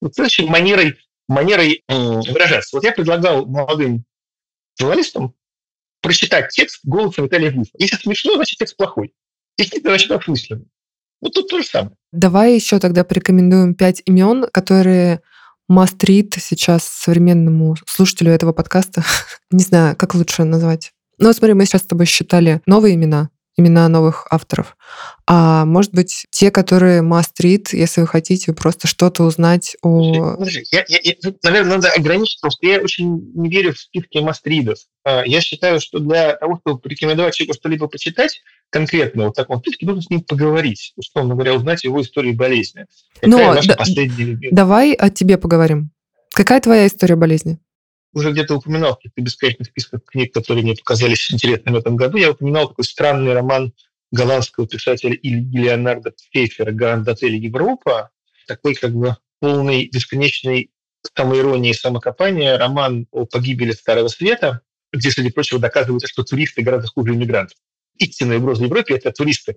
Вот 0.00 0.14
следующей 0.16 0.46
манерой, 0.46 0.96
манерой 1.28 1.84
выражаться. 1.86 2.76
Вот 2.76 2.84
я 2.84 2.90
предлагал 2.90 3.46
молодым 3.46 4.04
журналистам 4.76 5.34
прочитать 6.00 6.48
текст 6.50 6.80
голосом 6.82 7.26
Виталия 7.26 7.52
Вульфа. 7.52 7.70
Если 7.78 7.94
смешно, 7.94 8.34
значит 8.34 8.58
текст 8.58 8.76
плохой. 8.76 9.14
Если 9.56 9.76
нет, 9.76 9.84
значит 9.84 10.10
осмысленный. 10.10 10.66
Вот 11.20 11.32
тут 11.32 11.46
то 11.46 11.60
же 11.60 11.64
самое. 11.64 11.94
Давай 12.10 12.56
еще 12.56 12.80
тогда 12.80 13.04
порекомендуем 13.04 13.76
пять 13.76 14.02
имен, 14.04 14.48
которые 14.52 15.20
мастрит 15.70 16.34
сейчас 16.38 16.84
современному 16.84 17.76
слушателю 17.86 18.32
этого 18.32 18.52
подкаста. 18.52 19.04
Не 19.52 19.62
знаю, 19.62 19.96
как 19.96 20.14
лучше 20.14 20.42
назвать. 20.42 20.90
Ну, 21.18 21.32
смотри, 21.32 21.54
мы 21.54 21.64
сейчас 21.64 21.82
с 21.82 21.86
тобой 21.86 22.06
считали 22.06 22.60
новые 22.66 22.96
имена, 22.96 23.30
имена 23.56 23.88
новых 23.88 24.26
авторов. 24.30 24.76
А 25.28 25.64
может 25.64 25.92
быть, 25.92 26.26
те, 26.30 26.50
которые 26.50 27.02
мастрит, 27.02 27.72
если 27.72 28.00
вы 28.00 28.08
хотите 28.08 28.52
просто 28.52 28.88
что-то 28.88 29.22
узнать 29.22 29.76
о... 29.82 30.34
Подожди, 30.36 30.64
я, 30.72 30.84
я, 30.88 30.98
я, 31.04 31.14
наверное, 31.44 31.76
надо 31.76 31.92
ограничить, 31.92 32.40
потому 32.40 32.50
что 32.50 32.66
я 32.66 32.80
очень 32.80 33.32
не 33.34 33.48
верю 33.48 33.72
в 33.72 33.78
списки 33.78 34.18
мастридов. 34.18 34.78
А, 35.04 35.24
я 35.24 35.40
считаю, 35.40 35.80
что 35.80 36.00
для 36.00 36.34
того, 36.34 36.58
чтобы 36.60 36.80
порекомендовать 36.80 37.34
человеку 37.34 37.56
что-либо 37.56 37.86
почитать, 37.86 38.40
конкретно 38.70 39.26
вот 39.26 39.36
таком 39.36 39.58
списке, 39.58 39.86
нужно 39.86 40.02
с 40.02 40.10
ним 40.10 40.22
поговорить, 40.22 40.92
условно 40.96 41.34
говоря, 41.34 41.54
узнать 41.54 41.84
его 41.84 42.00
историю 42.00 42.36
болезни. 42.36 42.86
Какая 43.20 43.30
Но 43.30 43.60
да, 43.62 43.76
последняя... 43.76 44.50
давай 44.50 44.92
о 44.94 45.10
тебе 45.10 45.38
поговорим. 45.38 45.90
Какая 46.32 46.60
твоя 46.60 46.86
история 46.86 47.16
болезни? 47.16 47.58
уже 48.12 48.32
где-то 48.32 48.56
упоминал 48.56 48.92
в 48.92 48.96
каких-то 48.96 49.20
бесконечных 49.20 49.68
списках 49.68 50.04
книг, 50.04 50.34
которые 50.34 50.64
мне 50.64 50.74
показались 50.74 51.32
интересными 51.32 51.76
в 51.76 51.78
этом 51.78 51.96
году. 51.96 52.16
Я 52.16 52.32
упоминал 52.32 52.68
такой 52.68 52.84
странный 52.84 53.32
роман 53.32 53.72
голландского 54.10 54.66
писателя 54.66 55.14
Ильи 55.14 55.58
Леонарда 55.58 56.12
Фейфера 56.32 56.72
«Гранд 56.72 57.06
Отель 57.08 57.36
Европа». 57.36 58.10
Такой 58.46 58.74
как 58.74 58.92
бы 58.92 59.16
полный 59.38 59.88
бесконечной 59.92 60.70
самоиронии 61.16 61.70
и 61.70 61.74
самокопания 61.74 62.58
роман 62.58 63.06
о 63.12 63.26
погибели 63.26 63.70
Старого 63.70 64.08
Света, 64.08 64.62
где, 64.92 65.10
среди 65.10 65.30
прочего, 65.30 65.60
доказывается, 65.60 66.08
что 66.08 66.24
туристы 66.24 66.62
гораздо 66.62 66.88
хуже 66.88 67.14
иммигрантов. 67.14 67.56
Истинная 68.00 68.38
угроза 68.38 68.64
Европе– 68.64 68.94
это 68.96 69.12
туристы. 69.12 69.56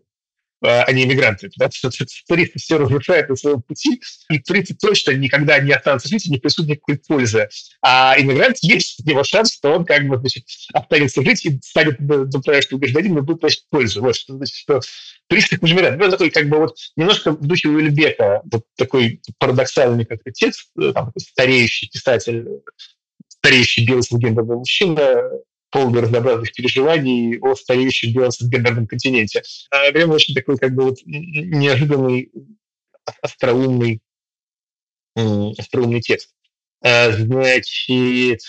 А, 0.64 0.84
а 0.84 0.91
не 0.94 1.04
иммигранты. 1.04 1.50
Да? 1.58 1.70
Туристы 2.28 2.60
все 2.60 2.78
разрушают 2.78 3.28
на 3.28 3.36
своем 3.36 3.62
пути, 3.62 4.02
и 4.30 4.39
туристы 4.39 4.76
точно 4.76 5.12
никогда 5.12 5.60
не 5.60 5.74
останутся 5.74 6.08
жить 6.08 6.26
и 6.26 6.32
не 6.32 6.38
присутствует 6.38 6.70
никакой 6.70 7.00
пользы. 7.06 7.50
А 7.82 8.16
иммигрант 8.18 8.58
есть 8.62 9.02
у 9.06 9.10
него 9.10 9.24
шанс, 9.26 9.56
что 9.56 9.74
он 9.74 9.84
как 9.84 10.08
бы 10.08 10.18
значит, 10.18 10.46
останется 10.74 11.22
жить 11.22 11.46
и 11.46 11.60
станет 11.62 12.00
настоящим 12.00 12.78
гражданином 12.78 13.20
и 13.20 13.22
будет 13.22 13.41
платить 13.41 13.66
пользу. 13.70 14.02
Вот 14.02 14.16
что 14.16 14.38
значит, 14.38 14.56
что 14.56 14.80
туристы 15.28 15.58
хуже 15.58 15.74
иммигранты. 15.74 16.02
Это 16.02 16.12
такой 16.12 16.30
как 16.30 16.48
бы 16.48 16.58
вот 16.58 16.78
немножко 16.96 17.32
в 17.32 17.46
духе 17.46 17.68
Уильбека, 17.68 18.41
вот 18.50 18.64
такой 18.78 19.22
парадоксальный 19.39 20.06
как 20.06 20.20
отец, 20.26 20.68
э, 20.80 20.94
там, 20.94 21.12
стареющий 21.18 21.89
писатель, 21.89 22.48
стареющий 23.28 23.86
белый 23.86 24.04
гендерный 24.12 24.56
мужчина, 24.56 25.24
полный 25.74 26.02
разнообразных 26.02 26.54
переживаний 26.54 27.40
о 27.40 27.56
стареющем 27.56 28.14
белом 28.14 28.86
континенте. 28.86 29.42
А 29.72 29.92
прям 29.92 30.12
очень 30.12 30.36
такой 30.36 30.58
как 30.58 30.76
бы 30.76 30.84
вот 30.84 31.00
неожиданный, 31.04 32.32
остроумный, 33.24 34.00
остроумный 35.16 36.02
текст. 36.02 36.30
А, 36.86 37.12
значит, 37.12 38.42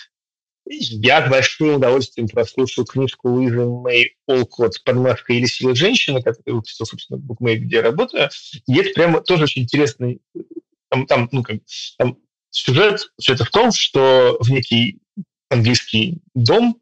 я 0.67 1.27
с 1.27 1.31
большим 1.31 1.77
удовольствием 1.77 2.29
прослушал 2.29 2.85
книжку 2.85 3.31
Луизы 3.31 3.65
Мэй 3.65 4.17
Олкот 4.27 4.85
«Подмазка 4.85 5.33
или 5.33 5.47
сила 5.47 5.75
женщины», 5.75 6.23
которую 6.23 6.57
выпустил, 6.57 6.85
собственно, 6.85 7.19
букмейт, 7.19 7.63
где 7.63 7.77
я 7.77 7.83
работаю. 7.83 8.29
И 8.67 8.77
это 8.77 8.91
прямо 8.91 9.23
тоже 9.23 9.45
очень 9.45 9.63
интересный 9.63 10.21
там, 10.91 11.07
там, 11.07 11.29
ну, 11.33 11.43
как, 11.43 11.57
там 11.97 12.19
сюжет, 12.51 13.09
это 13.27 13.45
в 13.47 13.51
том, 13.51 13.73
что 13.73 14.37
в 14.41 14.51
некий 14.51 15.01
английский 15.49 16.19
дом 16.35 16.81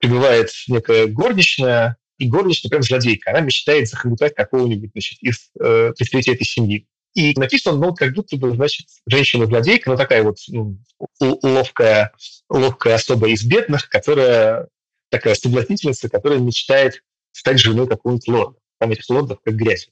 прибывает 0.00 0.50
некая 0.66 1.06
горничная, 1.06 1.96
и 2.18 2.26
горничная 2.26 2.70
прям 2.70 2.82
злодейка. 2.82 3.30
Она 3.30 3.40
мечтает 3.40 3.88
захомутать 3.88 4.34
какого-нибудь 4.34 4.90
значит, 4.92 5.18
из 5.22 5.50
э, 5.60 5.92
представителей 5.96 6.34
этой 6.34 6.44
семьи. 6.44 6.86
И 7.14 7.34
написано, 7.38 7.76
ну, 7.76 7.94
как 7.94 8.14
будто 8.14 8.36
бы, 8.36 8.54
значит, 8.54 8.86
женщина-злодейка, 9.06 9.90
но 9.90 9.96
такая 9.96 10.22
вот 10.22 10.36
ну, 10.48 10.78
ловкая, 11.20 12.12
ловкая 12.48 12.94
особа 12.94 13.28
из 13.28 13.44
бедных, 13.44 13.88
которая 13.88 14.68
такая 15.08 15.34
соблазнительница, 15.34 16.08
которая 16.08 16.38
мечтает 16.38 17.02
стать 17.32 17.58
женой 17.58 17.88
какого-нибудь 17.88 18.28
лорда. 18.28 18.58
Там 18.78 18.92
этих 18.92 19.08
лордов 19.10 19.40
как 19.44 19.54
грязь. 19.54 19.88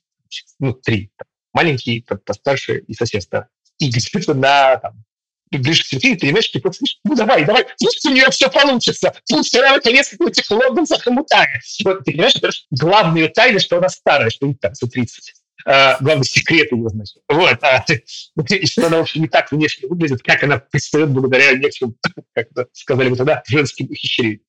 Ну, 0.59 0.75
три. 0.75 1.11
Маленький, 1.53 2.05
постарше 2.25 2.79
и 2.79 2.95
совсем. 2.95 3.21
И 3.79 3.89
где-то 3.89 4.35
на 4.35 4.77
там, 4.77 5.05
ближе 5.57 5.85
к 5.85 5.89
ты 5.89 6.17
понимаешь, 6.17 6.49
ты 6.49 6.61
просто 6.61 6.85
ну 7.05 7.15
давай, 7.15 7.45
давай, 7.45 7.67
пусть 7.79 8.05
у 8.07 8.11
нее 8.11 8.31
все 8.31 8.51
получится, 8.51 9.15
пусть 9.29 9.55
она 9.57 9.75
наконец 9.75 10.13
этих 10.13 10.51
лондонцев 10.51 11.07
омутает. 11.07 11.63
Вот, 11.85 12.05
ты 12.05 12.13
понимаешь, 12.13 12.37
это 12.37 12.51
главная 12.71 13.29
тайна, 13.29 13.59
что 13.59 13.79
она 13.79 13.89
старая, 13.89 14.31
что 14.31 14.47
не 14.47 14.55
там, 14.55 14.75
за 14.75 14.89
30. 14.89 15.35
А, 15.65 15.99
главный 16.01 16.25
секрет 16.25 16.71
ее, 16.73 16.89
значит. 16.89 17.17
Вот. 17.29 17.59
А, 17.63 17.85
и 18.49 18.67
что 18.67 18.87
она 18.87 18.99
вообще 18.99 19.21
не 19.21 19.29
так 19.29 19.51
внешне 19.51 19.89
выглядит, 19.89 20.23
как 20.23 20.43
она 20.43 20.59
предстает 20.59 21.11
благодаря 21.11 21.53
некоторым, 21.53 21.97
как 22.35 22.49
сказали 22.73 23.09
бы 23.09 23.17
тогда, 23.17 23.43
женским 23.47 23.87
ухищрениям. 23.87 24.41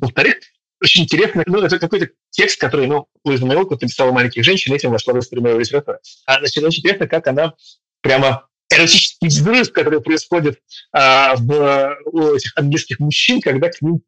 Во-вторых, 0.00 0.36
очень 0.82 1.04
интересно, 1.04 1.44
ну, 1.46 1.62
это 1.62 1.78
какой-то 1.78 2.08
текст, 2.30 2.60
который, 2.60 2.86
ну, 2.86 3.06
Луиза 3.24 3.46
Майлко 3.46 3.74
написала 3.74 4.10
«Маленьких 4.10 4.42
женщин», 4.42 4.74
этим 4.74 4.90
вошла 4.90 5.14
в 5.14 5.18
историю 5.20 5.44
моего 5.44 5.60
литературы. 5.60 5.98
А, 6.26 6.38
значит, 6.38 6.64
очень 6.64 6.80
интересно, 6.80 7.06
как 7.06 7.26
она 7.28 7.54
прямо 8.00 8.48
эротический 8.72 9.28
взрыв, 9.28 9.72
который 9.72 10.00
происходит 10.00 10.60
а, 10.92 11.34
в, 11.36 11.98
у 12.06 12.34
этих 12.34 12.52
английских 12.56 12.98
мужчин, 13.00 13.40
когда 13.40 13.68
к 13.68 13.80
ним 13.82 14.02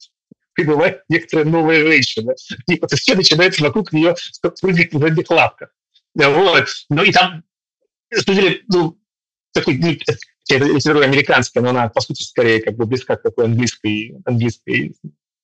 прибывает 0.54 1.02
некоторая 1.08 1.46
новая 1.46 1.84
женщина. 1.84 2.34
И 2.68 2.78
вот 2.80 2.92
все 2.92 3.14
начинается 3.14 3.62
вокруг 3.62 3.92
нее 3.92 4.14
прыгать 4.60 4.92
на 4.92 5.00
задних 5.00 5.30
лапках. 5.30 5.70
Вот. 6.14 6.68
Ну 6.90 7.02
и 7.02 7.12
там, 7.12 7.42
на 8.10 8.20
самом 8.20 8.40
деле, 8.40 8.62
ну, 8.68 8.98
такой, 9.52 9.76
ну, 9.78 9.88
литература 10.48 11.04
американская, 11.04 11.62
но 11.62 11.70
она, 11.70 11.88
по 11.88 12.00
сути, 12.00 12.22
скорее 12.22 12.62
как 12.62 12.76
бы 12.76 12.86
близка 12.86 13.16
к 13.16 13.22
такой 13.22 13.46
английской, 13.46 14.16
английской 14.24 14.94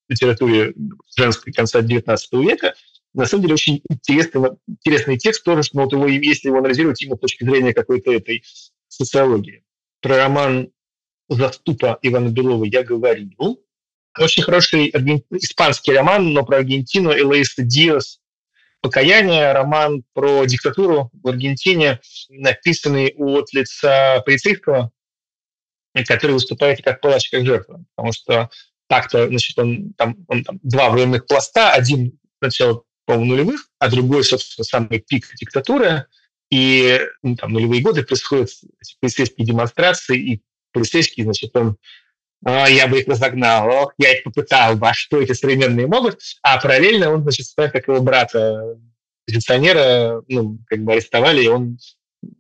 литературе 0.09 0.75
женской 1.17 1.53
конца 1.53 1.81
XIX 1.81 2.19
века. 2.33 2.75
На 3.13 3.27
самом 3.27 3.43
деле 3.43 3.55
очень 3.55 3.83
интересный, 3.89 4.51
интересный 4.69 5.19
текст 5.19 5.43
тоже, 5.43 5.65
что 5.65 5.79
вот 5.79 5.93
его, 5.93 6.07
если 6.07 6.49
его 6.49 6.59
анализировать 6.59 7.03
именно 7.03 7.17
с 7.17 7.21
точки 7.21 7.45
зрения 7.45 7.75
какой-то 7.75 8.13
этой 8.13 8.45
социологии. 9.05 9.65
Про 10.01 10.17
роман 10.17 10.71
«Заступа» 11.29 11.99
Ивана 12.03 12.29
Белова 12.29 12.65
я 12.65 12.83
говорил. 12.83 13.65
Очень 14.19 14.43
хороший 14.43 14.89
испанский 15.31 15.93
роман, 15.93 16.33
но 16.33 16.45
про 16.45 16.59
Аргентину 16.59 17.13
Элейса 17.13 17.63
Диас 17.63 18.21
«Покаяние», 18.83 19.53
роман 19.53 20.05
про 20.13 20.45
диктатуру 20.45 21.11
в 21.13 21.29
Аргентине, 21.29 22.01
написанный 22.29 23.15
от 23.17 23.53
лица 23.53 24.21
полицейского, 24.25 24.91
который 26.07 26.33
выступает 26.33 26.83
как 26.83 27.01
палач, 27.01 27.31
как 27.31 27.45
жертва. 27.45 27.85
Потому 27.95 28.13
что 28.13 28.51
так-то, 28.89 29.29
значит, 29.29 29.59
он 29.59 29.93
там, 29.95 30.17
он 30.29 30.45
там 30.45 30.59
два 30.63 30.91
военных 30.91 31.27
пласта, 31.27 31.73
один 31.73 32.19
сначала, 32.39 32.83
по-моему, 33.05 33.33
нулевых, 33.33 33.69
а 33.79 33.89
другой, 33.89 34.25
собственно, 34.25 34.65
самый 34.65 34.99
пик 35.01 35.27
диктатуры– 35.37 36.07
и 36.51 37.01
ну, 37.23 37.37
там 37.37 37.53
нулевые 37.53 37.83
годы 37.83 38.03
происходят 38.03 38.51
полицейские 39.01 39.47
демонстрации, 39.47 40.19
и 40.19 40.43
полицейские, 40.73 41.25
значит, 41.25 41.55
он 41.57 41.77
а, 42.45 42.69
я 42.69 42.89
бы 42.89 43.01
их 43.01 43.07
разогнал, 43.07 43.69
ох, 43.69 43.93
я 43.99 44.17
их 44.17 44.25
попытал 44.25 44.79
а 44.81 44.95
что 44.95 45.21
эти 45.21 45.33
современные 45.33 45.87
могут? 45.87 46.21
А 46.43 46.59
параллельно 46.59 47.13
он, 47.13 47.23
значит, 47.23 47.47
ставит 47.47 47.73
как 47.73 47.87
его 47.87 48.01
брата, 48.01 48.79
пенсионера, 49.27 50.23
ну, 50.29 50.59
как 50.67 50.83
бы 50.83 50.93
арестовали, 50.93 51.45
и 51.45 51.49
он, 51.49 51.79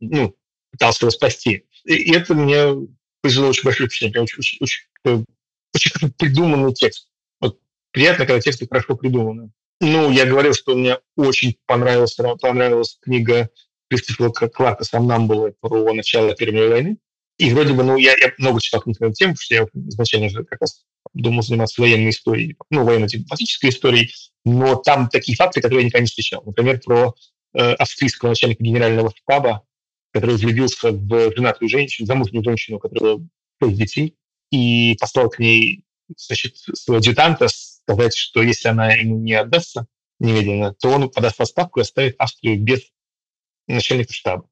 ну, 0.01 0.35
пытался 0.71 1.05
его 1.05 1.11
спасти. 1.11 1.65
И 1.85 2.13
это 2.13 2.35
мне 2.35 2.89
произвело 3.21 3.49
очень 3.49 3.65
большое 3.65 3.89
впечатление, 3.89 4.23
очень, 4.23 4.39
очень, 4.39 4.59
очень, 5.05 5.25
очень 5.75 6.13
придуманный 6.13 6.73
текст. 6.73 7.09
Вот 7.41 7.59
приятно, 7.93 8.27
когда 8.27 8.41
тексты 8.41 8.67
хорошо 8.67 8.97
придуманы. 8.97 9.51
Ну, 9.83 10.11
я 10.11 10.27
говорил, 10.27 10.55
что 10.55 10.75
мне 10.75 10.99
очень 11.17 11.57
понравилась, 11.67 12.17
понравилась 12.41 12.99
книга 13.03 13.51
Кристофера 13.91 14.49
Кларка 14.49 14.85
сам 14.85 15.07
нам 15.07 15.27
было 15.27 15.53
про 15.61 15.93
начало 15.93 16.35
Первой 16.35 16.55
мировой 16.55 16.71
войны. 16.71 16.99
И 17.39 17.53
вроде 17.53 17.73
бы, 17.73 17.83
ну, 17.83 17.97
я, 17.97 18.13
я 18.17 18.33
много 18.39 18.61
читал 18.61 18.83
книг 18.83 18.99
потому 18.99 19.15
что 19.37 19.55
я 19.55 19.67
изначально 19.75 20.29
же 20.29 20.45
как 20.45 20.61
раз 20.61 20.85
думал 21.15 21.43
заниматься 21.43 21.81
военной 21.81 22.11
историей, 22.11 22.57
ну, 22.71 22.85
военно-дипломатической 22.85 23.71
историей, 23.71 24.13
но 24.45 24.77
там 24.77 25.09
такие 25.09 25.37
факты, 25.37 25.61
которые 25.61 25.81
я 25.81 25.87
никогда 25.87 26.03
не 26.03 26.07
встречал. 26.07 26.43
Например, 26.45 26.79
про 26.85 27.15
э, 27.55 27.73
австрийского 27.73 28.29
начальника 28.29 28.63
генерального 28.63 29.11
штаба, 29.17 29.65
который 30.13 30.37
влюбился 30.37 30.93
в 30.93 31.35
женатую 31.35 31.69
женщину, 31.69 32.07
замужнюю 32.07 32.45
женщину, 32.45 32.77
у 32.77 32.81
которой 32.81 33.27
шесть 33.63 33.77
детей, 33.77 34.17
и 34.51 34.97
послал 35.01 35.31
к 35.31 35.39
ней 35.39 35.85
значит, 36.17 36.57
своего 36.57 36.99
адъютанта 36.99 37.49
сказать, 37.49 38.15
что 38.15 38.43
если 38.43 38.69
она 38.69 38.93
ему 38.93 39.19
не 39.19 39.35
отдастся 39.35 39.87
немедленно, 40.19 40.75
то 40.75 40.91
он 40.91 41.09
подаст 41.09 41.39
в 41.39 41.43
отставку 41.43 41.81
и 41.81 41.83
оставит 41.83 42.17
Австрию 42.19 42.61
без 42.61 42.81
начальника 43.75 44.13
штаба. 44.13 44.45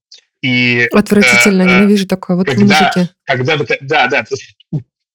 И, 0.43 0.89
Отвратительно, 0.93 1.63
э, 1.63 1.65
ненавижу 1.65 2.07
такое 2.07 2.37
вот 2.37 2.47
когда, 2.47 2.63
музыке. 2.63 3.15
Когда, 3.25 3.57
да, 3.81 4.07
да, 4.07 4.25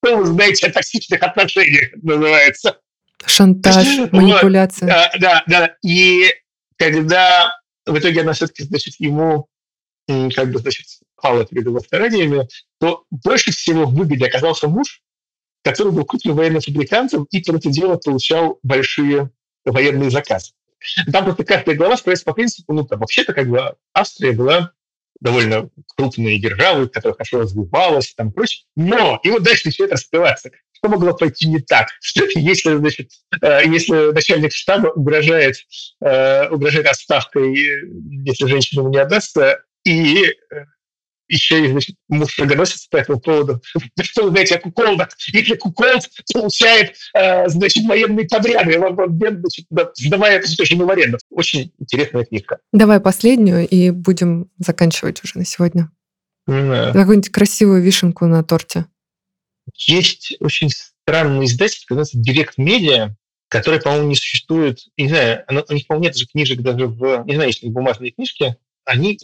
вы 0.01 0.25
знаете 0.25 0.67
о 0.67 0.71
токсичных 0.71 1.21
отношениях, 1.21 1.91
называется. 2.01 2.79
Шантаж, 3.25 4.11
манипуляция. 4.11 4.87
Да, 4.87 5.11
да, 5.19 5.43
да. 5.47 5.75
И 5.81 6.25
когда 6.77 7.53
в 7.85 7.97
итоге 7.97 8.21
она 8.21 8.33
все-таки, 8.33 8.63
значит, 8.63 8.95
ему 8.99 9.47
как 10.07 10.51
бы, 10.51 10.59
значит, 10.59 10.85
пала 11.21 11.45
перед 11.45 11.65
его 11.65 11.79
стараниями, 11.79 12.47
то 12.79 13.05
больше 13.09 13.51
всего 13.51 13.85
в 13.85 13.95
выгоде 13.95 14.25
оказался 14.25 14.67
муж, 14.67 15.01
который 15.63 15.93
был 15.93 16.03
куплен 16.03 16.35
военным 16.35 16.61
фабрикантом 16.61 17.25
и 17.31 17.41
по 17.41 17.55
это 17.55 17.69
дело 17.69 17.95
получал 17.95 18.59
большие 18.63 19.31
военные 19.63 20.11
заказы. 20.11 20.51
Там 21.11 21.25
просто 21.25 21.43
каждая 21.43 21.75
глава 21.75 21.97
строится 21.97 22.25
по 22.25 22.33
принципу, 22.33 22.73
ну, 22.73 22.83
там, 22.83 22.99
вообще-то, 22.99 23.33
как 23.33 23.47
бы, 23.47 23.75
Австрия 23.93 24.31
была 24.31 24.71
довольно 25.19 25.69
крупной 25.95 26.37
державой, 26.37 26.89
которая 26.89 27.15
хорошо 27.15 27.41
развивалась, 27.41 28.13
там, 28.13 28.31
прочее. 28.31 28.65
Но, 28.75 29.19
и 29.23 29.29
вот 29.29 29.43
дальше 29.43 29.67
начинает 29.67 29.93
раскрываться. 29.93 30.51
Что 30.73 30.89
могло 30.89 31.13
пойти 31.13 31.47
не 31.47 31.59
так? 31.59 31.87
Если, 32.35 32.75
значит, 32.75 33.11
э, 33.41 33.61
если 33.65 34.11
начальник 34.11 34.51
штаба 34.51 34.89
угрожает, 34.89 35.55
э, 36.01 36.49
угрожает 36.49 36.87
отставкой, 36.87 37.55
если 38.25 38.47
женщина 38.47 38.81
ему 38.81 38.89
не 38.89 38.97
отдастся, 38.97 39.63
и 39.85 40.25
э, 40.25 40.65
еще 41.33 41.65
и, 41.65 41.69
значит, 41.69 41.95
муж 42.07 42.37
многоносится 42.37 42.87
по 42.89 42.97
этому 42.97 43.19
поводу. 43.19 43.61
Что 44.01 44.23
вы 44.23 44.29
знаете 44.29 44.55
о 44.55 44.59
куколдах? 44.59 45.09
Если 45.31 45.55
куколд 45.55 46.09
получает, 46.31 46.95
э, 47.13 47.49
значит, 47.49 47.85
военные 47.85 48.27
подряды, 48.27 48.79
он, 48.79 48.95
значит, 48.95 49.65
сдавая 49.95 50.39
эту 50.39 50.55
точно 50.55 50.85
в 50.85 50.89
аренду. 50.89 51.17
Очень 51.29 51.73
интересная 51.79 52.25
книжка. 52.25 52.59
Давай 52.71 52.99
последнюю, 52.99 53.67
и 53.67 53.89
будем 53.89 54.49
заканчивать 54.59 55.23
уже 55.23 55.39
на 55.39 55.45
сегодня. 55.45 55.89
Да. 56.45 56.91
Какую-нибудь 56.93 57.31
красивую 57.31 57.81
вишенку 57.81 58.25
на 58.25 58.43
торте. 58.43 58.85
Есть 59.75 60.35
очень 60.39 60.69
странный 60.69 61.45
издательство, 61.45 61.95
называется 61.95 62.31
Direct 62.31 62.57
Media, 62.59 63.11
который, 63.47 63.79
по-моему, 63.79 64.09
не 64.09 64.15
существует, 64.15 64.79
не 64.97 65.07
знаю, 65.07 65.43
оно, 65.47 65.63
у 65.67 65.73
них, 65.73 65.87
по-моему, 65.87 66.05
нет 66.05 66.17
же 66.17 66.25
книжек 66.25 66.61
даже 66.61 66.87
в, 66.87 67.23
не 67.25 67.35
знаю, 67.35 67.49
есть 67.49 67.63
ли 67.63 67.69
бумажные 67.69 68.11
книжки, 68.11 68.57
они 68.85 69.19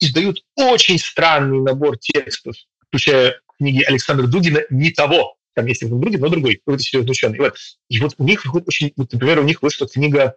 издают 0.00 0.44
очень 0.56 0.98
странный 0.98 1.60
набор 1.60 1.98
текстов, 1.98 2.56
включая 2.86 3.40
книги 3.58 3.82
Александра 3.82 4.26
Дугина 4.26 4.62
«Не 4.70 4.90
того». 4.90 5.36
Там 5.54 5.66
есть 5.66 5.82
один 5.82 6.00
Дугин, 6.00 6.20
но 6.20 6.28
другой, 6.28 6.56
какой-то 6.56 6.82
серьезный 6.82 7.10
ученый. 7.10 7.38
Вот, 7.38 7.56
и 7.88 7.98
вот 8.00 8.14
у 8.18 8.24
них 8.24 8.44
выходит 8.44 8.68
очень... 8.68 8.92
Вот, 8.96 9.12
например, 9.12 9.40
у 9.40 9.44
них 9.44 9.60
вышла 9.60 9.88
книга 9.88 10.36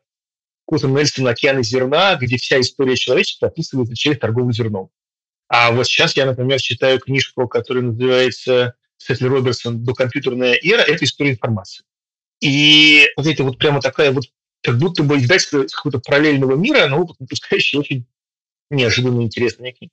Кута 0.65 0.87
Нельсона 0.87 1.31
«Океаны 1.31 1.63
зерна», 1.63 2.15
где 2.15 2.37
вся 2.37 2.59
история 2.59 2.95
человечества 2.95 3.49
описывается 3.49 3.95
через 3.95 4.17
торговлю 4.17 4.51
зерном. 4.51 4.89
А 5.47 5.71
вот 5.71 5.85
сейчас 5.85 6.15
я, 6.15 6.25
например, 6.25 6.59
читаю 6.61 6.99
книжку, 6.99 7.47
которая 7.47 7.83
называется 7.83 8.75
Сетли 8.97 9.27
Робертсон 9.27 9.83
«Докомпьютерная 9.83 10.53
эра»— 10.53 10.81
это 10.87 11.05
история 11.05 11.31
информации. 11.31 11.83
И 12.39 13.07
вот 13.17 13.27
это 13.27 13.43
вот 13.43 13.57
прямо 13.57 13.81
такая 13.81 14.11
вот 14.11 14.25
как 14.63 14.77
будто 14.77 15.03
бы 15.03 15.17
издательство 15.17 15.63
какого-то 15.63 15.99
параллельного 15.99 16.55
мира, 16.55 16.87
но 16.87 17.05
выпускающее 17.19 17.79
очень 17.81 18.05
неожиданно 18.75 19.21
интересные 19.21 19.73
книги. 19.73 19.91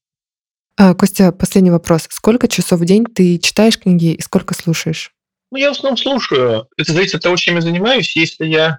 А, 0.77 0.95
Костя, 0.95 1.33
последний 1.33 1.71
вопрос. 1.71 2.07
Сколько 2.09 2.47
часов 2.47 2.81
в 2.81 2.85
день 2.85 3.05
ты 3.05 3.39
читаешь 3.39 3.79
книги 3.79 4.13
и 4.13 4.23
сколько 4.23 4.55
слушаешь? 4.55 5.13
Ну, 5.51 5.59
я 5.59 5.71
в 5.71 5.73
основном 5.73 5.97
слушаю. 5.97 6.69
Это 6.77 6.93
зависит 6.93 7.17
от 7.17 7.23
того, 7.23 7.37
чем 7.37 7.57
я 7.57 7.61
занимаюсь. 7.61 8.15
Если 8.15 8.47
я, 8.47 8.79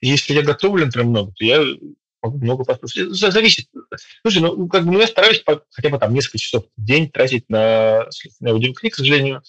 если 0.00 0.34
я 0.34 0.42
готовлю, 0.42 0.86
например, 0.86 1.08
много, 1.08 1.32
то 1.32 1.44
я 1.44 1.64
могу 2.22 2.38
много 2.38 2.64
послушать. 2.64 3.14
Зависит. 3.14 3.68
Слушай, 4.22 4.42
ну, 4.42 4.68
как 4.68 4.84
бы, 4.84 4.92
ну, 4.92 5.00
я 5.00 5.06
стараюсь 5.06 5.42
хотя 5.70 5.88
бы 5.88 5.98
там 5.98 6.12
несколько 6.12 6.38
часов 6.38 6.66
в 6.76 6.84
день 6.84 7.08
тратить 7.08 7.48
на, 7.48 8.06
на 8.40 8.50
аудиокниг, 8.50 8.92
к 8.92 8.96
сожалению. 8.96 9.42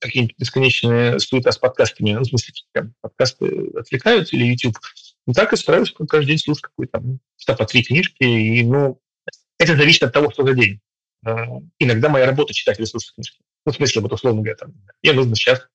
Какие-нибудь 0.00 0.36
бесконечные 0.38 1.18
суета 1.18 1.52
с 1.52 1.58
подкастами, 1.58 2.12
ну, 2.12 2.20
в 2.20 2.26
смысле, 2.26 2.54
там, 2.72 2.94
подкасты 3.00 3.70
отвлекают 3.76 4.32
или 4.32 4.44
YouTube. 4.46 4.76
Ну, 5.28 5.34
так 5.34 5.52
и 5.52 5.56
стараюсь 5.56 5.94
каждый 6.08 6.28
день 6.28 6.38
слушать 6.38 6.62
какой-то 6.62 7.02
там, 7.46 7.56
по 7.58 7.66
три 7.66 7.84
книжки. 7.84 8.24
И, 8.24 8.64
ну, 8.64 8.98
это 9.58 9.76
зависит 9.76 10.02
от 10.02 10.14
того, 10.14 10.30
что 10.30 10.42
за 10.42 10.54
день. 10.54 10.80
А, 11.22 11.44
иногда 11.78 12.08
моя 12.08 12.24
работа 12.24 12.54
читать 12.54 12.78
или 12.78 12.86
слушать 12.86 13.12
книжки. 13.14 13.38
Ну, 13.66 13.72
в 13.72 13.76
смысле, 13.76 14.00
вот 14.00 14.12
условно 14.14 14.40
говоря, 14.40 14.56
там, 14.56 14.72
мне 15.02 15.12
нужно 15.12 15.36
сейчас 15.36 15.68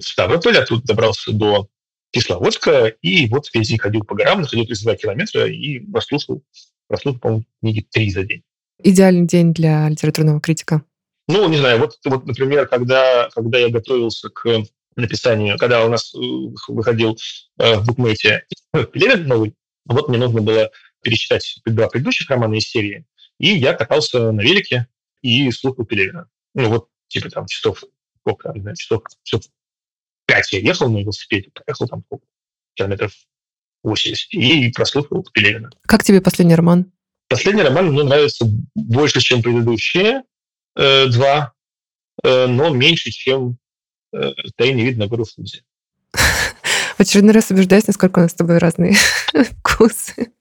Ставрополь, 0.00 0.58
оттуда 0.58 0.82
добрался 0.84 1.32
до 1.32 1.68
Кисловодска, 2.10 2.86
и 2.86 3.28
вот 3.28 3.48
весь 3.54 3.68
день 3.68 3.78
ходил 3.78 4.04
по 4.04 4.14
горам, 4.14 4.42
находил 4.42 4.66
32 4.66 4.96
километра 4.96 5.46
и 5.46 5.78
прослушал, 5.78 6.42
прослушал, 6.88 7.20
по-моему, 7.20 7.44
книги 7.60 7.86
три 7.90 8.10
за 8.10 8.24
день. 8.24 8.42
Идеальный 8.82 9.26
день 9.26 9.54
для 9.54 9.88
литературного 9.88 10.40
критика. 10.40 10.82
Ну, 11.28 11.48
не 11.48 11.56
знаю, 11.56 11.78
вот, 11.78 11.98
вот 12.04 12.26
например, 12.26 12.66
когда, 12.66 13.30
когда 13.34 13.58
я 13.58 13.70
готовился 13.70 14.28
к 14.28 14.64
написанию, 14.96 15.56
когда 15.56 15.86
у 15.86 15.88
нас 15.88 16.14
э, 16.14 16.18
выходил 16.68 17.16
э, 17.58 17.76
в 17.76 17.86
букмейте 17.86 18.44
Пелевин 18.72 19.26
новый, 19.28 19.54
вот 19.86 20.08
мне 20.08 20.18
нужно 20.18 20.42
было 20.42 20.70
перечитать 21.02 21.60
два 21.64 21.88
предыдущих 21.88 22.30
романа 22.30 22.54
из 22.54 22.68
серии, 22.68 23.06
и 23.38 23.48
я 23.48 23.74
катался 23.74 24.32
на 24.32 24.40
велике 24.40 24.88
и 25.20 25.50
слушал 25.50 25.84
Пелевина. 25.84 26.28
Ну, 26.54 26.68
вот, 26.68 26.88
типа, 27.08 27.30
там, 27.30 27.46
часов, 27.46 27.82
сколько, 28.20 28.52
не 28.52 28.60
знаю, 28.60 28.76
часов, 28.76 29.02
часов 29.22 29.44
пять 30.26 30.52
я 30.52 30.60
ехал 30.60 30.90
на 30.90 30.98
велосипеде, 30.98 31.50
проехал 31.50 31.88
там 31.88 32.02
сколько, 32.06 32.26
километров 32.74 33.12
80, 33.82 34.34
и 34.34 34.72
прослушал 34.72 35.26
Пелевина. 35.32 35.70
Как 35.82 36.04
тебе 36.04 36.20
последний 36.20 36.54
роман? 36.54 36.92
Последний 37.28 37.62
роман 37.62 37.92
мне 37.92 38.02
нравится 38.02 38.46
больше, 38.74 39.20
чем 39.20 39.42
предыдущие 39.42 40.22
э, 40.76 41.06
два, 41.08 41.52
э, 42.22 42.46
но 42.46 42.70
меньше, 42.70 43.10
чем 43.10 43.58
э, 44.12 44.32
«Дай 44.58 44.72
не 44.72 44.84
видно 44.84 45.06
гору 45.06 45.24
Фузи». 45.24 45.64
В 46.12 47.00
очередной 47.00 47.32
раз 47.32 47.50
убеждаюсь, 47.50 47.86
насколько 47.86 48.18
у 48.18 48.22
нас 48.22 48.32
с 48.32 48.34
тобой 48.34 48.58
разные 48.58 48.94
вкусы. 49.32 50.32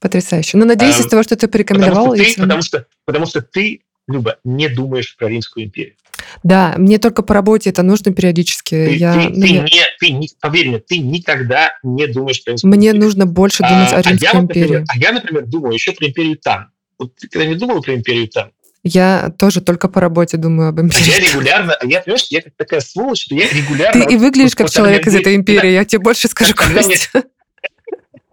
Потрясающе. 0.00 0.56
Но 0.56 0.64
надеюсь, 0.64 0.98
из 0.98 1.06
того, 1.06 1.22
что 1.22 1.36
ты 1.36 1.46
порекомендовал... 1.46 2.10
Потому 2.10 2.24
что 2.24 2.34
ты, 2.34 2.40
потому, 2.40 2.62
что, 2.62 2.86
потому 3.04 3.26
что 3.26 3.42
ты, 3.42 3.82
Люба, 4.08 4.38
не 4.44 4.68
думаешь 4.68 5.14
про 5.16 5.28
Римскую 5.28 5.66
империю. 5.66 5.94
Да, 6.42 6.74
мне 6.76 6.98
только 6.98 7.22
по 7.22 7.34
работе 7.34 7.70
это 7.70 7.82
нужно 7.82 8.12
периодически. 8.12 8.74
Ты, 8.74 8.96
я, 8.96 9.12
ты, 9.12 9.28
ну, 9.28 9.40
ты, 9.40 9.46
я... 9.48 9.62
не, 9.62 9.82
ты 9.98 10.10
не, 10.10 10.28
поверь 10.40 10.68
мне, 10.68 10.78
ты 10.78 10.98
никогда 10.98 11.72
не 11.82 12.06
думаешь 12.06 12.42
про 12.42 12.52
Римскую 12.52 12.68
мне 12.70 12.78
империю. 12.78 12.96
Мне 12.96 13.04
нужно 13.04 13.26
больше 13.26 13.62
думать 13.62 13.92
а, 13.92 13.96
о 13.98 14.02
Римской 14.02 14.28
а 14.28 14.32
я, 14.32 14.40
империи. 14.40 14.62
Например, 14.62 14.84
а 14.88 14.98
я, 14.98 15.12
например, 15.12 15.46
думаю 15.46 15.74
еще 15.74 15.92
про 15.92 16.06
империю 16.06 16.38
Тан. 16.38 16.70
Вот 16.98 17.14
ты 17.16 17.28
когда 17.28 17.46
не 17.46 17.54
думал 17.54 17.82
про 17.82 17.94
империю 17.94 18.28
Тан? 18.28 18.52
Я 18.82 19.32
тоже 19.38 19.60
только 19.60 19.88
по 19.88 20.00
работе 20.00 20.38
думаю 20.38 20.70
об 20.70 20.80
империи. 20.80 21.10
Я 21.10 21.18
регулярно, 21.18 21.76
я, 21.82 22.00
понимаешь, 22.00 22.26
я 22.30 22.40
как 22.40 22.54
такая 22.56 22.80
сволочь, 22.80 23.24
что 23.24 23.34
я 23.34 23.46
регулярно... 23.50 24.06
Ты 24.06 24.14
и 24.14 24.16
выглядишь 24.16 24.54
как 24.54 24.70
человек 24.70 25.06
из 25.06 25.14
этой 25.14 25.36
империи, 25.36 25.72
я 25.72 25.84
тебе 25.84 26.00
больше 26.00 26.28
скажу, 26.28 26.54
Костя. 26.54 26.72
Когда 26.72 26.86
мне 26.86 27.24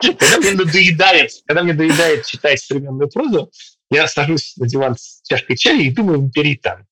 надоедает, 0.01 1.31
когда 1.45 1.63
мне 1.63 1.73
надоедает 1.73 2.25
читать 2.25 2.59
современную 2.59 3.09
прозу, 3.09 3.51
я 3.89 4.07
сажусь 4.07 4.55
на 4.57 4.67
диван 4.67 4.95
с 4.97 5.21
чашкой 5.27 5.55
чая 5.55 5.81
и 5.81 5.91
думаю 5.91 6.19
империи 6.19 6.59
там. 6.61 6.85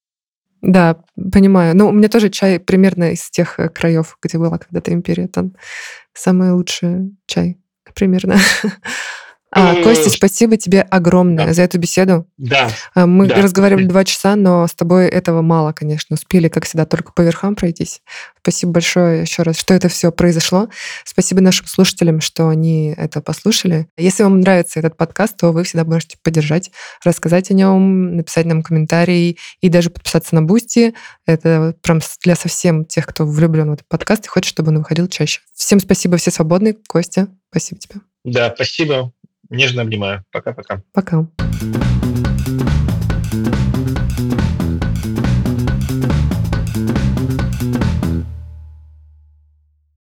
Да, 0.62 0.98
понимаю. 1.16 1.76
Ну, 1.76 1.90
у 1.90 1.92
меня 1.92 2.10
тоже 2.10 2.30
чай 2.30 2.60
примерно 2.60 3.12
из 3.12 3.30
тех 3.30 3.60
э, 3.60 3.70
краев, 3.70 4.18
где 4.22 4.40
была 4.40 4.58
когда-то 4.58 4.92
империя. 4.94 5.28
Там 5.28 5.54
самый 6.14 6.52
лучший 6.54 7.16
чай 7.28 7.58
примерно. 7.94 8.38
А, 9.58 9.82
Костя, 9.82 10.10
спасибо 10.10 10.58
тебе 10.58 10.82
огромное 10.82 11.48
да. 11.48 11.54
за 11.54 11.62
эту 11.62 11.80
беседу. 11.80 12.28
Да. 12.38 12.70
А, 12.94 13.06
мы 13.06 13.28
да. 13.28 13.36
разговаривали 13.42 13.86
два 13.86 14.04
часа, 14.04 14.36
но 14.36 14.68
с 14.68 14.74
тобой 14.74 15.08
этого 15.08 15.42
мало, 15.42 15.72
конечно. 15.72 16.16
Успели, 16.16 16.50
как 16.50 16.66
всегда, 16.66 16.86
только 16.86 17.14
по 17.14 17.22
верхам 17.22 17.56
пройтись. 17.56 18.02
Спасибо 18.42 18.74
большое 18.74 19.22
еще 19.22 19.44
раз, 19.44 19.58
что 19.58 19.74
это 19.74 19.88
все 19.88 20.12
произошло. 20.12 20.68
Спасибо 21.06 21.40
нашим 21.40 21.68
слушателям, 21.68 22.20
что 22.20 22.50
они 22.50 22.94
это 22.98 23.22
послушали. 23.22 23.88
Если 23.98 24.24
вам 24.24 24.42
нравится 24.42 24.80
этот 24.80 24.98
подкаст, 24.98 25.38
то 25.38 25.54
вы 25.54 25.64
всегда 25.64 25.86
можете 25.86 26.18
поддержать, 26.22 26.72
рассказать 27.06 27.50
о 27.50 27.54
нем, 27.54 28.18
написать 28.18 28.46
нам 28.46 28.62
комментарий 28.62 29.40
и 29.62 29.70
даже 29.70 29.90
подписаться 29.90 30.36
на 30.36 30.42
Бусти. 30.42 30.94
Это 31.26 31.74
прям 31.82 32.02
для 32.24 32.36
совсем 32.36 32.84
тех, 32.84 33.06
кто 33.06 33.26
влюблен 33.26 33.70
в 33.70 33.74
этот 33.74 33.88
подкаст 33.88 34.26
и 34.26 34.28
хочет, 34.28 34.50
чтобы 34.50 34.72
он 34.72 34.80
выходил 34.80 35.08
чаще. 35.08 35.40
Всем 35.54 35.80
спасибо, 35.80 36.18
все 36.18 36.30
свободны. 36.30 36.76
Костя, 36.90 37.30
спасибо 37.52 37.80
тебе. 37.80 38.02
Да, 38.26 38.52
спасибо. 38.54 39.14
Нежно 39.50 39.82
обнимаю. 39.82 40.24
Пока-пока. 40.32 40.82
Пока. 40.94 41.18
-пока. 41.18 41.28
Пока. 41.38 42.85